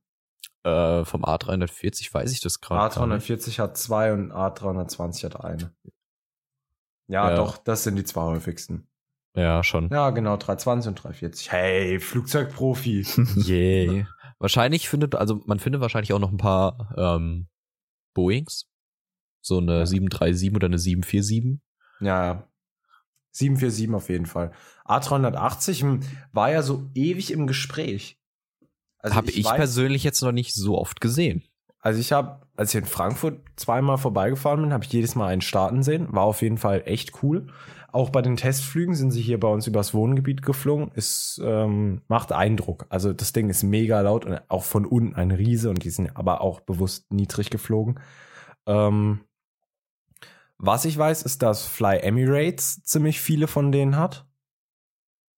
äh, 0.64 1.06
vom 1.06 1.24
A340 1.24 2.14
weiß 2.14 2.32
ich 2.32 2.42
das 2.42 2.60
gerade. 2.60 2.94
gar 2.96 3.08
nicht. 3.08 3.26
A340 3.30 3.60
hat 3.60 3.78
zwei 3.78 4.12
und 4.14 4.32
A320 4.32 5.24
hat 5.26 5.44
eine. 5.44 5.74
Ja, 7.08 7.30
Ja. 7.32 7.36
doch, 7.36 7.58
das 7.58 7.84
sind 7.84 7.96
die 7.96 8.04
zwei 8.04 8.22
häufigsten. 8.24 8.88
Ja, 9.38 9.64
schon. 9.64 9.90
Ja, 9.92 10.10
genau, 10.10 10.36
320 10.36 10.90
und 10.90 10.96
340. 10.96 11.52
Hey, 11.52 12.00
Flugzeugprofi. 12.00 13.06
Yay. 13.36 14.06
wahrscheinlich 14.40 14.90
findet, 14.90 15.16
also 15.16 15.42
man 15.46 15.60
findet 15.60 15.82
wahrscheinlich 15.82 16.12
auch 16.14 16.20
noch 16.20 16.32
ein 16.32 16.38
paar 16.38 16.94
ähm, 16.98 17.48
Boeings. 18.16 18.66
So 19.42 19.60
eine 19.60 19.80
Ja. 19.80 19.86
737 19.86 20.56
oder 20.56 20.66
eine 20.66 20.80
747. 20.80 21.60
Ja, 22.02 22.26
ja. 22.26 22.48
747 23.32 23.94
auf 23.96 24.10
jeden 24.10 24.26
Fall. 24.26 24.52
A380 24.86 25.82
hm, 25.82 26.00
war 26.32 26.52
ja 26.52 26.64
so 26.64 26.90
ewig 26.96 27.32
im 27.32 27.46
Gespräch. 27.46 28.18
Also 29.00 29.16
habe 29.16 29.30
ich, 29.30 29.46
weiß- 29.46 29.56
persönlich 29.56 30.04
jetzt 30.04 30.22
noch 30.22 30.32
nicht 30.32 30.56
so 30.56 30.78
oft 30.78 31.00
gesehen. 31.00 31.44
Also 31.80 32.00
ich 32.00 32.12
habe, 32.12 32.42
als 32.56 32.74
ich 32.74 32.80
in 32.82 32.88
Frankfurt 32.88 33.40
zweimal 33.56 33.98
vorbeigefahren 34.00 34.62
bin, 34.62 34.74
habe 34.74 34.84
ich 34.84 34.92
jedes 34.92 35.14
Mal 35.16 35.28
einen 35.28 35.42
starten 35.42 35.84
sehen. 35.84 36.08
War 36.12 36.24
auf 36.24 36.42
jeden 36.42 36.58
Fall 36.58 36.82
echt 36.86 37.22
cool. 37.24 37.48
Auch 37.98 38.12
bei 38.12 38.22
den 38.22 38.38
Testflügen 38.38 38.94
sind 38.94 39.10
sie 39.10 39.24
hier 39.24 39.40
bei 39.40 39.48
uns 39.48 39.66
übers 39.66 39.92
Wohngebiet 39.96 40.44
geflogen. 40.44 40.92
Es 40.94 41.42
ähm, 41.44 42.04
macht 42.08 42.32
Eindruck. 42.32 42.86
Also 42.90 43.12
das 43.12 43.34
Ding 43.34 43.50
ist 43.50 43.64
mega 43.64 44.00
laut 44.02 44.24
und 44.24 44.40
auch 44.52 44.66
von 44.66 44.86
unten 44.86 45.16
ein 45.16 45.32
Riese 45.32 45.72
und 45.72 45.84
die 45.84 45.90
sind 45.90 46.16
aber 46.16 46.42
auch 46.42 46.60
bewusst 46.60 47.12
niedrig 47.12 47.50
geflogen. 47.50 48.00
Ähm, 48.68 49.22
was 50.60 50.86
ich 50.86 50.96
weiß, 50.96 51.24
ist, 51.24 51.42
dass 51.42 51.66
Fly 51.66 51.98
Emirates 51.98 52.84
ziemlich 52.84 53.20
viele 53.20 53.48
von 53.48 53.72
denen 53.72 53.96
hat. 53.96 54.28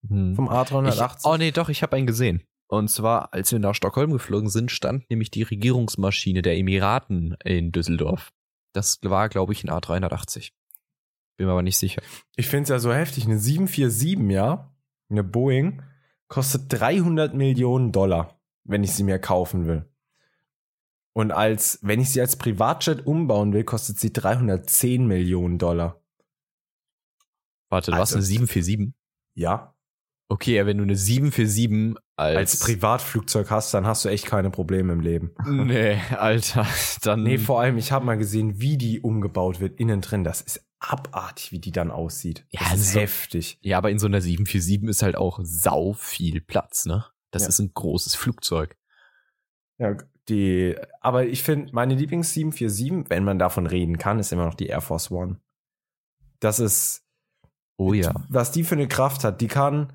Hm. 0.09 0.35
Vom 0.35 0.47
Ich, 0.47 0.51
A380. 0.51 1.21
oh 1.23 1.37
nee, 1.37 1.51
doch, 1.51 1.69
ich 1.69 1.81
habe 1.81 1.95
einen 1.95 2.07
gesehen. 2.07 2.43
Und 2.67 2.89
zwar, 2.89 3.33
als 3.33 3.53
wir 3.53 3.59
nach 3.59 3.73
Stockholm 3.73 4.11
geflogen 4.11 4.49
sind, 4.49 4.69
stand 4.69 5.09
nämlich 5.09 5.31
die 5.31 5.43
Regierungsmaschine 5.43 6.41
der 6.41 6.57
Emiraten 6.57 7.37
in 7.45 7.71
Düsseldorf. 7.71 8.33
Das 8.73 8.99
war, 9.01 9.29
glaube 9.29 9.53
ich, 9.53 9.63
ein 9.63 9.69
A380. 9.69 10.51
Bin 11.39 11.45
mir 11.45 11.53
aber 11.53 11.61
nicht 11.61 11.77
sicher. 11.77 12.01
Ich 12.35 12.47
finde 12.47 12.63
es 12.63 12.69
ja 12.69 12.79
so 12.79 12.93
heftig. 12.93 13.23
Eine 13.23 13.39
747, 13.39 14.29
ja, 14.29 14.75
eine 15.09 15.23
Boeing, 15.23 15.81
kostet 16.27 16.63
300 16.67 17.33
Millionen 17.33 17.93
Dollar, 17.93 18.41
wenn 18.65 18.83
ich 18.83 18.91
sie 18.91 19.03
mir 19.03 19.19
kaufen 19.19 19.65
will. 19.65 19.85
Und 21.13 21.31
als, 21.31 21.79
wenn 21.81 22.01
ich 22.01 22.09
sie 22.09 22.19
als 22.19 22.35
Privatjet 22.35 23.07
umbauen 23.07 23.53
will, 23.53 23.63
kostet 23.63 23.99
sie 24.01 24.11
310 24.11 25.07
Millionen 25.07 25.57
Dollar. 25.59 26.01
Warte, 27.69 27.91
du 27.91 27.97
hast 27.97 28.13
Also- 28.13 28.15
eine 28.17 28.25
747? 28.25 28.93
Ja. 29.35 29.73
Okay, 30.27 30.57
ja, 30.57 30.65
wenn 30.65 30.77
du 30.77 30.83
eine 30.83 30.97
747 30.97 31.95
als... 32.17 32.37
Als 32.37 32.59
Privatflugzeug 32.59 33.49
hast, 33.49 33.73
dann 33.73 33.87
hast 33.87 34.03
du 34.03 34.09
echt 34.09 34.25
keine 34.25 34.49
Probleme 34.51 34.91
im 34.91 34.99
Leben. 34.99 35.31
Nee, 35.47 35.97
Alter, 36.17 36.67
dann... 37.01 37.23
Nee, 37.23 37.37
vor 37.37 37.61
allem, 37.61 37.77
ich 37.77 37.93
habe 37.93 38.05
mal 38.05 38.17
gesehen, 38.17 38.59
wie 38.59 38.77
die 38.77 38.99
umgebaut 38.99 39.61
wird, 39.61 39.79
innen 39.79 40.01
drin. 40.01 40.25
Das 40.25 40.41
ist 40.41 40.65
abartig, 40.79 41.51
wie 41.51 41.59
die 41.59 41.71
dann 41.71 41.91
aussieht. 41.91 42.45
Ja, 42.49 42.61
das 42.71 42.79
ist 42.79 42.93
so- 42.93 42.99
heftig. 42.99 43.57
Ja, 43.61 43.77
aber 43.77 43.91
in 43.91 43.99
so 43.99 44.07
einer 44.07 44.21
747 44.21 44.89
ist 44.89 45.01
halt 45.03 45.15
auch 45.17 45.39
sau 45.43 45.93
viel 45.93 46.41
Platz, 46.41 46.85
ne? 46.85 47.05
Das 47.31 47.43
Ja. 47.43 47.49
ist 47.49 47.59
ein 47.59 47.71
großes 47.73 48.15
Flugzeug. 48.15 48.77
Ja, 49.77 49.95
die, 50.29 50.75
aber 51.01 51.25
ich 51.25 51.43
finde, 51.43 51.73
meine 51.73 51.95
Lieblings 51.95 52.33
747, 52.33 53.09
wenn 53.09 53.23
man 53.23 53.39
davon 53.39 53.65
reden 53.65 53.97
kann, 53.97 54.19
ist 54.19 54.31
immer 54.31 54.45
noch 54.45 54.53
die 54.55 54.67
Air 54.67 54.81
Force 54.81 55.11
One. 55.11 55.39
Das 56.39 56.59
ist, 56.59 57.05
Oh 57.77 57.93
ja. 57.93 58.13
was 58.29 58.51
die 58.51 58.63
für 58.63 58.75
eine 58.75 58.87
Kraft 58.87 59.23
hat. 59.23 59.41
Die 59.41 59.47
kann 59.47 59.93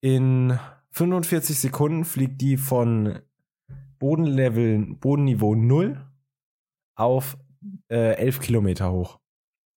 in 0.00 0.58
45 0.90 1.58
Sekunden 1.58 2.04
fliegt 2.04 2.40
die 2.40 2.56
von 2.56 3.20
Bodenlevel, 3.98 4.94
Bodenniveau 4.96 5.54
0 5.54 6.04
auf 6.96 7.36
äh, 7.88 8.14
11 8.16 8.40
Kilometer 8.40 8.92
hoch. 8.92 9.18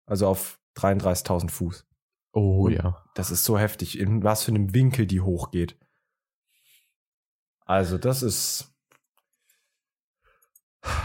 Also 0.07 0.27
auf 0.27 0.59
33.000 0.75 1.51
Fuß. 1.51 1.85
Oh 2.33 2.65
Und- 2.65 2.73
ja. 2.73 3.03
Das 3.13 3.29
ist 3.29 3.43
so 3.43 3.57
heftig, 3.59 3.99
in 3.99 4.23
was 4.23 4.43
für 4.43 4.51
einem 4.51 4.73
Winkel 4.73 5.05
die 5.05 5.21
hochgeht. 5.21 5.77
Also, 7.65 7.97
das 7.97 8.23
ist. 8.23 8.73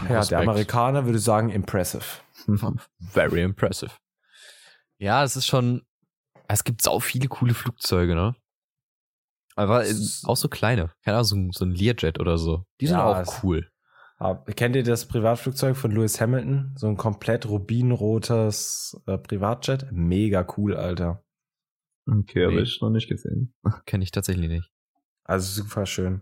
Ja, 0.07 0.23
der. 0.23 0.39
Amerikaner 0.39 1.05
würde 1.05 1.19
sagen, 1.19 1.49
impressive. 1.49 2.05
Very 2.99 3.41
impressive. 3.43 3.91
Ja, 4.97 5.23
es 5.23 5.35
ist 5.35 5.45
schon, 5.47 5.85
es 6.47 6.63
gibt 6.63 6.81
sau 6.81 6.99
viele 6.99 7.27
coole 7.27 7.53
Flugzeuge, 7.53 8.15
ne? 8.15 8.35
Aber 9.55 9.85
äh, 9.85 9.93
auch 10.23 10.37
so 10.37 10.47
kleine. 10.47 10.93
Keine 11.03 11.17
Ahnung, 11.17 11.25
so, 11.25 11.35
ein- 11.35 11.51
so 11.51 11.65
ein 11.65 11.71
Learjet 11.71 12.19
oder 12.19 12.37
so. 12.37 12.65
Die 12.79 12.87
sind 12.87 12.97
Ja, 12.97 13.21
auch 13.23 13.43
cool. 13.43 13.69
Aber 14.23 14.53
kennt 14.53 14.73
ihr 14.77 14.83
das 14.83 15.05
Privatflugzeug 15.05 15.75
von 15.75 15.91
Lewis 15.91 16.21
Hamilton? 16.21 16.73
So 16.77 16.87
ein 16.87 16.95
komplett 16.95 17.45
rubinrotes 17.45 18.97
äh, 19.05 19.17
Privatjet? 19.17 19.91
Mega 19.91 20.47
cool, 20.55 20.75
Alter. 20.77 21.25
Okay, 22.07 22.45
habe 22.45 22.55
Nee. 22.55 22.61
ich 22.61 22.79
noch 22.81 22.89
nicht 22.89 23.09
gesehen. 23.09 23.53
Kenne 23.85 24.03
ich 24.05 24.11
tatsächlich 24.11 24.47
nicht. 24.47 24.71
Also 25.25 25.61
super 25.63 25.85
schön. 25.85 26.21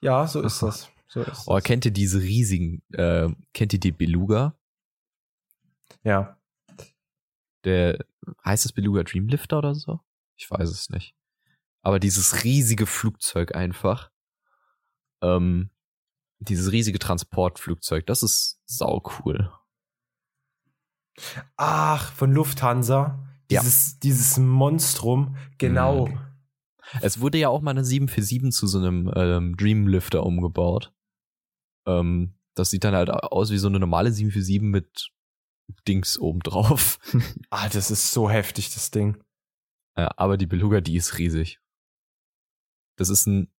Ja, 0.00 0.26
so 0.26 0.40
ist 0.42 0.62
das. 0.62 0.90
So 1.08 1.22
ist 1.22 1.46
Oh, 1.48 1.54
das. 1.56 1.64
kennt 1.64 1.84
ihr 1.84 1.90
diese 1.90 2.20
riesigen, 2.20 2.82
äh, 2.92 3.28
kennt 3.52 3.72
ihr 3.72 3.80
die 3.80 3.92
Beluga? 3.92 4.56
Ja. 6.02 6.38
Der, 7.64 7.98
heißt 8.44 8.64
es 8.64 8.72
Beluga 8.72 9.02
Dreamlifter 9.02 9.58
oder 9.58 9.74
so? 9.74 10.00
Ich 10.40 10.50
weiß 10.50 10.70
es 10.70 10.88
nicht. 10.88 11.14
Aber 11.82 12.00
dieses 12.00 12.44
riesige 12.44 12.86
Flugzeug 12.86 13.54
einfach, 13.54 14.10
ähm, 15.22 15.70
dieses 16.38 16.72
riesige 16.72 16.98
Transportflugzeug, 16.98 18.06
das 18.06 18.22
ist 18.22 18.58
sau 18.64 19.02
cool. 19.18 19.52
Ach, 21.56 22.12
von 22.14 22.32
Lufthansa. 22.32 23.26
Ja. 23.50 23.60
Dieses, 23.60 23.98
dieses 23.98 24.38
Monstrum. 24.38 25.36
Genau. 25.58 26.06
Mhm. 26.06 26.18
Es 27.02 27.20
wurde 27.20 27.38
ja 27.38 27.50
auch 27.50 27.60
mal 27.60 27.72
eine 27.72 27.84
747 27.84 28.52
zu 28.52 28.66
so 28.66 28.78
einem 28.78 29.12
ähm, 29.14 29.56
Dreamlifter 29.56 30.24
umgebaut. 30.24 30.92
Ähm, 31.86 32.34
das 32.54 32.70
sieht 32.70 32.84
dann 32.84 32.94
halt 32.94 33.10
aus 33.10 33.50
wie 33.50 33.58
so 33.58 33.68
eine 33.68 33.78
normale 33.78 34.10
747 34.10 34.62
mit 34.62 35.10
Dings 35.86 36.18
oben 36.18 36.40
drauf. 36.40 36.98
Ah, 37.50 37.68
das 37.68 37.90
ist 37.90 38.12
so 38.12 38.30
heftig, 38.30 38.72
das 38.72 38.90
Ding. 38.90 39.22
Ja, 40.00 40.10
aber 40.16 40.38
die 40.38 40.46
Beluga, 40.46 40.80
die 40.80 40.96
ist 40.96 41.18
riesig. 41.18 41.60
Das 42.96 43.10
ist 43.10 43.26
ein, 43.26 43.52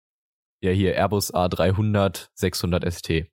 ja 0.60 0.72
hier, 0.72 0.96
Airbus 0.96 1.32
A300 1.32 2.30
600 2.34 2.92
ST. 2.92 3.30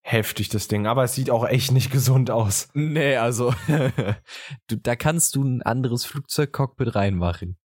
Heftig, 0.00 0.48
das 0.48 0.66
Ding. 0.66 0.86
Aber 0.86 1.04
es 1.04 1.14
sieht 1.14 1.28
auch 1.28 1.46
echt 1.46 1.72
nicht 1.72 1.90
gesund 1.90 2.30
aus. 2.30 2.70
Nee, 2.72 3.16
also, 3.16 3.54
du, 4.68 4.76
da 4.76 4.96
kannst 4.96 5.36
du 5.36 5.44
ein 5.44 5.60
anderes 5.60 6.06
Flugzeugcockpit 6.06 6.94
reinmachen. 6.94 7.58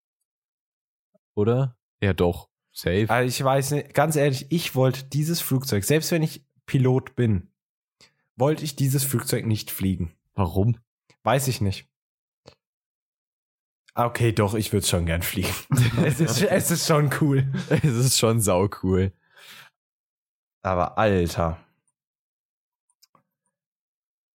Oder? 1.37 1.77
Ja, 2.03 2.13
doch. 2.13 2.49
Safe. 2.73 3.07
Also 3.09 3.29
ich 3.29 3.43
weiß 3.43 3.71
nicht, 3.73 3.95
ganz 3.95 4.17
ehrlich, 4.17 4.47
ich 4.51 4.75
wollte 4.75 5.05
dieses 5.05 5.41
Flugzeug, 5.41 5.85
selbst 5.85 6.11
wenn 6.11 6.25
ich 6.25 6.45
Pilot 6.67 7.15
bin, 7.15 7.53
wollte 8.35 8.65
ich 8.65 8.75
dieses 8.75 9.05
Flugzeug 9.05 9.47
nicht 9.47 9.71
fliegen. 9.71 10.17
Warum? 10.35 10.79
Weiß 11.23 11.47
ich 11.47 11.61
nicht. 11.61 11.88
Ah, 13.99 14.07
Okay, 14.07 14.31
doch, 14.31 14.55
ich 14.55 14.73
würde 14.73 14.87
schon 14.87 15.07
gern 15.07 15.23
fliegen. 15.23 15.53
es, 16.05 16.21
ist, 16.21 16.41
es 16.41 16.71
ist 16.71 16.87
schon 16.87 17.11
cool. 17.21 17.53
Es 17.69 17.83
ist 17.83 18.17
schon 18.17 18.41
sau 18.41 18.69
cool. 18.85 19.13
Aber 20.63 20.99
Alter. 20.99 21.59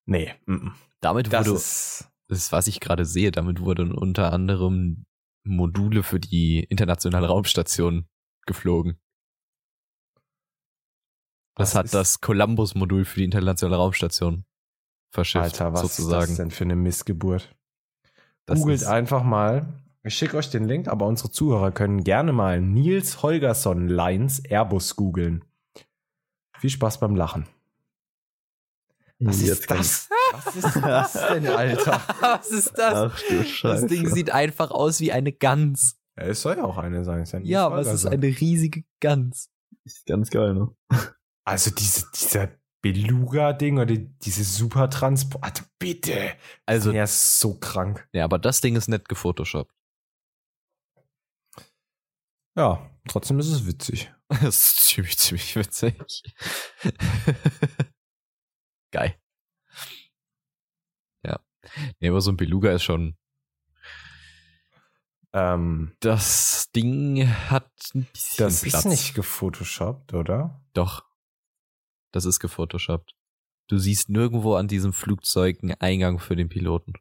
Nee, 0.05 0.33
mm, 0.47 0.53
mm. 0.53 0.75
Damit 0.99 1.31
das 1.31 1.47
wurde, 1.47 1.55
ist. 1.55 2.11
das 2.27 2.39
ist, 2.39 2.51
was 2.51 2.67
ich 2.67 2.81
gerade 2.81 3.05
sehe, 3.05 3.31
damit 3.31 3.61
wurden 3.61 3.93
unter 3.93 4.33
anderem 4.33 5.05
Module 5.45 6.03
für 6.03 6.19
die 6.19 6.65
internationale 6.65 7.27
Raumstation 7.27 8.09
geflogen. 8.45 8.99
Das 11.55 11.73
hat 11.73 11.93
das 11.93 12.19
Columbus-Modul 12.19 13.05
für 13.05 13.19
die 13.19 13.25
internationale 13.25 13.77
Raumstation 13.77 14.43
verschifft, 15.13 15.43
Alter, 15.43 15.71
was 15.71 15.81
sozusagen. 15.83 16.23
ist 16.23 16.29
das 16.31 16.37
denn 16.37 16.51
für 16.51 16.65
eine 16.65 16.75
Missgeburt? 16.75 17.55
Das 18.45 18.59
Googelt 18.59 18.81
ist- 18.81 18.87
einfach 18.87 19.23
mal. 19.23 19.65
Ich 20.03 20.15
schicke 20.15 20.35
euch 20.35 20.49
den 20.49 20.65
Link, 20.67 20.89
aber 20.89 21.05
unsere 21.07 21.31
Zuhörer 21.31 21.71
können 21.71 22.03
gerne 22.03 22.33
mal 22.33 22.59
Nils 22.59 23.23
Holgersson 23.23 23.87
Lines 23.87 24.39
Airbus 24.43 24.95
googeln. 24.97 25.45
Viel 26.59 26.69
Spaß 26.69 26.99
beim 26.99 27.15
Lachen. 27.15 27.45
Was 29.19 29.41
Jetzt 29.41 29.61
ist 29.61 29.71
das? 29.71 30.09
Was 30.33 30.55
ist 30.57 30.75
das 30.75 31.13
denn, 31.29 31.47
Alter? 31.47 32.01
was 32.19 32.51
ist 32.51 32.73
das? 32.77 32.93
Ach 33.13 33.21
du 33.29 33.43
Scheiße. 33.43 33.81
Das 33.83 33.89
Ding 33.89 34.09
sieht 34.09 34.31
einfach 34.31 34.71
aus 34.71 34.99
wie 34.99 35.13
eine 35.13 35.31
Gans. 35.31 35.97
Ja, 36.17 36.23
es 36.23 36.41
soll 36.41 36.57
ja 36.57 36.65
auch 36.65 36.77
eine 36.77 37.05
sein. 37.25 37.43
Nils 37.43 37.49
Ja, 37.49 37.65
aber 37.67 37.79
es 37.79 37.87
ist 37.87 38.05
eine 38.05 38.25
riesige 38.27 38.83
Gans. 38.99 39.49
Ist 39.85 40.05
ganz 40.05 40.29
geil, 40.29 40.53
ne? 40.53 40.69
Also 41.45 41.71
diese, 41.71 42.05
dieser 42.13 42.49
Beluga-Ding 42.83 43.79
oder 43.79 43.95
diese 43.95 44.43
Supertransport. 44.43 45.43
Also 45.43 45.63
bitte. 45.79 46.35
Also, 46.67 46.91
er 46.91 47.05
ist 47.05 47.39
so 47.39 47.57
krank. 47.57 48.07
ja, 48.13 48.23
aber 48.25 48.37
das 48.37 48.61
Ding 48.61 48.75
ist 48.75 48.87
nett 48.89 49.09
gefotoshoppt. 49.09 49.73
Ja, 52.55 52.87
trotzdem 53.07 53.39
ist 53.39 53.47
es 53.47 53.65
witzig. 53.65 54.11
Das 54.29 54.43
ist 54.43 54.85
ziemlich, 54.85 55.17
ziemlich 55.17 55.55
witzig. 55.55 55.95
Geil. 58.91 59.15
Ja. 61.23 61.39
Nee, 61.99 62.09
aber 62.09 62.19
so 62.21 62.31
ein 62.31 62.37
Beluga 62.37 62.71
ist 62.71 62.83
schon. 62.83 63.15
Ähm, 65.33 65.95
Das 65.99 66.71
Ding 66.75 67.27
hat 67.27 67.71
ein 67.93 68.05
bisschen 68.05 68.45
das 68.45 68.61
Platz. 68.61 68.73
ist 68.73 68.85
nicht 68.85 69.13
gefotoshoppt, 69.13 70.13
oder? 70.13 70.63
Doch. 70.73 71.05
Das 72.13 72.25
ist 72.25 72.39
gefotoshoppt. 72.39 73.15
Du 73.69 73.77
siehst 73.77 74.09
nirgendwo 74.09 74.55
an 74.55 74.67
diesem 74.67 74.93
Flugzeug 74.93 75.59
einen 75.61 75.73
Eingang 75.79 76.19
für 76.19 76.35
den 76.35 76.49
Piloten. 76.49 76.93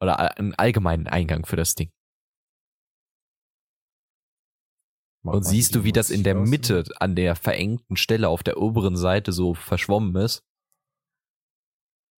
Oder 0.00 0.36
einen 0.38 0.54
allgemeinen 0.54 1.06
Eingang 1.06 1.46
für 1.46 1.56
das 1.56 1.74
Ding. 1.74 1.90
Mach 5.24 5.34
Und 5.34 5.44
siehst 5.44 5.74
du, 5.74 5.84
wie 5.84 5.92
das 5.92 6.10
in 6.10 6.22
der. 6.22 6.34
Mitte 6.34 6.84
an 7.00 7.16
der 7.16 7.34
verengten 7.36 7.96
Stelle 7.96 8.28
auf 8.28 8.42
der 8.42 8.58
oberen 8.58 8.96
Seite 8.96 9.32
so 9.32 9.54
verschwommen 9.54 10.14
ist? 10.16 10.44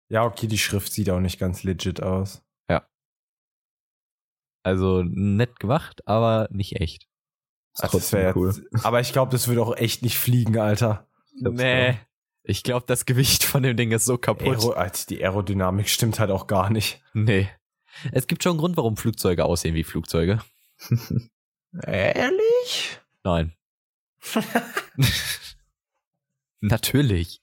Ja, 0.09 0.25
okay, 0.25 0.47
die 0.47 0.57
Schrift 0.57 0.91
sieht 0.91 1.09
auch 1.09 1.19
nicht 1.19 1.39
ganz 1.39 1.63
legit 1.63 2.01
aus. 2.01 2.43
Also 4.65 5.01
nett 5.01 5.61
gemacht, 5.61 6.05
aber 6.09 6.49
nicht 6.51 6.81
echt. 6.81 7.07
Ist 7.73 7.83
Also 7.83 7.99
das 7.99 8.09
trotzdem 8.09 8.19
wär 8.19 8.35
cool. 8.35 8.47
jetzt- 8.53 8.85
aber 8.85 8.99
ich 8.99 9.13
glaube, 9.13 9.31
das 9.31 9.47
würde 9.47 9.61
auch 9.61 9.77
echt 9.77 10.01
nicht 10.01 10.17
fliegen, 10.17 10.57
Alter. 10.57 11.07
Nee. 11.35 11.97
Ich 12.49 12.63
glaube, 12.63 12.85
das 12.87 13.05
Gewicht 13.05 13.43
von 13.43 13.61
dem 13.61 13.75
Ding 13.75 13.91
ist 13.91 14.05
so 14.05 14.17
kaputt. 14.17 14.47
Aero, 14.47 14.71
Alter, 14.71 15.05
die 15.09 15.21
Aerodynamik 15.21 15.89
stimmt 15.89 16.17
halt 16.17 16.31
auch 16.31 16.47
gar 16.47 16.69
nicht. 16.69 17.03
Nee. 17.13 17.49
Es 18.13 18.25
gibt 18.27 18.41
schon 18.41 18.51
einen 18.51 18.59
Grund, 18.59 18.77
warum 18.77 18.95
Flugzeuge 18.95 19.43
aussehen 19.43 19.75
wie 19.75 19.83
Flugzeuge. 19.83 20.41
Ehrlich? 21.83 23.01
Nein. 23.25 23.53
Natürlich. 26.61 27.41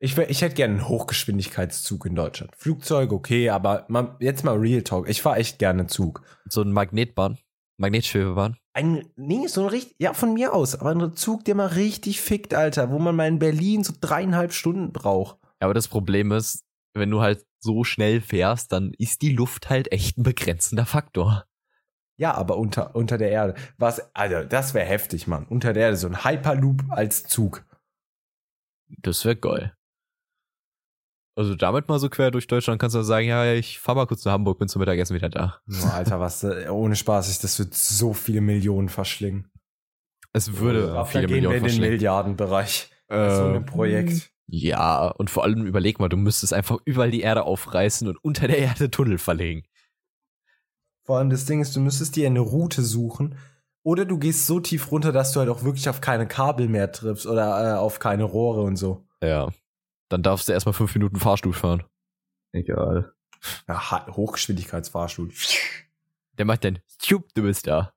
Ich, 0.00 0.18
ich 0.18 0.42
hätte 0.42 0.56
gerne 0.56 0.74
einen 0.74 0.88
Hochgeschwindigkeitszug 0.88 2.06
in 2.06 2.16
Deutschland. 2.16 2.56
Flugzeug, 2.56 3.12
okay, 3.12 3.50
aber 3.50 3.84
mal, 3.88 4.16
jetzt 4.18 4.44
mal 4.44 4.56
Real 4.56 4.82
Talk. 4.82 5.08
Ich 5.08 5.22
fahre 5.22 5.36
echt 5.36 5.60
gerne 5.60 5.86
Zug. 5.86 6.22
So 6.46 6.62
ein 6.62 6.72
Magnetbahn. 6.72 7.38
Magnetschwebebahn. 7.78 8.56
Ein, 8.74 9.08
nee, 9.16 9.46
so 9.46 9.62
ein 9.62 9.68
richtig, 9.68 9.96
ja, 9.98 10.12
von 10.12 10.34
mir 10.34 10.52
aus, 10.52 10.74
aber 10.74 10.90
ein 10.90 11.14
Zug, 11.14 11.44
der 11.44 11.54
mal 11.54 11.66
richtig 11.66 12.20
fickt, 12.20 12.54
Alter, 12.54 12.90
wo 12.90 12.98
man 12.98 13.16
mal 13.16 13.28
in 13.28 13.38
Berlin 13.38 13.82
so 13.84 13.92
dreieinhalb 14.00 14.52
Stunden 14.52 14.92
braucht. 14.92 15.38
Ja, 15.60 15.66
aber 15.66 15.74
das 15.74 15.88
Problem 15.88 16.32
ist, 16.32 16.64
wenn 16.94 17.10
du 17.10 17.20
halt 17.20 17.46
so 17.60 17.84
schnell 17.84 18.20
fährst, 18.20 18.72
dann 18.72 18.92
ist 18.98 19.22
die 19.22 19.32
Luft 19.32 19.70
halt 19.70 19.90
echt 19.92 20.18
ein 20.18 20.22
begrenzender 20.22 20.86
Faktor. 20.86 21.44
Ja, 22.16 22.34
aber 22.34 22.56
unter, 22.56 22.96
unter 22.96 23.16
der 23.16 23.30
Erde. 23.30 23.54
Was, 23.78 24.14
also, 24.14 24.42
das 24.42 24.74
wäre 24.74 24.86
heftig, 24.86 25.28
Mann. 25.28 25.46
Unter 25.46 25.72
der 25.72 25.84
Erde, 25.84 25.96
so 25.96 26.08
ein 26.08 26.24
Hyperloop 26.24 26.84
als 26.90 27.24
Zug. 27.24 27.64
Das 28.88 29.24
wäre 29.24 29.36
geil. 29.36 29.77
Also 31.38 31.54
damit 31.54 31.88
mal 31.88 32.00
so 32.00 32.08
quer 32.10 32.32
durch 32.32 32.48
Deutschland 32.48 32.80
kannst 32.80 32.96
du 32.96 33.02
sagen, 33.02 33.28
ja, 33.28 33.52
ich 33.54 33.78
fahr 33.78 33.94
mal 33.94 34.08
kurz 34.08 34.24
nach 34.24 34.32
Hamburg, 34.32 34.58
bin 34.58 34.66
zum 34.66 34.80
Mittagessen 34.80 35.14
wieder 35.14 35.28
da. 35.28 35.60
Oh, 35.70 35.86
Alter, 35.86 36.18
was, 36.18 36.42
äh, 36.42 36.66
ohne 36.68 36.96
Spaß, 36.96 37.30
ich- 37.30 37.38
das 37.38 37.60
wird 37.60 37.74
so 37.74 38.12
viele 38.12 38.40
Millionen 38.40 38.88
verschlingen. 38.88 39.48
Es 40.32 40.56
würde 40.56 40.88
Ja, 40.88 41.04
viele 41.04 41.28
gehen 41.28 41.42
wir 41.44 41.48
Millionen 41.50 41.64
in 41.76 41.80
den. 41.80 41.90
Milliardenbereich. 41.92 42.90
Bei 43.06 43.30
so 43.30 43.44
einem 43.44 43.54
Ähm, 43.54 43.66
Projekt. 43.66 44.32
Ja, 44.48 45.06
und 45.06 45.30
vor 45.30 45.44
allem 45.44 45.64
überleg 45.64 46.00
mal, 46.00 46.08
du 46.08 46.16
müsstest 46.16 46.52
einfach 46.52 46.78
überall 46.84 47.12
die 47.12 47.20
Erde 47.20 47.44
aufreißen 47.44 48.08
und 48.08 48.16
unter 48.24 48.48
der 48.48 48.58
Erde 48.58 48.90
Tunnel 48.90 49.18
verlegen. 49.18 49.62
Vor 51.04 51.18
allem 51.18 51.30
das 51.30 51.44
Ding 51.44 51.60
ist, 51.60 51.76
du 51.76 51.80
müsstest 51.80 52.16
dir 52.16 52.26
eine 52.26 52.40
Route 52.40 52.82
suchen. 52.82 53.36
Oder 53.84 54.04
du 54.04 54.18
gehst 54.18 54.46
so 54.48 54.58
tief 54.58 54.90
runter, 54.90 55.12
dass 55.12 55.30
du 55.32 55.38
halt 55.40 55.48
auch 55.50 55.62
wirklich 55.62 55.88
auf 55.88 56.00
keine 56.00 56.26
Kabel 56.26 56.68
mehr 56.68 56.90
triffst 56.90 57.26
oder 57.28 57.74
äh, 57.76 57.78
auf 57.78 58.00
keine 58.00 58.24
Rohre 58.24 58.62
und 58.62 58.74
so. 58.76 59.06
Ja. 59.22 59.50
Dann 60.08 60.22
darfst 60.22 60.48
du 60.48 60.52
erstmal 60.52 60.72
fünf 60.72 60.94
Minuten 60.94 61.16
Fahrstuhl 61.16 61.52
fahren. 61.52 61.84
Egal. 62.52 63.12
Ja, 63.68 64.06
Hochgeschwindigkeitsfahrstuhl. 64.08 65.30
Der 66.38 66.44
macht 66.44 66.64
dann, 66.64 66.78
tschub, 66.98 67.28
du 67.34 67.42
bist 67.42 67.66
da. 67.66 67.92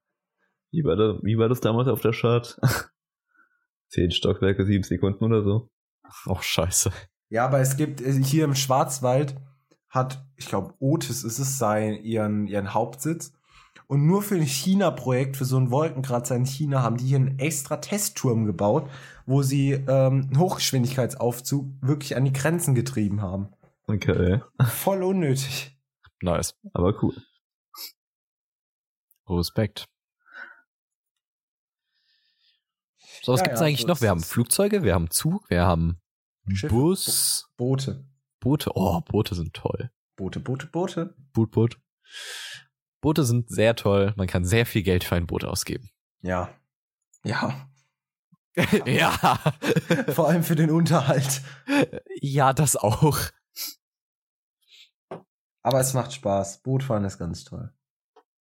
Wie 0.71 0.83
war, 0.83 0.95
das, 0.95 1.17
wie 1.23 1.37
war 1.37 1.49
das 1.49 1.61
damals 1.61 1.87
auf 1.87 2.01
der 2.01 2.13
Chart? 2.13 2.59
Zehn 3.89 4.11
Stockwerke, 4.11 4.65
sieben 4.65 4.83
Sekunden 4.83 5.23
oder 5.23 5.43
so. 5.43 5.69
Oh, 6.25 6.39
scheiße. 6.39 6.91
Ja, 7.29 7.45
aber 7.45 7.59
es 7.59 7.77
gibt 7.77 8.01
äh, 8.01 8.13
hier 8.23 8.45
im 8.45 8.55
Schwarzwald 8.55 9.35
hat, 9.89 10.25
ich 10.37 10.47
glaube, 10.47 10.73
Otis 10.79 11.23
ist 11.23 11.39
es 11.39 11.57
sein, 11.57 11.95
ihren, 11.95 12.47
ihren 12.47 12.73
Hauptsitz. 12.73 13.33
Und 13.91 14.05
nur 14.05 14.21
für 14.21 14.35
ein 14.35 14.45
China-Projekt, 14.45 15.35
für 15.35 15.43
so 15.43 15.57
einen 15.57 15.69
Wolkenkratzer 15.69 16.33
in 16.37 16.45
China, 16.45 16.81
haben 16.81 16.95
die 16.95 17.07
hier 17.07 17.17
einen 17.17 17.39
extra 17.39 17.75
Testturm 17.75 18.45
gebaut, 18.45 18.89
wo 19.25 19.41
sie 19.41 19.73
ähm, 19.73 20.29
einen 20.29 20.39
Hochgeschwindigkeitsaufzug 20.39 21.65
wirklich 21.81 22.15
an 22.15 22.23
die 22.23 22.31
Grenzen 22.31 22.73
getrieben 22.73 23.21
haben. 23.21 23.49
Okay. 23.87 24.39
Voll 24.61 25.03
unnötig. 25.03 25.77
Nice. 26.21 26.55
Aber 26.71 27.03
cool. 27.03 27.21
Respekt. 29.27 29.89
So, 33.23 33.33
was 33.33 33.41
Ja, 33.41 33.47
gibt's 33.47 33.59
ja, 33.59 33.65
eigentlich 33.65 33.81
so 33.81 33.87
noch? 33.87 33.99
Wir 33.99 34.09
haben 34.09 34.19
es. 34.19 34.29
Flugzeuge, 34.29 34.83
wir 34.83 34.93
haben 34.93 35.09
Zug, 35.09 35.49
wir 35.49 35.63
haben 35.63 35.99
Schiffe, 36.47 36.73
Bus, 36.73 37.49
Boote. 37.57 38.05
Boote. 38.39 38.71
Oh, 38.73 39.01
Boote 39.01 39.35
sind 39.35 39.53
toll. 39.53 39.91
Boote, 40.15 40.39
Boote, 40.39 40.67
Boote. 40.67 41.13
Boot, 41.33 41.51
Boot. 41.51 41.77
Boote 43.01 43.23
sind 43.25 43.49
sehr 43.49 43.75
toll. 43.75 44.13
Man 44.15 44.27
kann 44.27 44.45
sehr 44.45 44.65
viel 44.65 44.83
Geld 44.83 45.03
für 45.03 45.15
ein 45.15 45.27
Boot 45.27 45.43
ausgeben. 45.43 45.89
Ja. 46.21 46.49
Ja. 47.23 47.67
ja. 48.85 49.11
Vor 50.09 50.29
allem 50.29 50.43
für 50.43 50.55
den 50.55 50.71
Unterhalt. 50.71 51.41
ja, 52.21 52.53
das 52.53 52.75
auch. 52.75 53.17
Aber 55.63 55.79
es 55.79 55.93
macht 55.93 56.13
Spaß. 56.13 56.61
Bootfahren 56.63 57.05
ist 57.05 57.17
ganz 57.17 57.43
toll. 57.43 57.71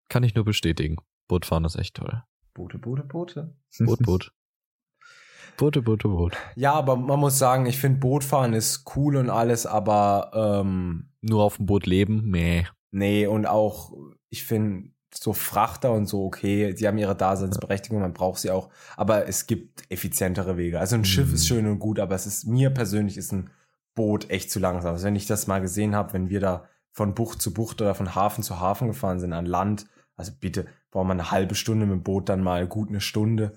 Kann 0.09 0.23
ich 0.23 0.35
nur 0.35 0.45
bestätigen. 0.45 0.97
Bootfahren 1.29 1.65
ist 1.65 1.77
echt 1.77 1.97
toll. 1.97 2.23
Boote, 2.55 2.79
Boote, 2.79 3.03
Boote. 3.03 3.57
Boot, 3.79 3.99
Boot. 4.01 4.33
Boote, 5.57 5.83
Boote, 5.83 6.09
Boot. 6.09 6.37
Ja, 6.55 6.75
aber 6.75 6.97
man 6.97 7.19
muss 7.19 7.39
sagen, 7.39 7.67
ich 7.67 7.79
finde 7.79 7.99
Bootfahren 7.99 8.53
ist 8.53 8.85
cool 8.95 9.17
und 9.17 9.31
alles, 9.31 9.65
aber 9.67 10.31
ähm, 10.35 11.11
Nur 11.23 11.43
auf 11.45 11.57
dem 11.57 11.67
Boot 11.67 11.87
leben? 11.87 12.31
Nee. 12.31 12.67
nee, 12.91 13.27
und 13.27 13.47
auch, 13.47 13.93
ich 14.37 14.45
finde 14.45 14.91
so 15.15 15.33
Frachter 15.33 15.93
und 15.93 16.07
so, 16.07 16.25
okay, 16.25 16.75
die 16.75 16.87
haben 16.87 16.99
ihre 16.99 17.17
Daseinsberechtigung, 17.17 18.01
man 18.01 18.13
braucht 18.13 18.39
sie 18.39 18.51
auch, 18.51 18.69
aber 18.97 19.27
es 19.29 19.47
gibt 19.47 19.91
effizientere 19.91 20.57
Wege. 20.57 20.79
Also 20.79 20.97
ein 20.97 21.05
Schiff 21.05 21.29
Mhm. 21.29 21.35
ist 21.35 21.47
schön 21.49 21.67
und 21.67 21.79
gut, 21.79 21.99
aber 21.99 22.15
es 22.15 22.27
ist 22.27 22.47
mir 22.47 22.71
persönlich 22.71 23.17
ist 23.17 23.33
ein 23.33 23.51
Boot 23.95 24.29
echt 24.31 24.51
zu 24.51 24.59
langsam. 24.59 24.93
Also 24.93 25.07
wenn 25.07 25.17
ich 25.17 25.27
das 25.27 25.47
mal 25.47 25.61
gesehen 25.61 25.95
habe, 25.95 26.13
wenn 26.13 26.29
wir 26.29 26.41
da 26.41 26.69
von 26.93 27.15
Bucht 27.15 27.41
zu 27.41 27.55
Bucht 27.55 27.81
oder 27.81 27.95
von 27.95 28.15
Hafen 28.15 28.43
zu 28.43 28.61
Hafen 28.61 28.89
gefahren 28.89 29.21
sind 29.21 29.33
an 29.33 29.47
Land, 29.47 29.87
also 30.17 30.33
bitte, 30.39 30.67
braucht 30.91 31.07
man 31.07 31.19
eine 31.21 31.31
halbe 31.31 31.55
Stunde 31.55 31.87
mit 31.87 31.95
dem 31.95 32.03
Boot, 32.03 32.29
dann 32.29 32.43
mal 32.43 32.67
gut 32.67 32.89
eine 32.91 33.01
Stunde. 33.01 33.53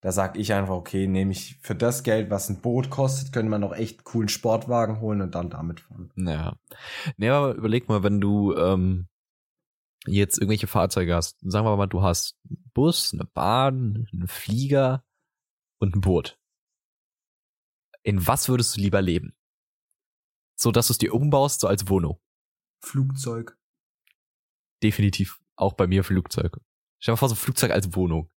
Da 0.00 0.12
sag 0.12 0.38
ich 0.38 0.52
einfach, 0.52 0.74
okay, 0.74 1.06
nehme 1.06 1.32
ich 1.32 1.58
für 1.62 1.74
das 1.74 2.02
Geld, 2.02 2.30
was 2.30 2.48
ein 2.48 2.60
Boot 2.60 2.88
kostet, 2.90 3.32
könnte 3.32 3.50
man 3.50 3.60
noch 3.62 3.74
echt 3.74 4.04
coolen 4.04 4.28
Sportwagen 4.28 5.00
holen 5.00 5.22
und 5.22 5.34
dann 5.34 5.50
damit 5.50 5.80
fahren. 5.80 6.10
Naja. 6.14 6.56
Nee, 7.16 7.30
aber 7.30 7.54
überleg 7.54 7.88
mal, 7.88 8.02
wenn 8.02 8.20
du 8.20 8.54
ähm, 8.54 9.06
jetzt 10.06 10.38
irgendwelche 10.38 10.66
Fahrzeuge 10.66 11.14
hast. 11.14 11.38
Sagen 11.40 11.66
wir 11.66 11.76
mal, 11.76 11.86
du 11.86 12.02
hast 12.02 12.36
einen 12.48 12.70
Bus, 12.74 13.12
eine 13.12 13.24
Bahn, 13.24 14.06
einen 14.12 14.28
Flieger 14.28 15.04
und 15.78 15.96
ein 15.96 16.00
Boot. 16.00 16.38
In 18.02 18.26
was 18.26 18.48
würdest 18.48 18.76
du 18.76 18.80
lieber 18.80 19.02
leben? 19.02 19.34
So, 20.56 20.72
dass 20.72 20.88
du 20.88 20.92
es 20.92 20.98
dir 20.98 21.14
umbaust, 21.14 21.60
so 21.60 21.68
als 21.68 21.88
Wohnung. 21.88 22.20
Flugzeug. 22.80 23.56
Definitiv 24.82 25.40
auch 25.56 25.74
bei 25.74 25.86
mir 25.86 26.04
Flugzeug. 26.04 26.58
Stell 26.98 27.12
dir 27.12 27.16
mal 27.16 27.18
vor, 27.18 27.28
so 27.28 27.34
ein 27.34 27.38
Flugzeug 27.38 27.70
als 27.70 27.94
Wohnung. 27.94 28.30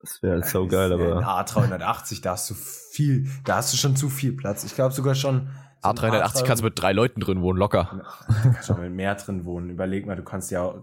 Das 0.00 0.22
wäre 0.22 0.34
halt 0.34 0.46
so 0.46 0.66
geil, 0.66 0.92
Ein 0.92 1.00
aber 1.00 1.46
A380, 1.46 2.20
da 2.20 2.32
hast 2.32 2.50
du 2.50 2.54
viel, 2.54 3.30
da 3.44 3.56
hast 3.56 3.72
du 3.72 3.78
schon 3.78 3.96
zu 3.96 4.10
viel 4.10 4.32
Platz. 4.32 4.62
Ich 4.64 4.74
glaube 4.74 4.94
sogar 4.94 5.14
schon. 5.14 5.48
So 5.84 5.90
ein 5.90 5.96
A380 5.96 6.44
kannst 6.44 6.62
du 6.62 6.64
mit 6.64 6.78
drei 6.78 6.92
Leuten 6.92 7.20
drin 7.20 7.42
wohnen, 7.42 7.58
locker. 7.58 8.02
Du 8.28 8.52
kannst 8.52 8.70
auch 8.70 8.78
mit 8.78 8.92
mehr 8.92 9.14
drin 9.14 9.44
wohnen. 9.44 9.70
Überleg 9.70 10.06
mal, 10.06 10.16
du 10.16 10.24
kannst 10.24 10.50
ja 10.50 10.74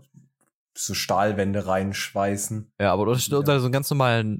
so 0.73 0.93
Stahlwände 0.93 1.67
reinschweißen. 1.67 2.71
Ja, 2.79 2.93
aber 2.93 3.05
du 3.05 3.13
hast 3.13 3.31
unter 3.33 3.59
so 3.59 3.65
einen 3.65 3.73
ganz 3.73 3.89
normalen, 3.89 4.39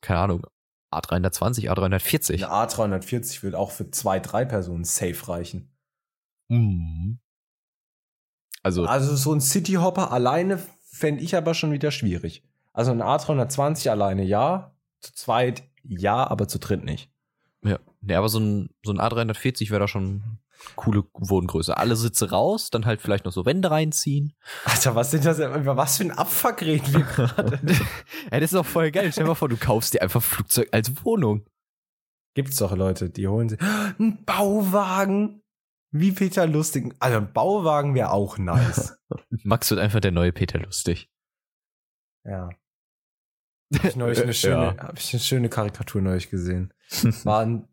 keine 0.00 0.20
Ahnung, 0.20 0.46
A320, 0.92 1.70
A340. 1.70 2.34
Eine 2.34 2.52
A340 2.52 3.42
wird 3.42 3.54
auch 3.54 3.70
für 3.70 3.90
zwei, 3.90 4.18
drei 4.20 4.44
Personen 4.44 4.84
safe 4.84 5.28
reichen. 5.28 5.70
Mhm. 6.48 7.20
Also, 8.62 8.84
Also 8.84 9.16
so 9.16 9.32
ein 9.32 9.40
Cityhopper 9.40 10.12
alleine 10.12 10.58
fände 10.84 11.22
ich 11.22 11.36
aber 11.36 11.54
schon 11.54 11.72
wieder 11.72 11.90
schwierig. 11.90 12.44
Also 12.72 12.90
ein 12.90 13.02
A320 13.02 13.90
alleine 13.90 14.22
ja, 14.22 14.74
zu 15.00 15.12
zweit 15.14 15.62
ja, 15.82 16.26
aber 16.28 16.46
zu 16.46 16.58
dritt 16.58 16.84
nicht. 16.84 17.10
ja. 17.62 17.78
Nee, 18.02 18.14
aber 18.14 18.28
so 18.28 18.38
ein, 18.40 18.70
so 18.84 18.92
ein 18.92 18.98
A340 19.00 19.70
wäre 19.70 19.80
da 19.80 19.88
schon 19.88 20.38
coole 20.76 21.04
Wohngröße. 21.14 21.76
Alle 21.76 21.96
Sitze 21.96 22.30
raus, 22.30 22.70
dann 22.70 22.84
halt 22.86 23.00
vielleicht 23.00 23.24
noch 23.24 23.32
so 23.32 23.46
Wände 23.46 23.70
reinziehen. 23.70 24.34
Alter, 24.64 24.94
was 24.94 25.10
sind 25.10 25.24
das? 25.24 25.38
Über 25.38 25.76
was 25.76 25.96
für 25.98 26.04
ein 26.04 26.10
Abfuck 26.10 26.60
reden 26.62 26.92
wir 26.92 27.00
gerade? 27.16 27.58
Ey, 28.30 28.40
das 28.40 28.52
ist 28.52 28.54
doch 28.54 28.66
voll 28.66 28.90
geil. 28.90 29.10
Stell 29.12 29.24
dir 29.24 29.28
mal 29.28 29.34
vor, 29.34 29.48
du 29.48 29.56
kaufst 29.56 29.94
dir 29.94 30.02
einfach 30.02 30.22
Flugzeug 30.22 30.68
als 30.72 31.04
Wohnung. 31.04 31.46
Gibt's 32.34 32.56
doch 32.56 32.76
Leute, 32.76 33.10
die 33.10 33.26
holen 33.26 33.48
sich 33.48 33.60
ein 33.60 34.24
Bauwagen. 34.24 35.42
Wie 35.92 36.12
Peter 36.12 36.46
Lustig. 36.46 36.94
Also 37.00 37.16
ein 37.16 37.32
Bauwagen 37.32 37.94
wäre 37.96 38.10
auch 38.10 38.38
nice. 38.38 38.96
Max 39.42 39.70
wird 39.70 39.80
einfach 39.80 40.00
der 40.00 40.12
neue 40.12 40.32
Peter 40.32 40.58
Lustig. 40.58 41.10
ja. 42.24 42.48
Hab 43.72 43.84
ich 43.84 43.94
neulich 43.96 44.20
eine 44.22 44.34
schöne, 44.34 44.76
hab 44.78 44.98
ich 44.98 45.12
eine 45.12 45.20
schöne 45.20 45.48
Karikatur 45.48 46.02
neulich 46.02 46.28
gesehen. 46.28 46.72
Waren 47.24 47.68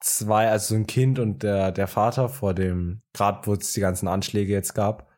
zwei, 0.00 0.50
also 0.50 0.74
so 0.74 0.80
ein 0.80 0.86
Kind 0.86 1.18
und 1.18 1.42
der, 1.42 1.72
der 1.72 1.86
Vater 1.86 2.28
vor 2.28 2.54
dem, 2.54 3.02
gerade 3.12 3.46
wo 3.46 3.54
es 3.54 3.72
die 3.72 3.80
ganzen 3.80 4.08
Anschläge 4.08 4.52
jetzt 4.52 4.74
gab, 4.74 5.08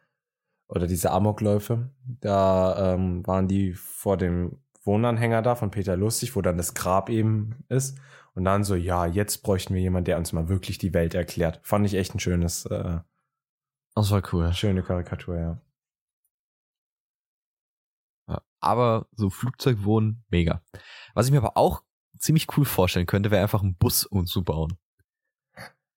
oder 0.69 0.87
diese 0.87 1.11
Amokläufe, 1.11 1.91
da 2.07 2.95
ähm, 2.95 3.27
waren 3.27 3.47
die 3.47 3.75
vor 3.75 4.17
dem 4.17 4.59
Wohnanhänger 4.85 5.43
da 5.43 5.55
von 5.55 5.71
Peter 5.71 5.97
Lustig, 5.97 6.35
wo 6.35 6.41
dann 6.41 6.57
das 6.57 6.75
Grab 6.75 7.11
eben 7.11 7.65
ist. 7.69 7.99
Und 8.35 8.45
dann 8.45 8.65
so, 8.65 8.75
ja, 8.75 9.05
jetzt 9.05 9.43
bräuchten 9.43 9.75
wir 9.75 9.83
jemanden, 9.83 10.07
der 10.07 10.17
uns 10.17 10.33
mal 10.33 10.49
wirklich 10.49 10.79
die 10.79 10.95
Welt 10.95 11.15
erklärt. 11.15 11.61
Fand 11.63 11.85
ich 11.85 11.95
echt 11.95 12.15
ein 12.15 12.21
schönes, 12.21 12.65
äh, 12.65 13.01
Das 13.95 14.11
war 14.11 14.23
cool. 14.33 14.53
schöne 14.55 14.83
Karikatur, 14.83 15.39
ja. 15.39 15.61
Aber 18.61 19.09
so 19.13 19.29
Flugzeugwohnen, 19.29 20.25
mega. 20.31 20.63
Was 21.15 21.27
ich 21.27 21.33
mir 21.33 21.39
aber 21.39 21.57
auch 21.57 21.83
ziemlich 22.23 22.47
cool 22.57 22.65
vorstellen 22.65 23.07
könnte, 23.07 23.31
wäre 23.31 23.43
einfach 23.43 23.63
einen 23.63 23.75
Bus 23.75 24.05
umzubauen. 24.07 24.75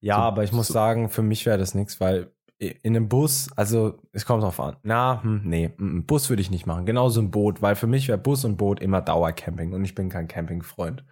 Ja, 0.01 0.15
So- 0.17 0.21
aber 0.23 0.43
ich 0.43 0.51
muss 0.51 0.67
so- 0.67 0.73
sagen, 0.73 1.09
für 1.09 1.21
mich 1.21 1.45
wäre 1.45 1.57
das 1.57 1.73
nichts, 1.75 1.99
weil 2.01 2.31
in 2.57 2.95
einem 2.95 3.09
Bus, 3.09 3.49
also 3.57 3.99
es 4.13 4.25
kommt 4.25 4.41
drauf 4.43 4.59
an. 4.59 4.77
Na, 4.83 5.21
hm, 5.21 5.41
nee, 5.43 5.73
mm, 5.77 6.01
Bus 6.05 6.29
würde 6.29 6.41
ich 6.41 6.49
nicht 6.51 6.65
machen. 6.65 6.85
Genauso 6.85 7.21
ein 7.21 7.29
Boot, 7.31 7.61
weil 7.61 7.75
für 7.75 7.87
mich 7.87 8.07
wäre 8.07 8.17
Bus 8.17 8.45
und 8.45 8.55
Boot 8.57 8.79
immer 8.79 9.01
Dauercamping 9.01 9.73
und 9.73 9.83
ich 9.83 9.93
bin 9.93 10.09
kein 10.09 10.27
Campingfreund. 10.27 11.03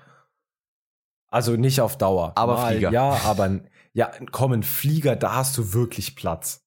Also 1.29 1.55
nicht 1.55 1.81
auf 1.81 1.97
Dauer. 1.97 2.33
Aber 2.35 2.53
Mal, 2.53 2.71
Flieger. 2.73 2.91
Ja, 2.91 3.19
aber 3.25 3.59
ja, 3.93 4.11
komm, 4.31 4.53
ein 4.53 4.63
Flieger, 4.63 5.15
da 5.15 5.35
hast 5.35 5.57
du 5.57 5.73
wirklich 5.73 6.15
Platz. 6.15 6.63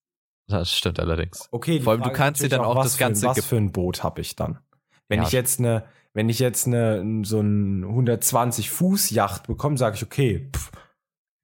Das 0.49 0.73
stimmt 0.73 1.01
allerdings. 1.01 1.49
Okay, 1.53 1.81
Vor 1.81 1.93
allem, 1.93 2.01
du 2.03 2.07
Frage 2.09 2.17
kannst 2.19 2.43
dir 2.43 2.49
dann 2.49 2.61
auch 2.61 2.77
was 2.77 2.87
das 2.87 2.97
für 2.97 3.05
ein- 3.05 3.09
ganze 3.13 3.27
Was 3.29 3.35
Ge- 3.37 3.45
für 3.45 3.57
ein 3.57 3.73
Boot 3.73 4.03
habe 4.03 4.21
ich 4.21 4.37
dann? 4.37 4.59
Wenn 5.09 5.21
Ja. 5.21 5.27
ich 5.27 5.33
jetzt 5.33 5.59
eine, 5.59 5.85
wenn 6.17 6.31
ich 6.31 6.39
jetzt 6.39 6.67
eine 6.67 7.23
so 7.27 7.41
ein 7.41 7.85
120 7.85 8.71
Fuß 8.71 9.11
Yacht 9.11 9.49
bekomme, 9.49 9.77
sage 9.77 9.97
ich 9.97 10.03
okay, 10.03 10.51
pff, 10.51 10.73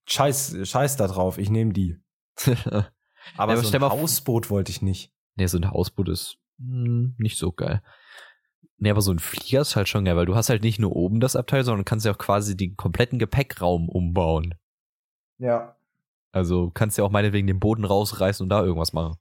scheiß, 0.08 0.56
scheiß 0.66 0.96
da 0.96 1.08
drauf, 1.08 1.36
ich 1.36 1.50
nehme 1.50 1.74
die. 1.74 1.98
Aber, 3.36 3.52
aber 3.52 3.56
so 3.62 3.72
ein 3.72 3.82
Hausboot 3.82 4.50
wollte 4.50 4.72
ich 4.72 4.82
nicht. 4.82 5.12
nee, 5.36 5.46
so 5.46 5.56
ein 5.56 5.70
Hausboot 5.70 6.08
ist 6.08 6.38
hm, 6.58 7.14
nicht 7.18 7.38
so 7.38 7.52
geil. 7.52 7.80
Nee, 8.78 8.90
aber 8.90 9.00
so 9.00 9.12
ein 9.12 9.20
Flieger 9.20 9.60
ist 9.60 9.76
halt 9.76 9.88
schon 9.88 10.04
geil, 10.04 10.16
weil 10.16 10.26
du 10.26 10.34
hast 10.34 10.48
halt 10.48 10.64
nicht 10.64 10.80
nur 10.80 10.96
oben 10.96 11.20
das 11.20 11.36
Abteil, 11.36 11.62
sondern 11.62 11.84
kannst 11.84 12.04
ja 12.04 12.10
auch 12.10 12.18
quasi 12.18 12.56
den 12.56 12.76
kompletten 12.76 13.20
Gepäckraum 13.20 13.88
umbauen. 13.88 14.56
Ja. 15.38 15.76
Also 16.32 16.70
kannst 16.74 16.98
ja 16.98 17.04
auch 17.04 17.12
meinetwegen 17.12 17.46
den 17.46 17.60
Boden 17.60 17.84
rausreißen 17.84 18.42
und 18.42 18.48
da 18.48 18.64
irgendwas 18.64 18.92
machen. 18.92 19.16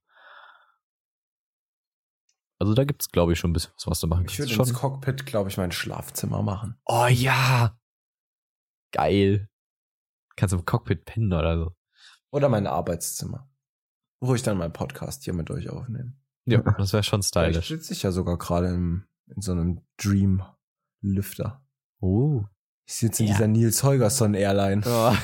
Also 2.61 2.75
da 2.75 2.83
gibt's, 2.83 3.09
glaube 3.09 3.33
ich, 3.33 3.39
schon 3.39 3.49
ein 3.49 3.53
bisschen 3.53 3.71
was, 3.75 3.87
was 3.87 3.99
du 4.01 4.07
machen 4.07 4.25
Ich 4.29 4.37
würde 4.37 4.53
kannst. 4.55 4.69
ins 4.71 4.79
Cockpit, 4.79 5.25
glaube 5.25 5.49
ich, 5.49 5.57
mein 5.57 5.71
Schlafzimmer 5.71 6.43
machen. 6.43 6.75
Oh 6.85 7.07
ja! 7.07 7.75
Geil. 8.91 9.49
Kannst 10.35 10.53
im 10.53 10.63
Cockpit 10.63 11.05
pennen 11.05 11.33
oder 11.33 11.57
so. 11.57 11.71
Oder 12.31 12.49
mein 12.49 12.67
Arbeitszimmer. 12.67 13.49
Wo 14.19 14.35
ich 14.35 14.43
dann 14.43 14.57
meinen 14.59 14.73
Podcast 14.73 15.23
hier 15.23 15.33
mit 15.33 15.49
euch 15.49 15.69
aufnehme. 15.69 16.13
Ja, 16.45 16.61
das 16.61 16.93
wäre 16.93 17.01
schon 17.03 17.23
Vielleicht 17.23 17.63
stylisch. 17.63 17.67
sitze 17.69 17.93
ich 17.93 18.03
ja 18.03 18.11
sogar 18.11 18.37
gerade 18.37 18.67
in 18.67 19.07
so 19.37 19.53
einem 19.53 19.81
Dream-Lüfter. 19.97 21.65
Oh. 21.99 22.43
Ich 22.87 22.95
sitze 22.95 23.23
in 23.23 23.29
Ja. 23.29 23.33
dieser 23.35 23.47
Nils 23.47 23.83
Holgersson 23.83 24.33
Airline. 24.35 24.83
Ja. 24.85 25.17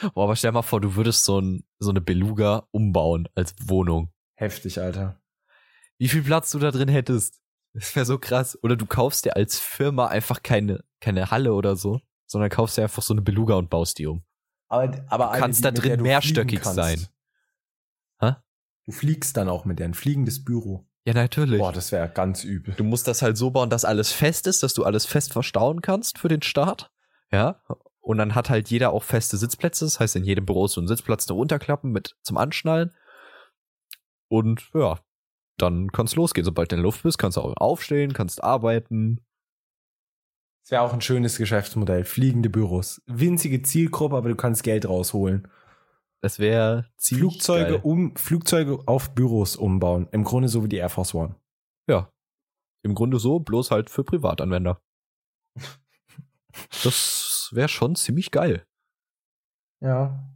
Boah, 0.14 0.24
aber 0.24 0.34
stell 0.36 0.50
dir 0.50 0.54
mal 0.54 0.62
vor, 0.62 0.80
du 0.80 0.94
würdest 0.96 1.24
so, 1.24 1.40
ein, 1.40 1.64
so 1.78 1.90
eine 1.90 2.00
Beluga 2.00 2.66
umbauen 2.72 3.28
als 3.34 3.54
Wohnung. 3.68 4.12
Heftig, 4.34 4.80
Alter. 4.80 5.20
Wie 5.98 6.08
viel 6.08 6.22
Platz 6.22 6.50
du 6.50 6.58
da 6.58 6.70
drin 6.70 6.88
hättest. 6.88 7.40
Das 7.74 7.94
wäre 7.94 8.06
so 8.06 8.18
krass. 8.18 8.58
Oder 8.62 8.76
du 8.76 8.86
kaufst 8.86 9.24
dir 9.24 9.36
als 9.36 9.58
Firma 9.58 10.06
einfach 10.06 10.42
keine, 10.42 10.84
keine 11.00 11.30
Halle 11.30 11.52
oder 11.54 11.76
so, 11.76 12.00
sondern 12.26 12.50
kaufst 12.50 12.78
dir 12.78 12.82
einfach 12.82 13.02
so 13.02 13.14
eine 13.14 13.22
Beluga 13.22 13.54
und 13.56 13.68
baust 13.70 13.98
die 13.98 14.06
um. 14.06 14.22
Aber, 14.68 15.04
aber 15.08 15.30
eine, 15.30 15.40
kannst 15.40 15.60
die- 15.60 15.62
da 15.62 15.70
drin 15.70 15.98
du 15.98 16.02
mehrstöckig 16.04 16.64
sein. 16.64 17.06
Hä? 18.20 18.36
Du 18.86 18.92
fliegst 18.92 19.36
dann 19.36 19.48
auch 19.48 19.64
mit 19.64 19.78
der, 19.78 19.86
ein 19.86 19.94
fliegendes 19.94 20.44
Büro. 20.44 20.86
Ja, 21.04 21.14
natürlich. 21.14 21.58
Boah, 21.58 21.72
das 21.72 21.90
wäre 21.92 22.08
ganz 22.08 22.44
übel. 22.44 22.74
Du 22.74 22.84
musst 22.84 23.08
das 23.08 23.22
halt 23.22 23.36
so 23.38 23.50
bauen, 23.50 23.70
dass 23.70 23.84
alles 23.84 24.12
fest 24.12 24.46
ist, 24.46 24.62
dass 24.62 24.74
du 24.74 24.84
alles 24.84 25.06
fest 25.06 25.32
verstauen 25.32 25.80
kannst 25.80 26.18
für 26.18 26.28
den 26.28 26.42
Start. 26.42 26.90
Ja. 27.32 27.62
Und 28.00 28.18
dann 28.18 28.34
hat 28.34 28.50
halt 28.50 28.70
jeder 28.70 28.92
auch 28.92 29.02
feste 29.04 29.36
Sitzplätze. 29.36 29.84
Das 29.84 30.00
heißt, 30.00 30.16
in 30.16 30.24
jedem 30.24 30.44
Büro 30.46 30.66
ist 30.66 30.72
so 30.72 30.80
ein 30.80 30.88
Sitzplatz, 30.88 31.26
eine 31.28 31.36
runterklappen 31.36 31.90
mit 31.92 32.16
zum 32.22 32.36
Anschnallen. 32.36 32.94
Und 34.28 34.70
ja, 34.74 34.98
dann 35.58 35.92
kannst 35.92 36.16
losgehen. 36.16 36.44
Sobald 36.44 36.70
du 36.70 36.76
in 36.76 36.80
der 36.80 36.84
Luft 36.84 37.02
bist, 37.02 37.18
kannst 37.18 37.36
du 37.36 37.40
auch 37.40 37.56
aufstehen, 37.56 38.12
kannst 38.12 38.42
arbeiten. 38.42 39.20
Das 40.62 40.72
wäre 40.72 40.82
auch 40.82 40.92
ein 40.92 41.00
schönes 41.00 41.38
Geschäftsmodell. 41.38 42.04
Fliegende 42.04 42.50
Büros. 42.50 43.00
Winzige 43.06 43.62
Zielgruppe, 43.62 44.16
aber 44.16 44.28
du 44.28 44.36
kannst 44.36 44.62
Geld 44.62 44.88
rausholen. 44.88 45.48
Das 46.20 46.38
wäre 46.38 46.90
ziemlich 46.96 47.32
Flugzeuge 47.32 47.72
geil. 47.72 47.80
um 47.82 48.16
Flugzeuge 48.16 48.80
auf 48.86 49.14
Büros 49.14 49.56
umbauen. 49.56 50.08
Im 50.10 50.24
Grunde 50.24 50.48
so 50.48 50.64
wie 50.64 50.68
die 50.68 50.76
Air 50.76 50.88
Force 50.88 51.14
One. 51.14 51.36
Ja. 51.88 52.12
Im 52.82 52.94
Grunde 52.94 53.18
so, 53.18 53.40
bloß 53.40 53.70
halt 53.70 53.90
für 53.90 54.04
Privatanwender. 54.04 54.80
Das 56.82 57.50
wäre 57.52 57.68
schon 57.68 57.94
ziemlich 57.94 58.32
geil. 58.32 58.66
Ja. 59.80 60.28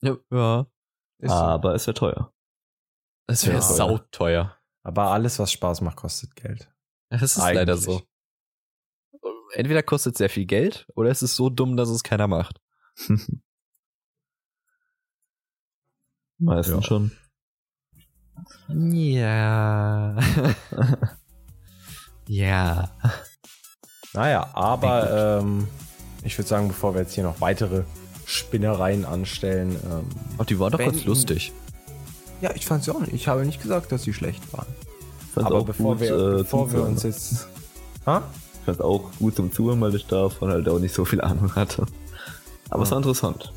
Ja. 0.00 0.16
ja. 0.30 0.66
Ist 1.18 1.30
so. 1.30 1.36
Aber 1.36 1.74
es 1.74 1.86
wäre 1.86 1.94
teuer. 1.94 2.31
Das 3.26 3.44
wäre 3.46 3.56
Ja. 3.56 3.62
sauteuer. 3.62 4.56
Aber 4.82 5.10
alles, 5.12 5.38
was 5.38 5.52
Spaß 5.52 5.80
macht, 5.80 5.96
kostet 5.96 6.34
Geld. 6.36 6.72
Das 7.08 7.22
ist 7.22 7.38
Eigentlich. 7.38 7.54
leider 7.56 7.76
so. 7.76 8.02
Entweder 9.54 9.82
kostet 9.82 10.14
es 10.14 10.18
sehr 10.18 10.30
viel 10.30 10.46
Geld 10.46 10.86
oder 10.94 11.10
es 11.10 11.22
ist 11.22 11.36
so 11.36 11.50
dumm, 11.50 11.76
dass 11.76 11.88
es 11.90 12.02
keiner 12.02 12.26
macht. 12.26 12.60
Meistens 16.38 16.74
Ja. 16.74 16.82
schon. 16.82 17.12
Ja. 18.68 20.16
ja. 22.26 22.90
Naja, 24.14 24.50
aber 24.54 25.38
ähm, 25.40 25.68
ich 26.24 26.36
würde 26.38 26.48
sagen, 26.48 26.68
bevor 26.68 26.94
wir 26.94 27.02
jetzt 27.02 27.14
hier 27.14 27.24
noch 27.24 27.40
weitere 27.40 27.84
Spinnereien 28.26 29.04
anstellen, 29.04 29.76
ähm, 29.84 30.08
Ach, 30.38 30.44
die 30.46 30.58
war 30.58 30.70
doch 30.70 30.78
ganz 30.78 31.04
lustig. 31.04 31.52
Ja, 32.42 32.50
ich 32.54 32.66
fand's 32.66 32.86
ja 32.86 32.94
auch 32.94 33.00
nicht. 33.00 33.12
Ich 33.12 33.28
habe 33.28 33.46
nicht 33.46 33.62
gesagt, 33.62 33.92
dass 33.92 34.02
sie 34.02 34.12
schlecht 34.12 34.52
waren. 34.52 34.66
Fand's 35.32 35.50
aber 35.50 35.64
bevor, 35.64 35.94
gut, 35.94 36.00
wir, 36.00 36.10
äh, 36.10 36.36
bevor 36.38 36.70
wir 36.72 36.82
uns 36.82 37.04
jetzt. 37.04 37.48
Ha? 38.04 38.22
Ich 38.54 38.66
fand's 38.66 38.80
auch 38.80 39.10
gut 39.18 39.36
zum 39.36 39.52
Zuhören, 39.52 39.80
weil 39.80 39.94
ich 39.94 40.06
davon 40.06 40.50
halt 40.50 40.68
auch 40.68 40.80
nicht 40.80 40.94
so 40.94 41.04
viel 41.04 41.20
Ahnung 41.20 41.54
hatte. 41.54 41.86
Aber 42.68 42.82
es 42.82 42.90
war 42.90 42.98
interessant. 42.98 43.52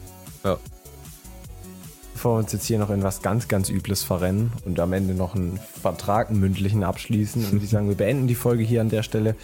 Bevor 2.14 2.36
wir 2.36 2.40
uns 2.44 2.54
jetzt 2.54 2.66
hier 2.66 2.78
noch 2.78 2.92
in 2.92 3.02
was 3.02 3.22
ganz, 3.22 3.48
ganz 3.48 3.70
Übles 3.70 4.04
verrennen 4.04 4.54
und 4.66 4.80
am 4.80 4.94
Ende 4.94 5.16
noch 5.16 5.36
einen 5.36 5.60
Vertrag, 5.82 6.30
einen 6.30 6.40
mündlichen 6.40 6.84
abschließen, 6.84 7.52
würde 7.52 7.66
ich 7.66 7.72
sagen, 7.72 7.88
wir 7.88 7.96
beenden 7.96 8.28
die 8.28 8.36
Folge 8.36 8.64
hier 8.64 8.82
an 8.82 8.90
der 8.90 9.04
Stelle. 9.04 9.36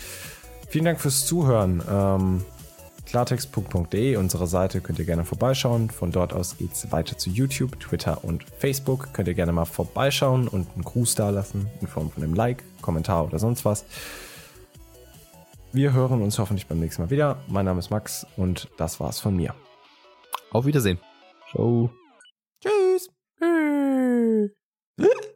Vielen 0.69 0.85
Dank 0.85 1.01
fürs 1.01 1.25
Zuhören. 1.25 1.81
Ähm, 1.89 2.45
klartext.de, 3.05 4.15
unsere 4.15 4.47
Seite, 4.47 4.81
könnt 4.81 4.99
ihr 4.99 5.05
gerne 5.05 5.25
vorbeischauen. 5.25 5.89
Von 5.89 6.11
dort 6.11 6.33
aus 6.33 6.57
geht 6.57 6.73
es 6.73 6.91
weiter 6.91 7.17
zu 7.17 7.29
YouTube, 7.29 7.79
Twitter 7.79 8.23
und 8.23 8.45
Facebook. 8.57 9.13
Könnt 9.13 9.27
ihr 9.27 9.33
gerne 9.33 9.51
mal 9.51 9.65
vorbeischauen 9.65 10.47
und 10.47 10.67
einen 10.73 10.83
Gruß 10.83 11.15
dalassen 11.15 11.67
in 11.81 11.87
Form 11.87 12.11
von 12.11 12.23
einem 12.23 12.33
Like, 12.33 12.63
Kommentar 12.81 13.25
oder 13.25 13.39
sonst 13.39 13.65
was. 13.65 13.85
Wir 15.73 15.93
hören 15.93 16.21
uns 16.21 16.37
hoffentlich 16.37 16.67
beim 16.67 16.79
nächsten 16.79 17.01
Mal 17.03 17.09
wieder. 17.09 17.37
Mein 17.47 17.65
Name 17.65 17.79
ist 17.79 17.89
Max 17.91 18.25
und 18.35 18.69
das 18.77 18.99
war's 18.99 19.19
von 19.19 19.35
mir. 19.35 19.55
Auf 20.51 20.65
Wiedersehen. 20.65 20.99
Ciao. 21.51 21.89
Tschüss. 22.61 23.09